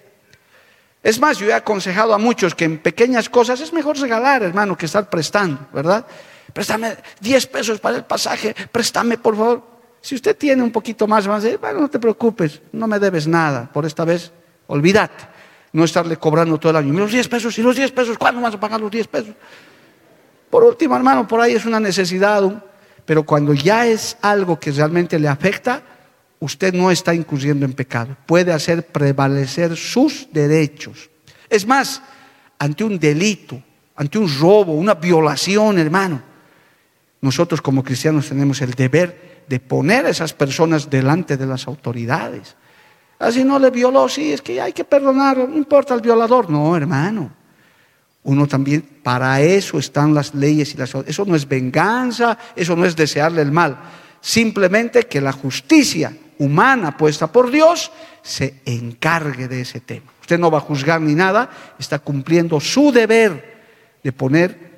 Es 1.02 1.18
más, 1.18 1.38
yo 1.38 1.48
he 1.48 1.52
aconsejado 1.52 2.14
a 2.14 2.18
muchos 2.18 2.54
que 2.54 2.66
en 2.66 2.78
pequeñas 2.78 3.28
cosas 3.28 3.60
es 3.60 3.72
mejor 3.72 3.98
regalar, 3.98 4.44
hermano, 4.44 4.76
que 4.76 4.86
estar 4.86 5.10
prestando, 5.10 5.66
¿verdad? 5.72 6.06
Préstame 6.52 6.96
10 7.20 7.46
pesos 7.46 7.80
para 7.80 7.96
el 7.96 8.04
pasaje, 8.04 8.54
préstame, 8.72 9.18
por 9.18 9.36
favor. 9.36 9.62
Si 10.00 10.14
usted 10.14 10.36
tiene 10.36 10.62
un 10.62 10.70
poquito 10.70 11.06
más, 11.06 11.28
va 11.28 11.36
a 11.36 11.40
decir, 11.40 11.58
bueno, 11.58 11.80
no 11.80 11.90
te 11.90 11.98
preocupes, 11.98 12.62
no 12.72 12.86
me 12.86 12.98
debes 12.98 13.26
nada, 13.26 13.70
por 13.70 13.84
esta 13.84 14.04
vez, 14.04 14.32
olvídate. 14.66 15.24
No 15.72 15.84
estarle 15.84 16.16
cobrando 16.16 16.58
todo 16.58 16.70
el 16.70 16.76
año. 16.76 16.92
Los 16.92 17.12
10 17.12 17.28
pesos, 17.28 17.56
y 17.58 17.62
los 17.62 17.76
10 17.76 17.92
pesos, 17.92 18.18
¿cuándo 18.18 18.40
vas 18.40 18.54
a 18.54 18.60
pagar 18.60 18.80
los 18.80 18.90
10 18.90 19.06
pesos? 19.06 19.34
Por 20.48 20.64
último, 20.64 20.96
hermano, 20.96 21.28
por 21.28 21.40
ahí 21.40 21.54
es 21.54 21.64
una 21.64 21.78
necesidad, 21.78 22.42
pero 23.04 23.22
cuando 23.22 23.54
ya 23.54 23.86
es 23.86 24.16
algo 24.20 24.58
que 24.58 24.72
realmente 24.72 25.18
le 25.18 25.28
afecta, 25.28 25.82
usted 26.40 26.74
no 26.74 26.90
está 26.90 27.14
incurriendo 27.14 27.64
en 27.64 27.72
pecado. 27.72 28.16
Puede 28.26 28.52
hacer 28.52 28.86
prevalecer 28.86 29.76
sus 29.76 30.26
derechos. 30.32 31.08
Es 31.48 31.66
más, 31.66 32.02
ante 32.58 32.82
un 32.82 32.98
delito, 32.98 33.62
ante 33.94 34.18
un 34.18 34.28
robo, 34.40 34.72
una 34.72 34.94
violación, 34.94 35.78
hermano, 35.78 36.29
nosotros 37.20 37.60
como 37.60 37.84
cristianos 37.84 38.28
tenemos 38.28 38.60
el 38.62 38.72
deber 38.72 39.44
de 39.48 39.60
poner 39.60 40.06
a 40.06 40.10
esas 40.10 40.32
personas 40.32 40.88
delante 40.88 41.36
de 41.36 41.46
las 41.46 41.66
autoridades. 41.66 42.56
Así 43.18 43.44
no 43.44 43.58
le 43.58 43.70
violó, 43.70 44.08
sí, 44.08 44.32
es 44.32 44.40
que 44.40 44.60
hay 44.60 44.72
que 44.72 44.84
perdonarlo, 44.84 45.46
no 45.46 45.56
importa 45.56 45.94
el 45.94 46.00
violador. 46.00 46.48
No, 46.48 46.74
hermano. 46.76 47.30
Uno 48.22 48.46
también, 48.46 48.82
para 49.02 49.40
eso 49.40 49.78
están 49.78 50.14
las 50.14 50.34
leyes 50.34 50.74
y 50.74 50.78
las... 50.78 50.94
Eso 50.94 51.24
no 51.24 51.34
es 51.34 51.48
venganza, 51.48 52.38
eso 52.54 52.76
no 52.76 52.84
es 52.84 52.94
desearle 52.96 53.42
el 53.42 53.50
mal. 53.50 53.78
Simplemente 54.20 55.04
que 55.04 55.20
la 55.20 55.32
justicia 55.32 56.16
humana 56.38 56.96
puesta 56.96 57.30
por 57.30 57.50
Dios 57.50 57.90
se 58.22 58.60
encargue 58.64 59.48
de 59.48 59.62
ese 59.62 59.80
tema. 59.80 60.12
Usted 60.20 60.38
no 60.38 60.50
va 60.50 60.58
a 60.58 60.62
juzgar 60.62 61.00
ni 61.00 61.14
nada, 61.14 61.50
está 61.78 61.98
cumpliendo 61.98 62.60
su 62.60 62.92
deber 62.92 63.60
de 64.02 64.12
poner, 64.12 64.69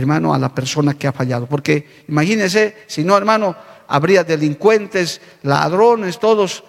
hermano, 0.00 0.34
a 0.34 0.38
la 0.38 0.54
persona 0.54 0.94
que 0.94 1.06
ha 1.06 1.12
fallado. 1.12 1.46
Porque 1.46 2.04
imagínese, 2.08 2.84
si 2.86 3.04
no, 3.04 3.16
hermano, 3.16 3.54
habría 3.88 4.24
delincuentes, 4.24 5.20
ladrones, 5.42 6.18
todos 6.18 6.64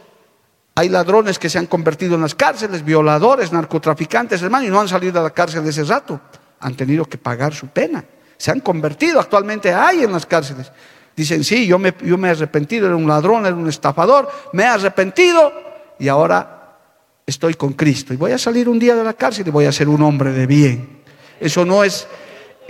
hay 0.75 0.89
ladrones 0.89 1.37
que 1.37 1.49
se 1.49 1.59
han 1.59 1.65
convertido 1.65 2.15
en 2.15 2.21
las 2.21 2.33
cárceles, 2.33 2.83
violadores, 2.83 3.51
narcotraficantes, 3.51 4.41
hermano, 4.41 4.65
y 4.65 4.69
no 4.69 4.79
han 4.79 4.87
salido 4.87 5.13
de 5.13 5.21
la 5.21 5.29
cárcel 5.31 5.67
ese 5.67 5.83
rato. 5.83 6.19
Han 6.61 6.75
tenido 6.75 7.05
que 7.05 7.17
pagar 7.17 7.53
su 7.53 7.67
pena. 7.67 8.03
Se 8.37 8.51
han 8.51 8.61
convertido, 8.61 9.19
actualmente 9.19 9.73
hay 9.73 10.03
en 10.03 10.11
las 10.11 10.25
cárceles. 10.25 10.71
Dicen, 11.15 11.43
sí, 11.43 11.67
yo 11.67 11.77
me, 11.77 11.93
yo 12.03 12.17
me 12.17 12.29
he 12.29 12.31
arrepentido, 12.31 12.87
era 12.87 12.95
un 12.95 13.07
ladrón, 13.07 13.45
era 13.45 13.55
un 13.55 13.67
estafador, 13.67 14.29
me 14.53 14.63
he 14.63 14.67
arrepentido 14.67 15.51
y 15.99 16.07
ahora 16.07 16.77
estoy 17.25 17.55
con 17.55 17.73
Cristo. 17.73 18.13
Y 18.13 18.17
voy 18.17 18.31
a 18.31 18.37
salir 18.37 18.69
un 18.69 18.79
día 18.79 18.95
de 18.95 19.03
la 19.03 19.13
cárcel 19.13 19.47
y 19.47 19.51
voy 19.51 19.65
a 19.65 19.71
ser 19.71 19.89
un 19.89 20.01
hombre 20.01 20.31
de 20.31 20.47
bien. 20.47 21.01
Eso 21.39 21.65
no 21.65 21.83
es 21.83 22.07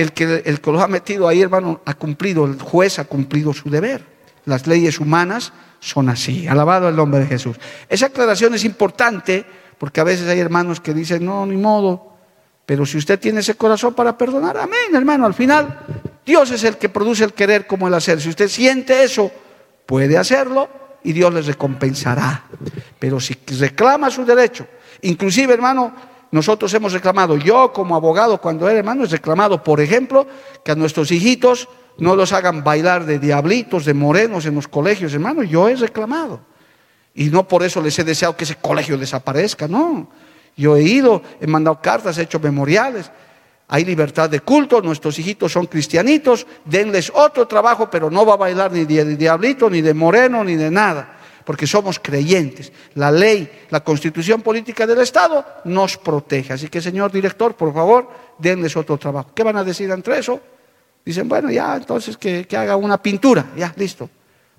el 0.01 0.13
que, 0.13 0.43
el 0.45 0.61
que 0.61 0.71
lo 0.71 0.81
ha 0.81 0.87
metido 0.87 1.27
ahí, 1.27 1.41
hermano, 1.41 1.81
ha 1.85 1.93
cumplido, 1.93 2.45
el 2.45 2.59
juez 2.59 2.99
ha 2.99 3.05
cumplido 3.05 3.53
su 3.53 3.69
deber. 3.69 4.05
Las 4.45 4.67
leyes 4.67 4.99
humanas 4.99 5.53
son 5.79 6.09
así. 6.09 6.47
Alabado 6.47 6.89
el 6.89 6.95
nombre 6.95 7.21
de 7.21 7.27
Jesús. 7.27 7.57
Esa 7.89 8.07
aclaración 8.07 8.53
es 8.53 8.63
importante 8.63 9.45
porque 9.77 9.99
a 9.99 10.03
veces 10.03 10.27
hay 10.27 10.39
hermanos 10.39 10.79
que 10.79 10.93
dicen, 10.93 11.25
no, 11.25 11.45
ni 11.45 11.57
modo. 11.57 12.11
Pero 12.65 12.85
si 12.85 12.97
usted 12.97 13.19
tiene 13.19 13.39
ese 13.39 13.55
corazón 13.55 13.93
para 13.93 14.17
perdonar, 14.17 14.57
amén, 14.57 14.93
hermano. 14.93 15.25
Al 15.25 15.33
final, 15.33 15.79
Dios 16.25 16.51
es 16.51 16.63
el 16.63 16.77
que 16.77 16.89
produce 16.89 17.23
el 17.23 17.33
querer 17.33 17.67
como 17.67 17.87
el 17.87 17.93
hacer. 17.93 18.21
Si 18.21 18.29
usted 18.29 18.47
siente 18.47 19.03
eso, 19.03 19.31
puede 19.85 20.17
hacerlo 20.17 20.69
y 21.03 21.13
Dios 21.13 21.33
le 21.33 21.41
recompensará. 21.41 22.45
Pero 22.99 23.19
si 23.19 23.35
reclama 23.59 24.09
su 24.11 24.23
derecho, 24.23 24.67
inclusive, 25.01 25.53
hermano, 25.53 25.93
nosotros 26.31 26.73
hemos 26.73 26.93
reclamado, 26.93 27.35
yo 27.37 27.73
como 27.73 27.95
abogado 27.95 28.39
cuando 28.39 28.69
era 28.69 28.79
hermano, 28.79 29.03
he 29.03 29.07
reclamado, 29.07 29.61
por 29.61 29.81
ejemplo, 29.81 30.25
que 30.63 30.71
a 30.71 30.75
nuestros 30.75 31.11
hijitos 31.11 31.67
no 31.97 32.15
los 32.15 32.31
hagan 32.31 32.63
bailar 32.63 33.05
de 33.05 33.19
diablitos, 33.19 33.83
de 33.83 33.93
morenos 33.93 34.45
en 34.45 34.55
los 34.55 34.67
colegios, 34.67 35.13
hermano, 35.13 35.43
yo 35.43 35.67
he 35.67 35.75
reclamado. 35.75 36.39
Y 37.13 37.25
no 37.25 37.45
por 37.45 37.63
eso 37.63 37.81
les 37.81 37.99
he 37.99 38.05
deseado 38.05 38.37
que 38.37 38.45
ese 38.45 38.55
colegio 38.55 38.97
desaparezca, 38.97 39.67
no. 39.67 40.07
Yo 40.55 40.77
he 40.77 40.83
ido, 40.83 41.21
he 41.41 41.47
mandado 41.47 41.81
cartas, 41.81 42.17
he 42.17 42.23
hecho 42.23 42.39
memoriales. 42.39 43.11
Hay 43.67 43.83
libertad 43.83 44.29
de 44.29 44.39
culto, 44.39 44.81
nuestros 44.81 45.19
hijitos 45.19 45.51
son 45.51 45.65
cristianitos, 45.65 46.47
denles 46.63 47.11
otro 47.13 47.45
trabajo, 47.45 47.89
pero 47.89 48.09
no 48.09 48.25
va 48.25 48.35
a 48.35 48.37
bailar 48.37 48.71
ni 48.71 48.85
de 48.85 49.17
diablito, 49.17 49.69
ni 49.69 49.81
de 49.81 49.93
moreno, 49.93 50.45
ni 50.45 50.55
de 50.55 50.71
nada 50.71 51.17
porque 51.51 51.67
somos 51.67 51.99
creyentes. 51.99 52.71
La 52.95 53.11
ley, 53.11 53.65
la 53.71 53.81
constitución 53.81 54.41
política 54.41 54.87
del 54.87 55.01
Estado 55.01 55.45
nos 55.65 55.97
protege. 55.97 56.53
Así 56.53 56.69
que, 56.69 56.79
señor 56.79 57.11
director, 57.11 57.55
por 57.55 57.73
favor, 57.73 58.09
denles 58.37 58.77
otro 58.77 58.97
trabajo. 58.97 59.31
¿Qué 59.35 59.43
van 59.43 59.57
a 59.57 59.63
decir 59.65 59.91
entre 59.91 60.17
eso? 60.17 60.39
Dicen, 61.03 61.27
bueno, 61.27 61.51
ya, 61.51 61.75
entonces 61.75 62.15
que, 62.15 62.47
haga 62.55 62.77
una 62.77 63.03
pintura, 63.03 63.47
ya, 63.57 63.73
listo. 63.75 64.09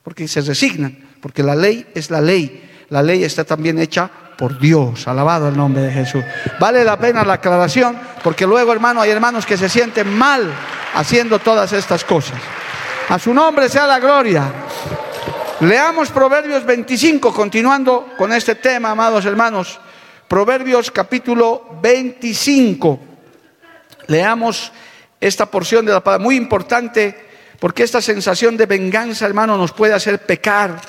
Porque 0.03 0.28
se 0.28 0.43
resignan, 0.43 0.99
porque 1.22 1.43
la 1.43 1.57
ley 1.57 1.86
es 1.95 2.11
la 2.11 2.20
ley. 2.20 2.62
La 2.90 3.03
ley 3.03 3.24
está 3.24 3.45
también 3.45 3.78
hecha 3.78 4.11
por 4.36 4.59
Dios. 4.59 5.09
Alabado 5.09 5.49
el 5.49 5.57
nombre 5.57 5.84
de 5.84 5.93
Jesús. 5.93 6.22
Vale 6.61 6.84
la 6.84 6.99
pena 6.99 7.24
la 7.24 7.32
aclaración, 7.32 7.99
porque 8.22 8.47
luego, 8.47 8.70
hermano, 8.70 9.01
hay 9.01 9.09
hermanos 9.12 9.47
que 9.47 9.57
se 9.57 9.70
sienten 9.70 10.12
mal 10.12 10.53
haciendo 10.93 11.38
todas 11.38 11.72
estas 11.72 12.05
cosas. 12.05 12.38
A 13.09 13.18
su 13.18 13.32
nombre 13.32 13.70
sea 13.70 13.86
la 13.86 13.99
gloria. 13.99 14.53
Leamos 15.63 16.11
Proverbios 16.11 16.67
25, 16.67 17.33
continuando 17.33 18.15
con 18.19 18.33
este 18.33 18.57
tema, 18.57 18.91
amados 18.91 19.25
hermanos. 19.27 19.79
Proverbios 20.27 20.91
capítulo 20.91 21.79
25. 21.81 22.99
Leamos 24.09 24.73
esta 25.21 25.47
porción 25.47 25.87
de 25.87 25.93
la 25.93 26.03
palabra, 26.03 26.25
muy 26.25 26.35
importante, 26.35 27.15
porque 27.61 27.85
esta 27.85 28.03
sensación 28.03 28.57
de 28.57 28.67
venganza, 28.67 29.25
hermano, 29.25 29.57
nos 29.57 29.71
puede 29.71 29.95
hacer 29.95 30.27
pecar, 30.27 30.81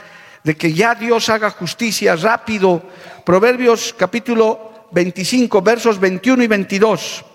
de 0.44 0.58
que 0.58 0.74
ya 0.74 0.96
Dios 0.96 1.30
haga 1.30 1.52
justicia 1.52 2.16
rápido. 2.16 2.82
Proverbios 3.24 3.94
capítulo 3.96 4.88
25, 4.90 5.62
versos 5.62 6.00
21 6.00 6.42
y 6.42 6.48
22. 6.48 7.26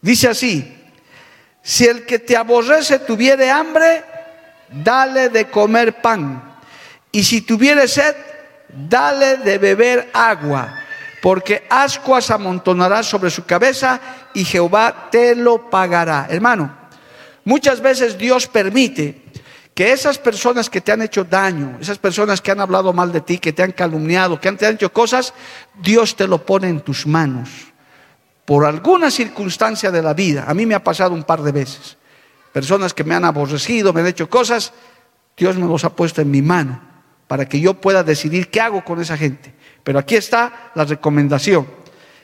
Dice 0.00 0.28
así, 0.28 0.78
si 1.60 1.84
el 1.84 2.06
que 2.06 2.20
te 2.20 2.38
aborrece 2.38 3.00
tuviere 3.00 3.50
hambre, 3.50 4.02
dale 4.70 5.28
de 5.28 5.50
comer 5.50 6.00
pan 6.00 6.48
y 7.12 7.24
si 7.24 7.40
tuviere 7.42 7.88
sed, 7.88 8.14
dale 8.68 9.38
de 9.38 9.58
beber 9.58 10.10
agua, 10.12 10.74
porque 11.20 11.66
ascuas 11.68 12.30
amontonará 12.30 13.02
sobre 13.02 13.30
su 13.30 13.44
cabeza 13.44 14.00
y 14.32 14.44
Jehová 14.44 15.08
te 15.10 15.34
lo 15.34 15.68
pagará. 15.70 16.26
Hermano, 16.30 16.74
muchas 17.44 17.80
veces 17.80 18.16
Dios 18.16 18.46
permite 18.46 19.24
que 19.74 19.92
esas 19.92 20.18
personas 20.18 20.70
que 20.70 20.80
te 20.80 20.92
han 20.92 21.02
hecho 21.02 21.24
daño, 21.24 21.78
esas 21.80 21.98
personas 21.98 22.40
que 22.40 22.50
han 22.50 22.60
hablado 22.60 22.92
mal 22.92 23.12
de 23.12 23.20
ti, 23.20 23.38
que 23.38 23.52
te 23.52 23.62
han 23.62 23.72
calumniado, 23.72 24.40
que 24.40 24.52
te 24.52 24.66
han 24.66 24.74
hecho 24.74 24.92
cosas, 24.92 25.34
Dios 25.80 26.16
te 26.16 26.28
lo 26.28 26.44
pone 26.44 26.68
en 26.68 26.80
tus 26.80 27.06
manos. 27.06 27.48
Por 28.44 28.64
alguna 28.64 29.10
circunstancia 29.10 29.90
de 29.90 30.02
la 30.02 30.14
vida, 30.14 30.44
a 30.46 30.54
mí 30.54 30.66
me 30.66 30.74
ha 30.74 30.82
pasado 30.82 31.14
un 31.14 31.24
par 31.24 31.42
de 31.42 31.52
veces, 31.52 31.96
personas 32.52 32.94
que 32.94 33.04
me 33.04 33.14
han 33.14 33.24
aborrecido, 33.24 33.92
me 33.92 34.00
han 34.00 34.08
hecho 34.08 34.28
cosas, 34.28 34.72
Dios 35.36 35.56
me 35.56 35.66
los 35.66 35.84
ha 35.84 35.90
puesto 35.90 36.20
en 36.20 36.30
mi 36.30 36.42
mano 36.42 36.89
para 37.30 37.48
que 37.48 37.60
yo 37.60 37.74
pueda 37.74 38.02
decidir 38.02 38.50
qué 38.50 38.60
hago 38.60 38.84
con 38.84 39.00
esa 39.00 39.16
gente. 39.16 39.54
Pero 39.84 40.00
aquí 40.00 40.16
está 40.16 40.72
la 40.74 40.84
recomendación. 40.84 41.64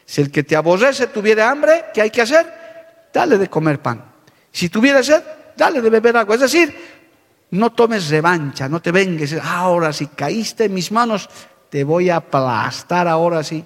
Si 0.05 0.21
el 0.21 0.33
que 0.33 0.43
te 0.43 0.57
aborrece 0.57 1.07
tuviera 1.07 1.49
hambre, 1.49 1.85
¿qué 1.95 2.03
hay 2.03 2.11
que 2.11 2.23
hacer? 2.23 2.45
Dale 3.15 3.39
de 3.39 3.49
comer 3.49 3.81
pan. 3.81 4.05
Si 4.51 4.69
tuviera 4.69 5.05
sed, 5.05 5.23
dale 5.57 5.81
de 5.81 5.91
beber 5.91 6.17
agua. 6.17 6.35
Es 6.35 6.41
decir, 6.41 6.75
no 7.53 7.71
tomes 7.71 8.09
revancha, 8.09 8.69
no 8.69 8.83
te 8.83 8.91
vengues. 8.91 9.33
Ahora 9.35 9.93
si 9.93 10.09
caíste 10.09 10.65
en 10.65 10.75
mis 10.75 10.91
manos, 10.91 11.31
te 11.71 11.85
voy 11.85 12.11
a 12.11 12.17
aplastar 12.17 13.07
ahora 13.07 13.45
sí. 13.45 13.65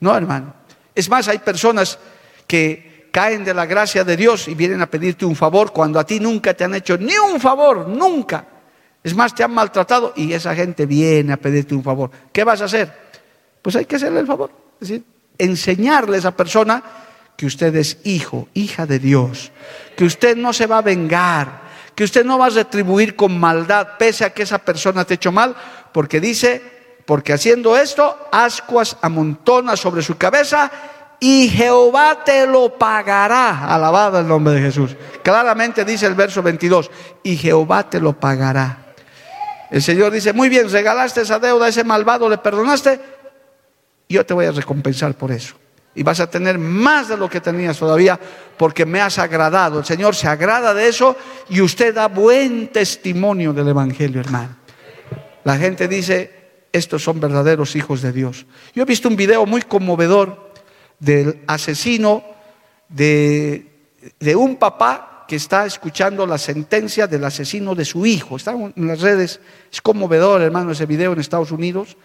No, 0.00 0.16
hermano. 0.16 0.52
Es 0.96 1.08
más, 1.08 1.28
hay 1.28 1.38
personas 1.38 1.96
que 2.48 3.08
caen 3.12 3.44
de 3.44 3.54
la 3.54 3.66
gracia 3.66 4.02
de 4.02 4.16
Dios 4.16 4.48
y 4.48 4.56
vienen 4.56 4.82
a 4.82 4.90
pedirte 4.90 5.24
un 5.26 5.36
favor 5.36 5.72
cuando 5.72 6.00
a 6.00 6.04
ti 6.04 6.18
nunca 6.18 6.54
te 6.54 6.64
han 6.64 6.74
hecho 6.74 6.98
ni 6.98 7.16
un 7.18 7.38
favor, 7.38 7.86
nunca. 7.86 8.46
Es 9.04 9.14
más, 9.14 9.34
te 9.34 9.42
han 9.42 9.52
maltratado 9.52 10.12
y 10.16 10.32
esa 10.32 10.54
gente 10.54 10.86
viene 10.86 11.32
a 11.32 11.36
pedirte 11.36 11.74
un 11.74 11.82
favor. 11.82 12.10
¿Qué 12.32 12.44
vas 12.44 12.60
a 12.60 12.66
hacer? 12.66 12.92
Pues 13.60 13.74
hay 13.76 13.84
que 13.84 13.96
hacerle 13.96 14.20
el 14.20 14.26
favor. 14.26 14.50
Es 14.80 14.88
decir, 14.88 15.04
enseñarle 15.38 16.16
a 16.16 16.18
esa 16.20 16.36
persona 16.36 16.82
que 17.36 17.46
usted 17.46 17.74
es 17.76 17.98
hijo, 18.04 18.48
hija 18.54 18.86
de 18.86 18.98
Dios, 18.98 19.50
que 19.96 20.04
usted 20.04 20.36
no 20.36 20.52
se 20.52 20.66
va 20.66 20.78
a 20.78 20.82
vengar, 20.82 21.62
que 21.94 22.04
usted 22.04 22.24
no 22.24 22.38
va 22.38 22.46
a 22.46 22.50
retribuir 22.50 23.16
con 23.16 23.38
maldad 23.38 23.88
pese 23.98 24.24
a 24.24 24.30
que 24.30 24.42
esa 24.42 24.58
persona 24.58 25.04
te 25.04 25.14
ha 25.14 25.16
hecho 25.16 25.32
mal, 25.32 25.56
porque 25.92 26.20
dice, 26.20 26.62
porque 27.04 27.32
haciendo 27.32 27.76
esto, 27.76 28.28
ascuas 28.30 28.96
amontona 29.02 29.76
sobre 29.76 30.02
su 30.02 30.16
cabeza 30.16 30.70
y 31.18 31.48
Jehová 31.48 32.24
te 32.24 32.46
lo 32.46 32.76
pagará. 32.78 33.72
Alabado 33.72 34.18
el 34.18 34.26
nombre 34.26 34.54
de 34.54 34.60
Jesús. 34.60 34.96
Claramente 35.22 35.84
dice 35.84 36.06
el 36.06 36.14
verso 36.14 36.42
22, 36.42 36.90
y 37.22 37.36
Jehová 37.36 37.88
te 37.88 38.00
lo 38.00 38.12
pagará. 38.12 38.81
El 39.72 39.80
Señor 39.80 40.12
dice, 40.12 40.34
muy 40.34 40.50
bien, 40.50 40.70
regalaste 40.70 41.22
esa 41.22 41.38
deuda 41.38 41.64
a 41.64 41.68
ese 41.70 41.82
malvado, 41.82 42.28
le 42.28 42.36
perdonaste, 42.36 43.00
yo 44.06 44.26
te 44.26 44.34
voy 44.34 44.44
a 44.44 44.52
recompensar 44.52 45.14
por 45.14 45.32
eso. 45.32 45.54
Y 45.94 46.02
vas 46.02 46.20
a 46.20 46.28
tener 46.28 46.58
más 46.58 47.08
de 47.08 47.16
lo 47.16 47.28
que 47.30 47.40
tenías 47.40 47.78
todavía 47.78 48.20
porque 48.58 48.84
me 48.84 49.00
has 49.00 49.18
agradado. 49.18 49.78
El 49.78 49.86
Señor 49.86 50.14
se 50.14 50.28
agrada 50.28 50.74
de 50.74 50.88
eso 50.88 51.16
y 51.48 51.62
usted 51.62 51.94
da 51.94 52.08
buen 52.08 52.68
testimonio 52.68 53.54
del 53.54 53.68
Evangelio, 53.68 54.20
hermano. 54.20 54.56
La 55.42 55.56
gente 55.56 55.88
dice, 55.88 56.66
estos 56.70 57.02
son 57.02 57.18
verdaderos 57.18 57.74
hijos 57.74 58.02
de 58.02 58.12
Dios. 58.12 58.44
Yo 58.74 58.82
he 58.82 58.86
visto 58.86 59.08
un 59.08 59.16
video 59.16 59.46
muy 59.46 59.62
conmovedor 59.62 60.52
del 60.98 61.44
asesino 61.46 62.22
de, 62.90 63.72
de 64.20 64.36
un 64.36 64.56
papá 64.56 65.11
que 65.26 65.36
está 65.36 65.66
escuchando 65.66 66.26
la 66.26 66.38
sentencia 66.38 67.06
del 67.06 67.24
asesino 67.24 67.74
de 67.74 67.84
su 67.84 68.06
hijo. 68.06 68.36
Está 68.36 68.52
en 68.52 68.86
las 68.86 69.00
redes, 69.00 69.40
es 69.70 69.80
conmovedor, 69.80 70.42
hermano, 70.42 70.72
ese 70.72 70.86
video 70.86 71.12
en 71.12 71.20
Estados 71.20 71.50
Unidos 71.50 71.96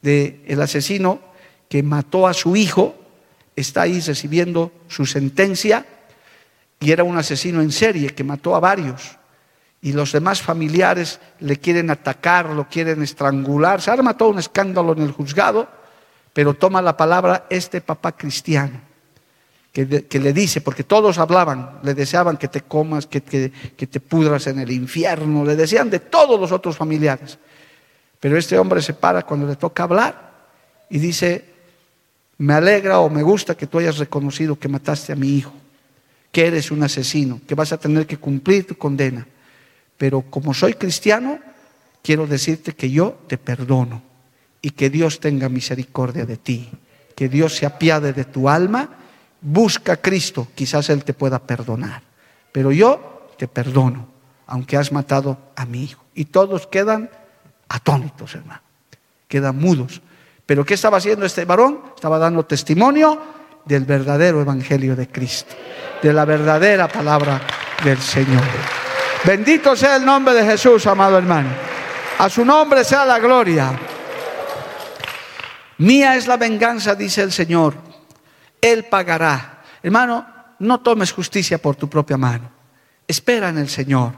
del 0.00 0.42
el 0.46 0.60
asesino 0.60 1.20
que 1.68 1.82
mató 1.82 2.26
a 2.26 2.34
su 2.34 2.56
hijo, 2.56 2.94
está 3.56 3.82
ahí 3.82 4.00
recibiendo 4.00 4.72
su 4.88 5.06
sentencia 5.06 5.86
y 6.80 6.90
era 6.90 7.04
un 7.04 7.16
asesino 7.16 7.62
en 7.62 7.72
serie 7.72 8.10
que 8.10 8.24
mató 8.24 8.54
a 8.54 8.60
varios. 8.60 9.18
Y 9.80 9.92
los 9.92 10.12
demás 10.12 10.42
familiares 10.42 11.20
le 11.40 11.56
quieren 11.56 11.90
atacar, 11.90 12.50
lo 12.50 12.68
quieren 12.68 13.02
estrangular. 13.02 13.80
Se 13.80 13.90
arma 13.90 14.16
todo 14.16 14.28
un 14.28 14.38
escándalo 14.38 14.92
en 14.92 15.02
el 15.02 15.12
juzgado, 15.12 15.68
pero 16.32 16.54
toma 16.54 16.82
la 16.82 16.96
palabra 16.96 17.46
este 17.50 17.80
papá 17.80 18.12
cristiano 18.12 18.91
que, 19.72 20.20
le 20.20 20.32
dice, 20.34 20.60
porque 20.60 20.84
todos 20.84 21.16
hablaban, 21.16 21.80
le 21.82 21.94
deseaban 21.94 22.36
que 22.36 22.48
te 22.48 22.60
comas, 22.60 23.06
que, 23.06 23.22
que 23.22 23.86
te 23.86 24.00
pudras 24.00 24.46
en 24.46 24.58
el 24.58 24.70
infierno, 24.70 25.46
le 25.46 25.56
decían 25.56 25.88
de 25.88 25.98
todos 25.98 26.38
los 26.38 26.52
otros 26.52 26.76
familiares. 26.76 27.38
Pero 28.20 28.36
este 28.36 28.58
hombre 28.58 28.82
se 28.82 28.92
para 28.92 29.22
cuando 29.22 29.46
le 29.46 29.56
toca 29.56 29.84
hablar 29.84 30.30
y 30.90 30.98
dice, 30.98 31.44
me 32.36 32.52
alegra 32.52 33.00
o 33.00 33.08
me 33.08 33.22
gusta 33.22 33.56
que 33.56 33.66
tú 33.66 33.78
hayas 33.78 33.96
reconocido 33.96 34.58
que 34.58 34.68
mataste 34.68 35.12
a 35.12 35.16
mi 35.16 35.38
hijo, 35.38 35.54
que 36.30 36.46
eres 36.46 36.70
un 36.70 36.82
asesino, 36.82 37.40
que 37.46 37.54
vas 37.54 37.72
a 37.72 37.78
tener 37.78 38.06
que 38.06 38.18
cumplir 38.18 38.66
tu 38.66 38.76
condena. 38.76 39.26
Pero 39.96 40.20
como 40.22 40.52
soy 40.52 40.74
cristiano, 40.74 41.38
quiero 42.02 42.26
decirte 42.26 42.74
que 42.74 42.90
yo 42.90 43.20
te 43.26 43.38
perdono 43.38 44.02
y 44.60 44.70
que 44.70 44.90
Dios 44.90 45.18
tenga 45.18 45.48
misericordia 45.48 46.26
de 46.26 46.36
ti, 46.36 46.68
que 47.16 47.30
Dios 47.30 47.56
se 47.56 47.64
apiade 47.64 48.12
de 48.12 48.24
tu 48.24 48.50
alma 48.50 49.01
busca 49.42 49.94
a 49.94 49.96
Cristo, 49.96 50.48
quizás 50.54 50.88
Él 50.88 51.04
te 51.04 51.12
pueda 51.12 51.40
perdonar. 51.40 52.02
Pero 52.52 52.70
yo 52.70 53.28
te 53.36 53.48
perdono, 53.48 54.06
aunque 54.46 54.76
has 54.76 54.92
matado 54.92 55.36
a 55.56 55.66
mi 55.66 55.84
hijo. 55.84 56.02
Y 56.14 56.26
todos 56.26 56.66
quedan 56.66 57.10
atónitos, 57.68 58.34
hermano. 58.34 58.60
Quedan 59.26 59.56
mudos. 59.58 60.00
Pero 60.46 60.64
¿qué 60.64 60.74
estaba 60.74 60.98
haciendo 60.98 61.26
este 61.26 61.44
varón? 61.44 61.80
Estaba 61.94 62.18
dando 62.18 62.44
testimonio 62.44 63.20
del 63.64 63.84
verdadero 63.84 64.40
evangelio 64.40 64.94
de 64.94 65.08
Cristo, 65.08 65.54
de 66.02 66.12
la 66.12 66.24
verdadera 66.24 66.88
palabra 66.88 67.40
del 67.82 67.98
Señor. 67.98 68.42
Bendito 69.24 69.74
sea 69.76 69.96
el 69.96 70.04
nombre 70.04 70.34
de 70.34 70.44
Jesús, 70.44 70.86
amado 70.86 71.18
hermano. 71.18 71.48
A 72.18 72.28
su 72.28 72.44
nombre 72.44 72.84
sea 72.84 73.04
la 73.04 73.18
gloria. 73.18 73.78
Mía 75.78 76.16
es 76.16 76.26
la 76.26 76.36
venganza, 76.36 76.94
dice 76.94 77.22
el 77.22 77.32
Señor 77.32 77.91
él 78.62 78.84
pagará. 78.84 79.62
Hermano, 79.82 80.26
no 80.60 80.80
tomes 80.80 81.12
justicia 81.12 81.58
por 81.58 81.76
tu 81.76 81.90
propia 81.90 82.16
mano. 82.16 82.50
Espera 83.06 83.50
en 83.50 83.58
el 83.58 83.68
Señor. 83.68 84.12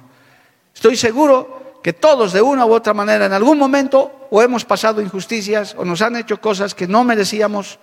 Estoy 0.73 0.97
seguro 0.97 1.81
que 1.83 1.93
todos 1.93 2.33
de 2.33 2.41
una 2.41 2.65
u 2.65 2.73
otra 2.73 2.95
manera 2.95 3.27
en 3.27 3.33
algún 3.33 3.59
momento 3.59 4.29
o 4.31 4.43
hemos 4.43 4.65
pasado 4.65 5.01
injusticias 5.01 5.75
o 5.77 5.85
nos 5.85 6.03
han 6.03 6.17
hecho 6.17 6.41
cosas 6.41 6.75
que 6.75 6.87
no 6.87 7.03
merecíamos 7.03 7.79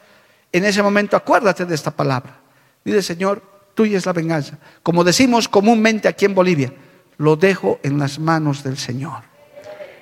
En 0.54 0.66
ese 0.66 0.84
momento 0.84 1.16
acuérdate 1.16 1.66
de 1.66 1.76
esta 1.76 1.92
palabra. 1.92 2.42
Dile, 2.84 3.02
Señor, 3.02 3.42
tuya 3.74 3.98
es 3.98 4.06
la 4.06 4.12
venganza. 4.12 4.58
Como 4.84 5.06
decimos 5.06 5.48
comúnmente 5.48 6.10
aquí 6.10 6.26
en 6.26 6.36
Bolivia, 6.36 6.74
lo 7.18 7.38
dejo 7.38 7.80
en 7.84 7.98
las 7.98 8.20
manos 8.20 8.62
del 8.62 8.78
Señor. 8.78 9.24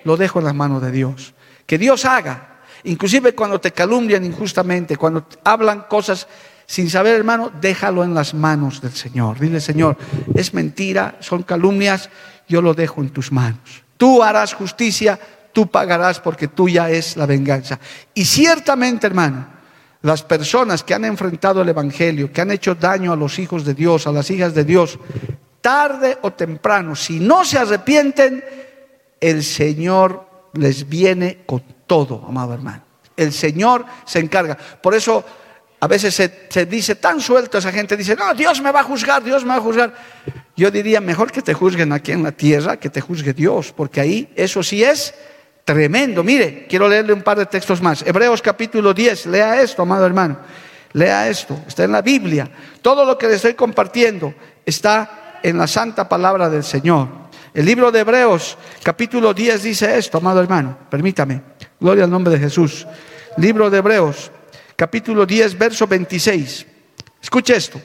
Lo 0.03 0.17
dejo 0.17 0.39
en 0.39 0.45
las 0.45 0.55
manos 0.55 0.81
de 0.81 0.91
Dios. 0.91 1.35
Que 1.67 1.77
Dios 1.77 2.03
haga. 2.05 2.61
Inclusive 2.83 3.35
cuando 3.35 3.59
te 3.59 3.71
calumnian 3.71 4.23
injustamente, 4.23 4.97
cuando 4.97 5.27
hablan 5.43 5.81
cosas 5.81 6.27
sin 6.69 6.87
saber, 6.87 7.15
hermano, 7.15 7.51
déjalo 7.59 8.03
en 8.03 8.13
las 8.13 8.35
manos 8.35 8.79
del 8.79 8.91
Señor. 8.91 9.39
Dile, 9.39 9.59
Señor, 9.59 9.97
es 10.35 10.53
mentira, 10.53 11.15
son 11.19 11.41
calumnias, 11.41 12.11
yo 12.47 12.61
lo 12.61 12.75
dejo 12.75 13.01
en 13.01 13.09
tus 13.09 13.31
manos. 13.31 13.81
Tú 13.97 14.21
harás 14.21 14.53
justicia, 14.53 15.19
tú 15.51 15.65
pagarás 15.65 16.19
porque 16.19 16.47
tuya 16.47 16.91
es 16.91 17.17
la 17.17 17.25
venganza. 17.25 17.79
Y 18.13 18.23
ciertamente, 18.23 19.07
hermano, 19.07 19.47
las 20.03 20.21
personas 20.21 20.83
que 20.83 20.93
han 20.93 21.05
enfrentado 21.05 21.63
el 21.63 21.69
Evangelio, 21.69 22.31
que 22.31 22.41
han 22.41 22.51
hecho 22.51 22.75
daño 22.75 23.11
a 23.13 23.15
los 23.15 23.39
hijos 23.39 23.65
de 23.65 23.73
Dios, 23.73 24.05
a 24.05 24.11
las 24.11 24.29
hijas 24.29 24.53
de 24.53 24.63
Dios, 24.63 24.99
tarde 25.61 26.19
o 26.21 26.33
temprano, 26.33 26.95
si 26.95 27.19
no 27.19 27.45
se 27.45 27.57
arrepienten, 27.57 28.43
el 29.19 29.43
Señor 29.43 30.23
les 30.53 30.87
viene 30.87 31.39
con 31.47 31.63
todo, 31.87 32.23
amado 32.27 32.53
hermano. 32.53 32.83
El 33.17 33.33
Señor 33.33 33.85
se 34.05 34.19
encarga. 34.19 34.55
Por 34.55 34.93
eso 34.93 35.25
a 35.81 35.87
veces 35.87 36.13
se, 36.13 36.65
dice 36.65 36.95
tan 36.95 37.21
suelto, 37.21 37.57
esa 37.57 37.71
gente 37.71 37.95
dice, 37.95 38.15
no, 38.15 38.33
Dios 38.33 38.61
me 38.61 38.71
va 38.71 38.81
a 38.81 38.83
juzgar, 38.83 39.23
Dios 39.23 39.43
me 39.43 39.49
va 39.49 39.55
a 39.55 39.61
juzgar. 39.61 39.93
Yo 40.55 40.69
diría, 40.69 40.99
mejor 40.99 41.31
que 41.31 41.41
te 41.41 41.53
juzguen 41.53 41.93
aquí 41.93 42.11
en 42.11 42.23
la 42.23 42.33
tierra, 42.33 42.77
que 42.77 42.89
te 42.89 42.99
juzgue 42.99 43.33
Dios, 43.33 43.71
porque 43.71 44.01
ahí 44.01 44.29
eso 44.35 44.61
sí 44.61 44.83
es 44.83 45.13
tremendo. 45.63 46.21
Mire, 46.21 46.65
quiero 46.67 46.89
leerle 46.89 47.13
un 47.13 47.21
par 47.21 47.37
de 47.37 47.45
textos 47.45 47.81
más. 47.81 48.01
Hebreos 48.05 48.41
capítulo 48.41 48.93
10, 48.93 49.27
lea 49.27 49.61
esto, 49.61 49.83
amado 49.83 50.05
hermano. 50.05 50.39
Lea 50.91 51.29
esto, 51.29 51.57
está 51.65 51.85
en 51.85 51.93
la 51.93 52.01
Biblia. 52.01 52.49
Todo 52.81 53.05
lo 53.05 53.17
que 53.17 53.27
le 53.27 53.35
estoy 53.35 53.53
compartiendo 53.53 54.33
está 54.65 55.39
en 55.41 55.57
la 55.57 55.67
santa 55.67 56.09
palabra 56.09 56.49
del 56.49 56.65
Señor. 56.65 57.07
El 57.53 57.65
libro 57.65 57.89
de 57.89 58.01
Hebreos 58.01 58.57
capítulo 58.83 59.33
10 59.33 59.63
dice 59.63 59.97
esto, 59.97 60.17
amado 60.17 60.41
hermano. 60.41 60.77
Permítame. 60.89 61.41
Gloria 61.79 62.03
al 62.03 62.09
nombre 62.09 62.33
de 62.33 62.39
Jesús. 62.39 62.85
Libro 63.37 63.69
de 63.69 63.77
Hebreos 63.77 64.31
capítulo 64.79 65.25
10, 65.25 65.57
verso 65.57 65.85
26. 65.87 66.65
Escuche 67.21 67.53
esto. 67.53 67.81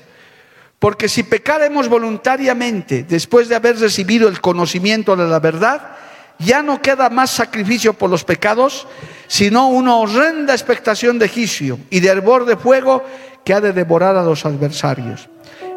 Porque 0.79 1.09
si 1.09 1.25
pecaremos 1.25 1.89
voluntariamente 1.89 3.03
después 3.03 3.49
de 3.49 3.57
haber 3.57 3.81
recibido 3.81 4.29
el 4.29 4.41
conocimiento 4.41 5.17
de 5.17 5.27
la 5.27 5.41
verdad, 5.41 5.97
ya 6.39 6.63
no 6.63 6.81
queda 6.81 7.11
más 7.11 7.33
sacrificio 7.33 7.95
por 7.95 8.11
los 8.11 8.23
pecados, 8.23 8.87
sino 9.27 9.71
una 9.71 9.97
horrenda 9.97 10.53
expectación 10.55 11.19
de 11.19 11.29
juicio 11.29 11.81
y 11.91 11.99
de 11.99 12.11
hervor 12.11 12.45
de 12.45 12.57
fuego 12.57 13.03
que 13.45 13.55
ha 13.55 13.61
de 13.61 13.73
devorar 13.73 14.17
a 14.17 14.23
los 14.23 14.47
adversarios. 14.47 15.29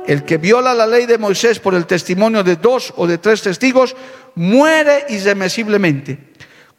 El 0.06 0.24
que 0.24 0.38
viola 0.38 0.76
la 0.76 0.86
ley 0.86 1.08
de 1.08 1.18
Moisés 1.18 1.58
por 1.58 1.74
el 1.74 1.88
testimonio 1.88 2.44
de 2.44 2.58
dos 2.58 2.94
o 2.96 3.08
de 3.08 3.18
tres 3.18 3.42
testigos 3.42 3.96
muere 4.36 5.06
irremisiblemente. 5.10 6.20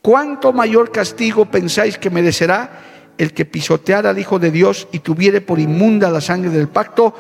¿Cuánto 0.01 0.53
mayor 0.53 0.93
castigo 0.93 1.45
pensáis 1.47 1.99
que 1.99 2.09
merecerá 2.09 2.98
el 3.19 3.35
que 3.35 3.45
pisoteara 3.45 4.11
al 4.11 4.19
Hijo 4.19 4.39
de 4.39 4.51
Dios 4.51 4.89
y 4.93 5.01
tuviere 5.01 5.41
por 5.41 5.59
inmunda 5.59 6.11
la 6.11 6.21
sangre 6.21 6.51
del 6.51 6.69
pacto? 6.69 7.15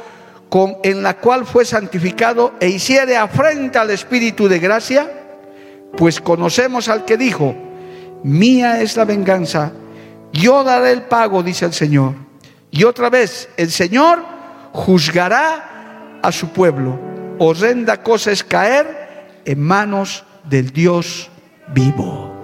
con, 0.48 0.76
en 0.82 1.02
la 1.02 1.18
cual 1.18 1.46
fue 1.46 1.64
santificado 1.64 2.54
e 2.60 2.68
hiciere 2.68 3.16
afrenta 3.16 3.82
al 3.82 3.90
Espíritu 3.90 4.48
de 4.48 4.58
gracia, 4.58 5.10
pues 5.96 6.20
conocemos 6.20 6.88
al 6.88 7.04
que 7.04 7.16
dijo, 7.16 7.54
mía 8.22 8.80
es 8.80 8.96
la 8.96 9.04
venganza, 9.04 9.72
yo 10.32 10.64
daré 10.64 10.92
el 10.92 11.02
pago, 11.02 11.42
dice 11.42 11.66
el 11.66 11.72
Señor. 11.72 12.14
Y 12.70 12.84
otra 12.84 13.08
vez, 13.08 13.48
el 13.56 13.70
Señor 13.70 14.22
juzgará 14.72 16.20
a 16.22 16.32
su 16.32 16.48
pueblo. 16.48 16.98
Horrenda 17.38 18.02
cosa 18.02 18.30
es 18.30 18.44
caer 18.44 19.40
en 19.44 19.60
manos 19.60 20.24
del 20.44 20.70
Dios 20.70 21.30
vivo. 21.68 22.34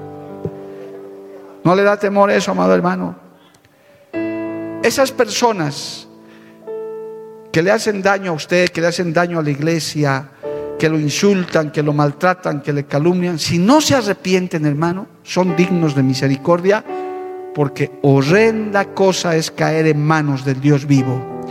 ¿No 1.62 1.74
le 1.74 1.82
da 1.82 1.98
temor 1.98 2.30
eso, 2.30 2.52
amado 2.52 2.74
hermano? 2.74 3.23
Esas 4.84 5.12
personas 5.12 6.06
que 7.50 7.62
le 7.62 7.70
hacen 7.70 8.02
daño 8.02 8.32
a 8.32 8.34
usted, 8.34 8.68
que 8.68 8.82
le 8.82 8.88
hacen 8.88 9.14
daño 9.14 9.38
a 9.38 9.42
la 9.42 9.48
iglesia, 9.48 10.28
que 10.78 10.90
lo 10.90 10.98
insultan, 10.98 11.72
que 11.72 11.82
lo 11.82 11.94
maltratan, 11.94 12.60
que 12.60 12.70
le 12.70 12.84
calumnian, 12.84 13.38
si 13.38 13.56
no 13.56 13.80
se 13.80 13.94
arrepienten, 13.94 14.66
hermano, 14.66 15.06
son 15.22 15.56
dignos 15.56 15.94
de 15.94 16.02
misericordia, 16.02 16.84
porque 17.54 17.92
horrenda 18.02 18.84
cosa 18.92 19.34
es 19.36 19.50
caer 19.50 19.86
en 19.86 20.04
manos 20.04 20.44
del 20.44 20.60
Dios 20.60 20.84
vivo. 20.84 21.46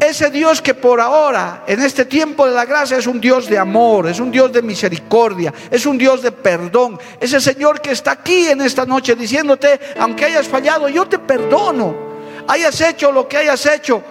Ese 0.00 0.30
Dios 0.30 0.62
que 0.62 0.72
por 0.72 1.02
ahora, 1.02 1.64
en 1.66 1.82
este 1.82 2.06
tiempo 2.06 2.46
de 2.46 2.54
la 2.54 2.64
gracia, 2.64 2.96
es 2.96 3.06
un 3.06 3.20
Dios 3.20 3.46
de 3.46 3.58
amor, 3.58 4.08
es 4.08 4.20
un 4.20 4.30
Dios 4.30 4.50
de 4.54 4.62
misericordia, 4.62 5.52
es 5.70 5.84
un 5.84 5.98
Dios 5.98 6.22
de 6.22 6.32
perdón. 6.32 6.98
Ese 7.20 7.42
Señor 7.42 7.82
que 7.82 7.90
está 7.90 8.12
aquí 8.12 8.48
en 8.48 8.62
esta 8.62 8.86
noche 8.86 9.14
diciéndote, 9.16 9.78
aunque 9.98 10.24
hayas 10.24 10.48
fallado, 10.48 10.88
yo 10.88 11.06
te 11.06 11.18
perdono. 11.18 12.08
Hayas 12.48 12.80
hecho 12.80 13.12
lo 13.12 13.28
que 13.28 13.36
hayas 13.36 13.64
hecho, 13.66 14.02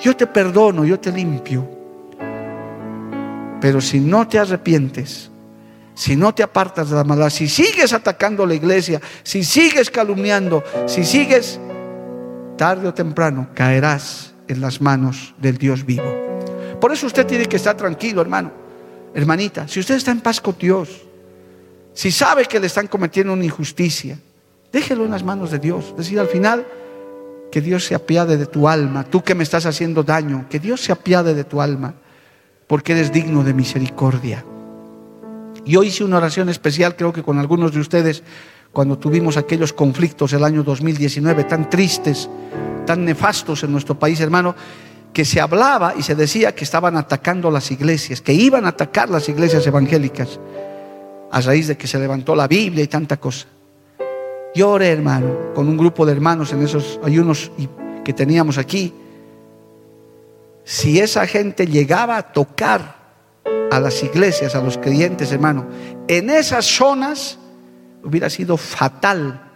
yo 0.00 0.16
te 0.16 0.26
perdono, 0.26 0.84
yo 0.84 0.98
te 0.98 1.12
limpio. 1.12 1.68
Pero 3.60 3.80
si 3.80 4.00
no 4.00 4.28
te 4.28 4.38
arrepientes, 4.38 5.30
si 5.94 6.14
no 6.14 6.34
te 6.34 6.42
apartas 6.42 6.90
de 6.90 6.96
la 6.96 7.04
maldad, 7.04 7.30
si 7.30 7.48
sigues 7.48 7.92
atacando 7.92 8.44
la 8.44 8.54
iglesia, 8.54 9.00
si 9.22 9.42
sigues 9.44 9.90
calumniando, 9.90 10.62
si 10.86 11.04
sigues, 11.04 11.58
tarde 12.56 12.88
o 12.88 12.94
temprano 12.94 13.48
caerás 13.54 14.34
en 14.48 14.60
las 14.60 14.80
manos 14.80 15.34
del 15.38 15.58
Dios 15.58 15.84
vivo. 15.84 16.26
Por 16.80 16.92
eso 16.92 17.06
usted 17.06 17.26
tiene 17.26 17.46
que 17.46 17.56
estar 17.56 17.76
tranquilo, 17.76 18.20
hermano, 18.20 18.52
hermanita. 19.14 19.66
Si 19.68 19.80
usted 19.80 19.94
está 19.94 20.10
en 20.10 20.20
paz 20.20 20.40
con 20.40 20.56
Dios, 20.58 21.02
si 21.94 22.10
sabe 22.12 22.44
que 22.44 22.60
le 22.60 22.66
están 22.66 22.86
cometiendo 22.88 23.32
una 23.32 23.44
injusticia, 23.44 24.18
déjelo 24.70 25.04
en 25.04 25.10
las 25.10 25.22
manos 25.22 25.50
de 25.50 25.58
Dios. 25.58 25.94
Decir, 25.96 26.20
al 26.20 26.28
final, 26.28 26.66
que 27.50 27.60
Dios 27.60 27.84
se 27.84 27.94
apiade 27.94 28.36
de 28.36 28.46
tu 28.46 28.68
alma, 28.68 29.04
tú 29.04 29.22
que 29.22 29.34
me 29.34 29.42
estás 29.42 29.66
haciendo 29.66 30.02
daño, 30.02 30.46
que 30.48 30.58
Dios 30.58 30.80
se 30.80 30.92
apiade 30.92 31.34
de 31.34 31.44
tu 31.44 31.60
alma, 31.60 31.94
porque 32.66 32.92
eres 32.92 33.12
digno 33.12 33.44
de 33.44 33.54
misericordia. 33.54 34.44
Yo 35.64 35.82
hice 35.82 36.04
una 36.04 36.18
oración 36.18 36.48
especial, 36.48 36.96
creo 36.96 37.12
que 37.12 37.22
con 37.22 37.38
algunos 37.38 37.72
de 37.72 37.80
ustedes, 37.80 38.22
cuando 38.72 38.98
tuvimos 38.98 39.36
aquellos 39.36 39.72
conflictos 39.72 40.32
el 40.32 40.44
año 40.44 40.62
2019 40.62 41.44
tan 41.44 41.70
tristes, 41.70 42.28
tan 42.86 43.04
nefastos 43.04 43.64
en 43.64 43.72
nuestro 43.72 43.98
país, 43.98 44.20
hermano, 44.20 44.54
que 45.12 45.24
se 45.24 45.40
hablaba 45.40 45.94
y 45.96 46.02
se 46.02 46.14
decía 46.14 46.54
que 46.54 46.64
estaban 46.64 46.96
atacando 46.96 47.50
las 47.50 47.70
iglesias, 47.70 48.20
que 48.20 48.34
iban 48.34 48.66
a 48.66 48.68
atacar 48.68 49.08
las 49.08 49.28
iglesias 49.28 49.66
evangélicas, 49.66 50.38
a 51.32 51.40
raíz 51.40 51.68
de 51.68 51.76
que 51.76 51.86
se 51.86 51.98
levantó 51.98 52.36
la 52.36 52.46
Biblia 52.46 52.84
y 52.84 52.86
tanta 52.86 53.16
cosa. 53.16 53.46
Llore, 54.56 54.90
hermano, 54.90 55.52
con 55.54 55.68
un 55.68 55.76
grupo 55.76 56.06
de 56.06 56.12
hermanos 56.12 56.50
en 56.54 56.62
esos 56.62 56.98
ayunos 57.04 57.52
que 58.02 58.14
teníamos 58.14 58.56
aquí. 58.56 58.94
Si 60.64 60.98
esa 60.98 61.26
gente 61.26 61.66
llegaba 61.66 62.16
a 62.16 62.32
tocar 62.32 62.96
a 63.70 63.78
las 63.78 64.02
iglesias, 64.02 64.54
a 64.54 64.62
los 64.62 64.78
creyentes, 64.78 65.30
hermano, 65.30 65.66
en 66.08 66.30
esas 66.30 66.64
zonas 66.64 67.38
hubiera 68.02 68.30
sido 68.30 68.56
fatal 68.56 69.52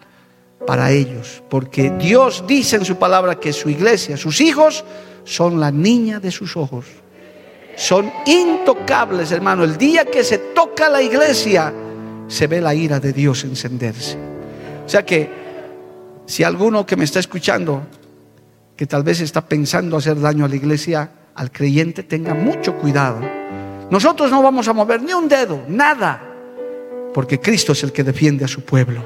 para 0.66 0.90
ellos, 0.90 1.42
porque 1.48 1.90
Dios 1.98 2.44
dice 2.46 2.76
en 2.76 2.84
su 2.84 2.96
palabra 2.96 3.40
que 3.40 3.54
su 3.54 3.70
iglesia, 3.70 4.18
sus 4.18 4.42
hijos, 4.42 4.84
son 5.24 5.58
la 5.58 5.70
niña 5.70 6.20
de 6.20 6.30
sus 6.30 6.58
ojos. 6.58 6.84
Son 7.74 8.12
intocables, 8.26 9.32
hermano. 9.32 9.64
El 9.64 9.78
día 9.78 10.04
que 10.04 10.22
se 10.22 10.36
toca 10.36 10.90
la 10.90 11.00
iglesia, 11.00 11.72
se 12.28 12.46
ve 12.46 12.60
la 12.60 12.74
ira 12.74 13.00
de 13.00 13.14
Dios 13.14 13.44
encenderse. 13.44 14.29
Sea 14.90 15.06
que 15.06 15.30
si 16.26 16.42
alguno 16.42 16.84
que 16.84 16.96
me 16.96 17.04
está 17.04 17.20
escuchando, 17.20 17.86
que 18.76 18.86
tal 18.86 19.04
vez 19.04 19.20
está 19.20 19.40
pensando 19.46 19.96
hacer 19.96 20.20
daño 20.20 20.44
a 20.44 20.48
la 20.48 20.56
iglesia, 20.56 21.08
al 21.36 21.52
creyente, 21.52 22.02
tenga 22.02 22.34
mucho 22.34 22.74
cuidado. 22.74 23.20
Nosotros 23.88 24.32
no 24.32 24.42
vamos 24.42 24.66
a 24.66 24.72
mover 24.72 25.00
ni 25.00 25.12
un 25.12 25.28
dedo, 25.28 25.62
nada, 25.68 26.20
porque 27.14 27.38
Cristo 27.38 27.70
es 27.70 27.84
el 27.84 27.92
que 27.92 28.02
defiende 28.02 28.44
a 28.44 28.48
su 28.48 28.62
pueblo. 28.62 29.04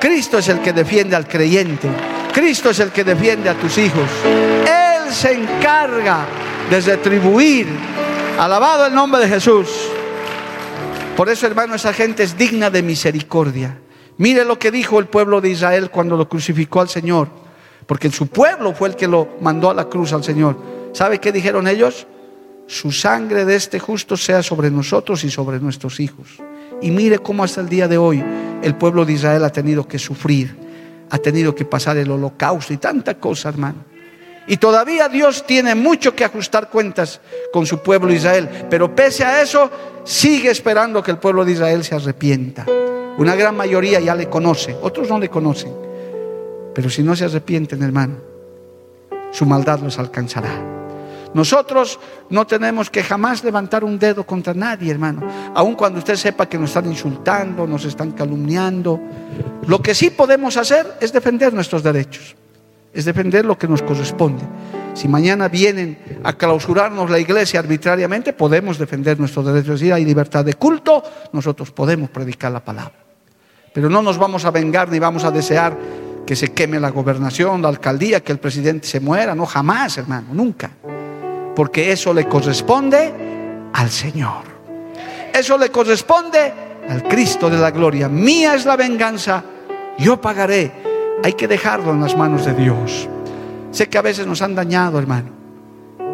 Cristo 0.00 0.38
es 0.38 0.48
el 0.48 0.58
que 0.58 0.72
defiende 0.72 1.14
al 1.14 1.28
creyente. 1.28 1.88
Cristo 2.34 2.70
es 2.70 2.80
el 2.80 2.90
que 2.90 3.04
defiende 3.04 3.48
a 3.48 3.54
tus 3.54 3.78
hijos. 3.78 4.10
Él 4.24 5.12
se 5.12 5.34
encarga 5.34 6.26
de 6.68 6.80
retribuir. 6.80 7.68
Alabado 8.40 8.86
el 8.86 8.94
nombre 8.94 9.20
de 9.20 9.28
Jesús. 9.28 9.68
Por 11.16 11.28
eso, 11.28 11.46
hermano, 11.46 11.76
esa 11.76 11.92
gente 11.92 12.24
es 12.24 12.36
digna 12.36 12.70
de 12.70 12.82
misericordia. 12.82 13.81
Mire 14.18 14.44
lo 14.44 14.58
que 14.58 14.70
dijo 14.70 14.98
el 14.98 15.06
pueblo 15.06 15.40
de 15.40 15.50
Israel 15.50 15.90
cuando 15.90 16.16
lo 16.16 16.28
crucificó 16.28 16.80
al 16.80 16.88
Señor, 16.88 17.28
porque 17.86 18.10
su 18.10 18.26
pueblo 18.26 18.74
fue 18.74 18.90
el 18.90 18.96
que 18.96 19.08
lo 19.08 19.28
mandó 19.40 19.70
a 19.70 19.74
la 19.74 19.86
cruz 19.86 20.12
al 20.12 20.22
Señor. 20.22 20.56
¿Sabe 20.92 21.18
qué 21.18 21.32
dijeron 21.32 21.66
ellos? 21.66 22.06
Su 22.66 22.92
sangre 22.92 23.44
de 23.44 23.56
este 23.56 23.78
justo 23.78 24.16
sea 24.16 24.42
sobre 24.42 24.70
nosotros 24.70 25.24
y 25.24 25.30
sobre 25.30 25.58
nuestros 25.58 26.00
hijos. 26.00 26.38
Y 26.80 26.90
mire 26.90 27.18
cómo 27.18 27.44
hasta 27.44 27.60
el 27.60 27.68
día 27.68 27.88
de 27.88 27.98
hoy 27.98 28.22
el 28.62 28.74
pueblo 28.76 29.04
de 29.04 29.14
Israel 29.14 29.44
ha 29.44 29.50
tenido 29.50 29.86
que 29.86 29.98
sufrir, 29.98 30.56
ha 31.10 31.18
tenido 31.18 31.54
que 31.54 31.64
pasar 31.64 31.96
el 31.96 32.10
holocausto 32.10 32.72
y 32.72 32.76
tanta 32.76 33.14
cosa, 33.18 33.48
hermano. 33.48 33.92
Y 34.46 34.56
todavía 34.56 35.08
Dios 35.08 35.46
tiene 35.46 35.74
mucho 35.74 36.14
que 36.14 36.24
ajustar 36.24 36.68
cuentas 36.68 37.20
con 37.52 37.64
su 37.64 37.78
pueblo 37.78 38.12
Israel. 38.12 38.48
Pero 38.68 38.94
pese 38.94 39.24
a 39.24 39.40
eso, 39.40 39.70
sigue 40.04 40.50
esperando 40.50 41.02
que 41.02 41.12
el 41.12 41.18
pueblo 41.18 41.44
de 41.44 41.52
Israel 41.52 41.84
se 41.84 41.94
arrepienta. 41.94 42.66
Una 43.18 43.34
gran 43.34 43.56
mayoría 43.56 44.00
ya 44.00 44.14
le 44.14 44.28
conoce, 44.28 44.76
otros 44.82 45.08
no 45.08 45.18
le 45.18 45.28
conocen. 45.28 45.72
Pero 46.74 46.88
si 46.88 47.02
no 47.02 47.14
se 47.14 47.26
arrepienten, 47.26 47.82
hermano, 47.82 48.16
su 49.30 49.44
maldad 49.44 49.80
los 49.80 49.98
alcanzará. 49.98 50.72
Nosotros 51.34 51.98
no 52.28 52.46
tenemos 52.46 52.90
que 52.90 53.02
jamás 53.02 53.42
levantar 53.42 53.84
un 53.84 53.98
dedo 53.98 54.24
contra 54.24 54.52
nadie, 54.52 54.90
hermano. 54.90 55.26
Aun 55.54 55.74
cuando 55.74 55.98
usted 55.98 56.16
sepa 56.16 56.46
que 56.46 56.58
nos 56.58 56.70
están 56.70 56.86
insultando, 56.86 57.66
nos 57.66 57.84
están 57.84 58.12
calumniando. 58.12 59.00
Lo 59.66 59.80
que 59.80 59.94
sí 59.94 60.10
podemos 60.10 60.56
hacer 60.56 60.98
es 61.00 61.12
defender 61.12 61.54
nuestros 61.54 61.82
derechos. 61.82 62.36
Es 62.92 63.06
defender 63.06 63.46
lo 63.46 63.56
que 63.56 63.66
nos 63.66 63.80
corresponde. 63.80 64.42
Si 64.92 65.08
mañana 65.08 65.48
vienen 65.48 66.20
a 66.22 66.34
clausurarnos 66.34 67.08
la 67.08 67.18
iglesia 67.18 67.60
arbitrariamente, 67.60 68.34
podemos 68.34 68.78
defender 68.78 69.18
nuestros 69.18 69.46
derechos. 69.46 69.80
Si 69.80 69.90
hay 69.90 70.04
libertad 70.04 70.44
de 70.44 70.54
culto, 70.54 71.02
nosotros 71.32 71.70
podemos 71.70 72.10
predicar 72.10 72.52
la 72.52 72.62
palabra. 72.62 73.01
Pero 73.72 73.88
no 73.88 74.02
nos 74.02 74.18
vamos 74.18 74.44
a 74.44 74.50
vengar 74.50 74.90
ni 74.90 74.98
vamos 74.98 75.24
a 75.24 75.30
desear 75.30 75.76
que 76.26 76.36
se 76.36 76.52
queme 76.52 76.78
la 76.78 76.90
gobernación, 76.90 77.62
la 77.62 77.68
alcaldía, 77.68 78.20
que 78.20 78.32
el 78.32 78.38
presidente 78.38 78.86
se 78.86 79.00
muera. 79.00 79.34
No, 79.34 79.46
jamás, 79.46 79.98
hermano, 79.98 80.28
nunca 80.32 80.70
porque 81.54 81.92
eso 81.92 82.12
le 82.14 82.26
corresponde 82.26 83.12
al 83.72 83.90
Señor. 83.90 84.52
Eso 85.32 85.56
le 85.58 85.70
corresponde 85.70 86.52
al 86.88 87.02
Cristo 87.04 87.48
de 87.48 87.58
la 87.58 87.70
gloria. 87.70 88.08
Mía 88.08 88.54
es 88.54 88.64
la 88.64 88.76
venganza, 88.76 89.42
yo 89.98 90.20
pagaré. 90.20 90.72
Hay 91.22 91.34
que 91.34 91.48
dejarlo 91.48 91.92
en 91.92 92.00
las 92.00 92.16
manos 92.16 92.44
de 92.44 92.54
Dios. 92.54 93.08
Sé 93.70 93.88
que 93.88 93.98
a 93.98 94.02
veces 94.02 94.26
nos 94.26 94.42
han 94.42 94.54
dañado, 94.54 94.98
hermano. 94.98 95.30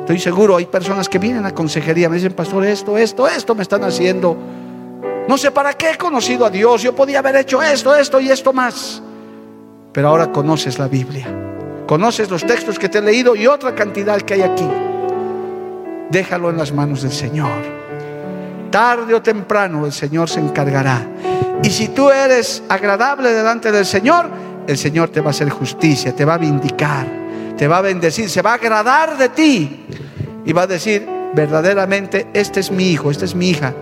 Estoy 0.01 0.19
seguro, 0.19 0.57
hay 0.57 0.67
personas 0.67 1.09
que 1.09 1.19
vienen 1.19 1.45
a 1.45 1.53
consejería, 1.53 2.09
me 2.09 2.17
dicen, 2.17 2.33
pastor, 2.33 2.65
esto, 2.65 2.97
esto, 2.97 3.29
esto 3.29 3.55
me 3.55 3.63
están 3.63 3.85
haciendo. 3.85 4.37
No 5.29 5.39
sé 5.39 5.53
para 5.53 5.75
qué 5.75 5.93
he 5.93 5.97
conocido 5.97 6.45
a 6.45 6.51
Dios. 6.51 6.83
Yo 6.83 6.97
podía 6.97 7.21
haber 7.21 7.37
hecho 7.37 7.63
esto, 7.63 7.95
esto 7.95 8.19
y 8.19 8.31
esto 8.31 8.53
más. 8.53 9.01
Pero 9.93 10.09
ahora 10.09 10.33
conoces 10.33 10.79
la 10.79 10.89
Biblia. 10.89 11.27
Conoces 11.87 12.29
los 12.29 12.45
textos 12.45 12.79
que 12.79 12.89
te 12.89 12.99
he 12.99 13.03
leído 13.03 13.37
y 13.37 13.47
otra 13.47 13.75
cantidad 13.75 14.21
que 14.21 14.35
hay 14.35 14.43
aquí 14.43 14.69
déjalo 16.11 16.51
en 16.51 16.57
las 16.57 16.73
manos 16.73 17.03
del 17.03 17.13
Señor. 17.13 17.79
Tarde 18.71 19.15
o 19.15 19.23
temprano 19.23 19.87
el 19.87 19.93
Señor 19.93 20.29
se 20.29 20.41
encargará. 20.41 21.07
Y 21.63 21.71
si 21.71 21.89
tú 21.89 22.11
eres 22.11 22.63
agradable 22.69 23.33
delante 23.33 23.73
del 23.73 23.87
Señor, 23.87 24.29
el 24.67 24.77
Señor 24.77 25.09
te 25.11 25.21
va 25.21 25.29
a 25.29 25.31
hacer 25.31 25.49
justicia, 25.51 26.15
te 26.15 26.25
va 26.25 26.35
a 26.35 26.39
vindicar, 26.39 27.07
te 27.57 27.67
va 27.67 27.79
a 27.79 27.83
bendecir, 27.83 28.29
se 28.29 28.43
va 28.43 28.53
a 28.53 28.55
agradar 28.55 29.17
de 29.17 29.29
ti. 29.31 29.87
Y 30.45 30.53
va 30.53 30.63
a 30.63 30.67
decir, 30.67 31.07
verdaderamente, 31.35 32.29
este 32.33 32.61
es 32.61 32.71
mi 32.71 32.91
hijo, 32.91 33.11
esta 33.11 33.25
es 33.25 33.35
mi 33.35 33.51
hija, 33.51 33.75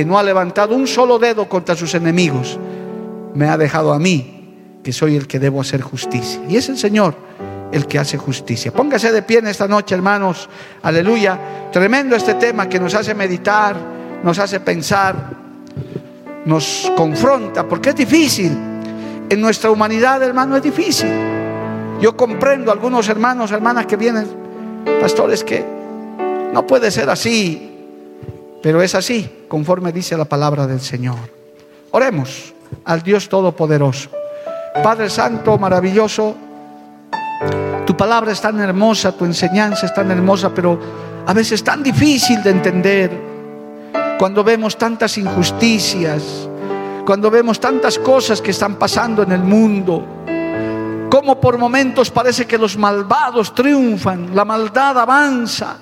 que 0.00 0.04
no 0.06 0.18
ha 0.18 0.22
levantado 0.22 0.74
un 0.74 0.86
solo 0.86 1.18
dedo 1.18 1.46
contra 1.46 1.76
sus 1.76 1.94
enemigos. 1.94 2.58
Me 3.34 3.50
ha 3.50 3.58
dejado 3.58 3.92
a 3.92 3.98
mí, 3.98 4.78
que 4.82 4.94
soy 4.94 5.14
el 5.14 5.26
que 5.26 5.38
debo 5.38 5.60
hacer 5.60 5.82
justicia. 5.82 6.40
Y 6.48 6.56
es 6.56 6.70
el 6.70 6.78
Señor 6.78 7.14
el 7.70 7.86
que 7.86 7.98
hace 7.98 8.16
justicia. 8.16 8.72
Póngase 8.72 9.12
de 9.12 9.20
pie 9.20 9.40
en 9.40 9.48
esta 9.48 9.68
noche, 9.68 9.94
hermanos. 9.94 10.48
Aleluya. 10.80 11.68
Tremendo 11.70 12.16
este 12.16 12.32
tema 12.32 12.66
que 12.66 12.80
nos 12.80 12.94
hace 12.94 13.14
meditar, 13.14 13.76
nos 14.24 14.38
hace 14.38 14.60
pensar, 14.60 15.16
nos 16.46 16.90
confronta, 16.96 17.68
porque 17.68 17.90
es 17.90 17.96
difícil. 17.96 18.52
En 19.28 19.38
nuestra 19.38 19.70
humanidad, 19.70 20.22
hermano, 20.22 20.56
es 20.56 20.62
difícil. 20.62 21.10
Yo 22.00 22.16
comprendo 22.16 22.72
algunos 22.72 23.06
hermanos, 23.10 23.52
hermanas 23.52 23.84
que 23.84 23.96
vienen, 23.96 24.26
pastores, 24.98 25.44
que 25.44 25.62
no 26.54 26.66
puede 26.66 26.90
ser 26.90 27.10
así, 27.10 27.69
pero 28.62 28.82
es 28.82 28.94
así, 28.94 29.44
conforme 29.48 29.92
dice 29.92 30.16
la 30.16 30.24
palabra 30.24 30.66
del 30.66 30.80
Señor. 30.80 31.18
Oremos 31.92 32.52
al 32.84 33.02
Dios 33.02 33.28
Todopoderoso. 33.28 34.10
Padre 34.82 35.10
Santo, 35.10 35.58
maravilloso, 35.58 36.36
tu 37.86 37.96
palabra 37.96 38.32
es 38.32 38.40
tan 38.40 38.60
hermosa, 38.60 39.12
tu 39.12 39.24
enseñanza 39.24 39.86
es 39.86 39.94
tan 39.94 40.10
hermosa, 40.10 40.50
pero 40.54 40.78
a 41.26 41.32
veces 41.32 41.64
tan 41.64 41.82
difícil 41.82 42.42
de 42.42 42.50
entender. 42.50 43.10
Cuando 44.18 44.44
vemos 44.44 44.76
tantas 44.76 45.16
injusticias, 45.18 46.48
cuando 47.04 47.30
vemos 47.30 47.58
tantas 47.58 47.98
cosas 47.98 48.40
que 48.40 48.52
están 48.52 48.76
pasando 48.76 49.22
en 49.22 49.32
el 49.32 49.40
mundo, 49.42 50.04
como 51.10 51.40
por 51.40 51.58
momentos 51.58 52.10
parece 52.10 52.46
que 52.46 52.58
los 52.58 52.76
malvados 52.76 53.54
triunfan, 53.54 54.34
la 54.34 54.44
maldad 54.44 54.98
avanza. 54.98 55.76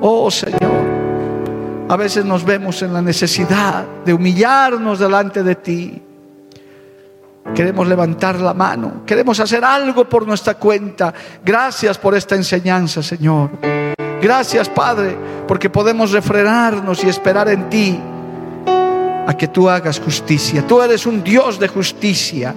Oh 0.00 0.30
Señor, 0.30 0.67
a 1.88 1.96
veces 1.96 2.24
nos 2.24 2.44
vemos 2.44 2.82
en 2.82 2.92
la 2.92 3.02
necesidad 3.02 3.84
de 4.04 4.12
humillarnos 4.12 4.98
delante 4.98 5.42
de 5.42 5.54
ti 5.54 6.02
Queremos 7.54 7.86
levantar 7.86 8.38
la 8.40 8.54
mano, 8.54 9.02
queremos 9.06 9.40
hacer 9.40 9.64
algo 9.64 10.08
por 10.08 10.26
nuestra 10.26 10.54
cuenta. 10.54 11.12
Gracias 11.44 11.98
por 11.98 12.14
esta 12.14 12.34
enseñanza, 12.34 13.02
Señor. 13.02 13.50
Gracias, 14.20 14.68
Padre, 14.68 15.16
porque 15.46 15.70
podemos 15.70 16.12
refrenarnos 16.12 17.02
y 17.04 17.08
esperar 17.08 17.48
en 17.48 17.68
ti 17.70 17.98
a 19.26 19.34
que 19.36 19.48
tú 19.48 19.68
hagas 19.68 20.00
justicia. 20.00 20.66
Tú 20.66 20.82
eres 20.82 21.06
un 21.06 21.22
Dios 21.22 21.58
de 21.58 21.68
justicia. 21.68 22.54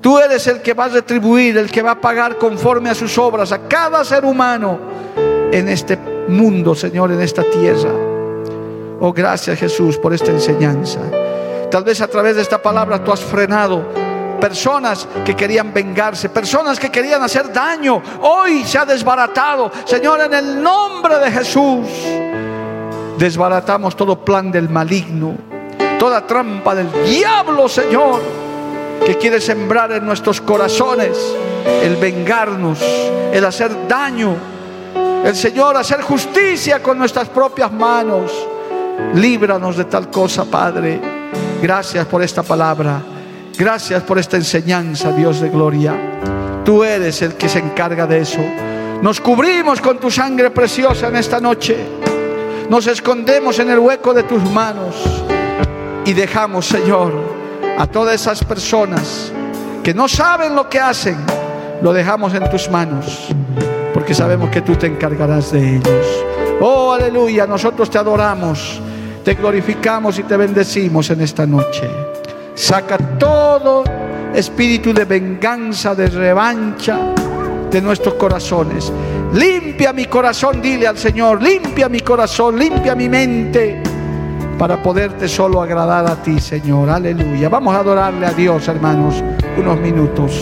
Tú 0.00 0.18
eres 0.18 0.46
el 0.46 0.62
que 0.62 0.72
va 0.72 0.84
a 0.84 0.88
retribuir, 0.88 1.56
el 1.56 1.70
que 1.70 1.82
va 1.82 1.92
a 1.92 2.00
pagar 2.00 2.36
conforme 2.36 2.90
a 2.90 2.94
sus 2.94 3.16
obras 3.18 3.52
a 3.52 3.66
cada 3.66 4.04
ser 4.04 4.24
humano 4.24 4.78
en 5.52 5.68
este 5.68 5.98
mundo, 6.28 6.74
Señor, 6.74 7.12
en 7.12 7.20
esta 7.20 7.42
tierra. 7.42 8.15
Oh, 8.98 9.12
gracias 9.12 9.58
Jesús 9.58 9.98
por 9.98 10.14
esta 10.14 10.30
enseñanza. 10.30 11.00
Tal 11.70 11.84
vez 11.84 12.00
a 12.00 12.08
través 12.08 12.36
de 12.36 12.42
esta 12.42 12.62
palabra 12.62 13.02
tú 13.04 13.12
has 13.12 13.20
frenado 13.20 13.84
personas 14.40 15.06
que 15.24 15.34
querían 15.34 15.72
vengarse, 15.72 16.28
personas 16.28 16.78
que 16.78 16.90
querían 16.90 17.22
hacer 17.22 17.52
daño. 17.52 18.02
Hoy 18.22 18.64
se 18.64 18.78
ha 18.78 18.86
desbaratado. 18.86 19.70
Señor, 19.84 20.20
en 20.22 20.32
el 20.32 20.62
nombre 20.62 21.18
de 21.18 21.30
Jesús, 21.30 21.86
desbaratamos 23.18 23.96
todo 23.96 24.24
plan 24.24 24.50
del 24.50 24.68
maligno, 24.70 25.34
toda 25.98 26.26
trampa 26.26 26.74
del 26.74 26.90
diablo, 27.04 27.68
Señor, 27.68 28.20
que 29.04 29.18
quiere 29.18 29.40
sembrar 29.40 29.92
en 29.92 30.06
nuestros 30.06 30.40
corazones 30.40 31.18
el 31.82 31.96
vengarnos, 31.96 32.80
el 33.32 33.44
hacer 33.44 33.86
daño. 33.86 34.36
El 35.24 35.34
Señor 35.34 35.76
hacer 35.76 36.02
justicia 36.02 36.80
con 36.82 36.98
nuestras 36.98 37.28
propias 37.28 37.72
manos. 37.72 38.32
Líbranos 39.14 39.76
de 39.76 39.84
tal 39.84 40.10
cosa, 40.10 40.44
Padre. 40.44 41.00
Gracias 41.62 42.06
por 42.06 42.22
esta 42.22 42.42
palabra. 42.42 43.00
Gracias 43.58 44.02
por 44.02 44.18
esta 44.18 44.36
enseñanza, 44.36 45.12
Dios 45.12 45.40
de 45.40 45.48
gloria. 45.48 45.94
Tú 46.64 46.84
eres 46.84 47.22
el 47.22 47.34
que 47.34 47.48
se 47.48 47.58
encarga 47.60 48.06
de 48.06 48.18
eso. 48.18 48.40
Nos 49.02 49.20
cubrimos 49.20 49.80
con 49.80 49.98
tu 49.98 50.10
sangre 50.10 50.50
preciosa 50.50 51.08
en 51.08 51.16
esta 51.16 51.40
noche. 51.40 51.76
Nos 52.68 52.86
escondemos 52.86 53.58
en 53.58 53.70
el 53.70 53.78
hueco 53.78 54.12
de 54.12 54.24
tus 54.24 54.42
manos 54.50 54.96
y 56.04 56.12
dejamos, 56.12 56.66
Señor, 56.66 57.12
a 57.78 57.86
todas 57.86 58.14
esas 58.14 58.42
personas 58.44 59.32
que 59.82 59.94
no 59.94 60.08
saben 60.08 60.54
lo 60.54 60.68
que 60.68 60.80
hacen, 60.80 61.16
lo 61.82 61.92
dejamos 61.92 62.34
en 62.34 62.50
tus 62.50 62.68
manos, 62.68 63.28
porque 63.94 64.14
sabemos 64.14 64.50
que 64.50 64.62
tú 64.62 64.74
te 64.74 64.86
encargarás 64.86 65.52
de 65.52 65.76
ellos. 65.76 66.06
Oh, 66.60 66.92
aleluya, 66.92 67.46
nosotros 67.46 67.88
te 67.88 67.98
adoramos, 67.98 68.80
te 69.26 69.34
glorificamos 69.34 70.20
y 70.20 70.22
te 70.22 70.36
bendecimos 70.36 71.10
en 71.10 71.20
esta 71.20 71.44
noche. 71.44 71.90
Saca 72.54 72.96
todo 72.96 73.82
espíritu 74.32 74.94
de 74.94 75.04
venganza, 75.04 75.96
de 75.96 76.06
revancha 76.06 77.12
de 77.68 77.82
nuestros 77.82 78.14
corazones. 78.14 78.92
Limpia 79.32 79.92
mi 79.92 80.04
corazón, 80.04 80.62
dile 80.62 80.86
al 80.86 80.96
Señor, 80.96 81.42
limpia 81.42 81.88
mi 81.88 81.98
corazón, 82.02 82.56
limpia 82.56 82.94
mi 82.94 83.08
mente 83.08 83.82
para 84.56 84.80
poderte 84.80 85.26
solo 85.26 85.60
agradar 85.60 86.08
a 86.08 86.22
ti, 86.22 86.38
Señor. 86.38 86.88
Aleluya. 86.88 87.48
Vamos 87.48 87.74
a 87.74 87.80
adorarle 87.80 88.26
a 88.26 88.30
Dios, 88.30 88.68
hermanos, 88.68 89.24
unos 89.58 89.80
minutos. 89.80 90.40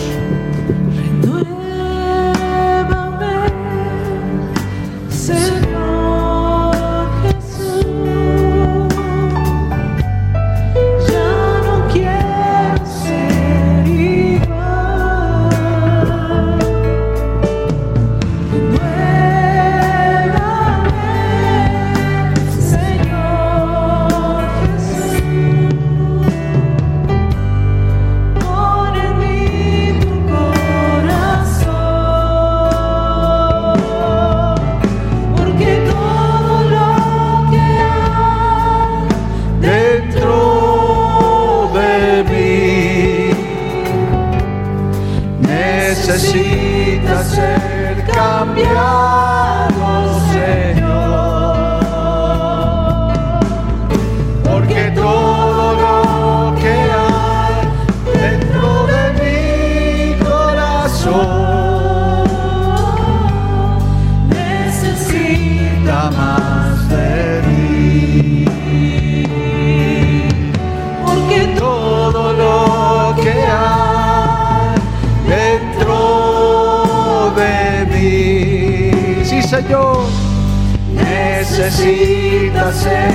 Necesita 81.57 82.73
ser 82.73 83.13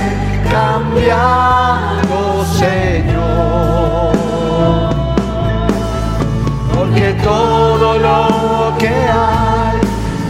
cambiado, 0.49 2.43
Señor. 2.57 4.13
Porque 6.73 7.13
todo 7.23 7.99
lo 7.99 8.75
que 8.79 8.87
hay 8.87 9.77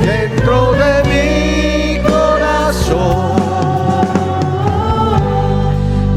dentro 0.05 0.73
de 0.73 1.03
mi 1.09 1.99
corazón 2.03 3.31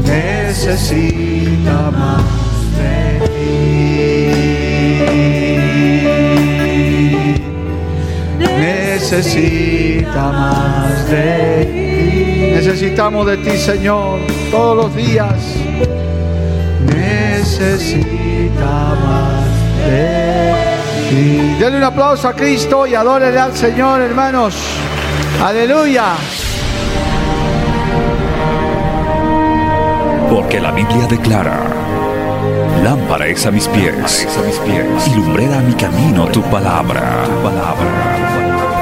necesita 0.03 1.91
más 1.91 2.23
de 2.77 3.19
ti. 5.39 5.44
Necesita 9.05 10.31
más 10.31 11.11
de 11.11 11.65
ti. 11.65 12.53
Necesitamos 12.55 13.27
de 13.27 13.37
ti, 13.37 13.55
Señor, 13.55 14.19
todos 14.49 14.75
los 14.75 14.95
días. 14.95 15.35
Necesita 16.87 18.65
más 19.05 19.45
de 19.85 20.63
ti. 21.07 21.55
Denle 21.59 21.77
un 21.77 21.83
aplauso 21.83 22.27
a 22.29 22.33
Cristo 22.33 22.87
y 22.87 22.95
adórele 22.95 23.37
al 23.37 23.55
Señor, 23.55 24.01
hermanos. 24.01 24.55
Aleluya. 25.39 26.15
Porque 30.31 30.59
la 30.59 30.71
Biblia 30.71 31.05
declara, 31.07 31.59
lámpara 32.83 33.27
es 33.27 33.45
a 33.45 33.51
mis 33.51 33.67
pies, 33.67 34.27
a 34.35 34.41
mis 34.41 34.57
pies 34.57 35.07
y 35.07 35.15
lumbrera 35.15 35.59
a 35.59 35.61
mi 35.61 35.75
camino 35.75 36.25
tu 36.25 36.41
palabra. 36.41 37.21
Tu 37.25 37.43
palabra. 37.43 38.44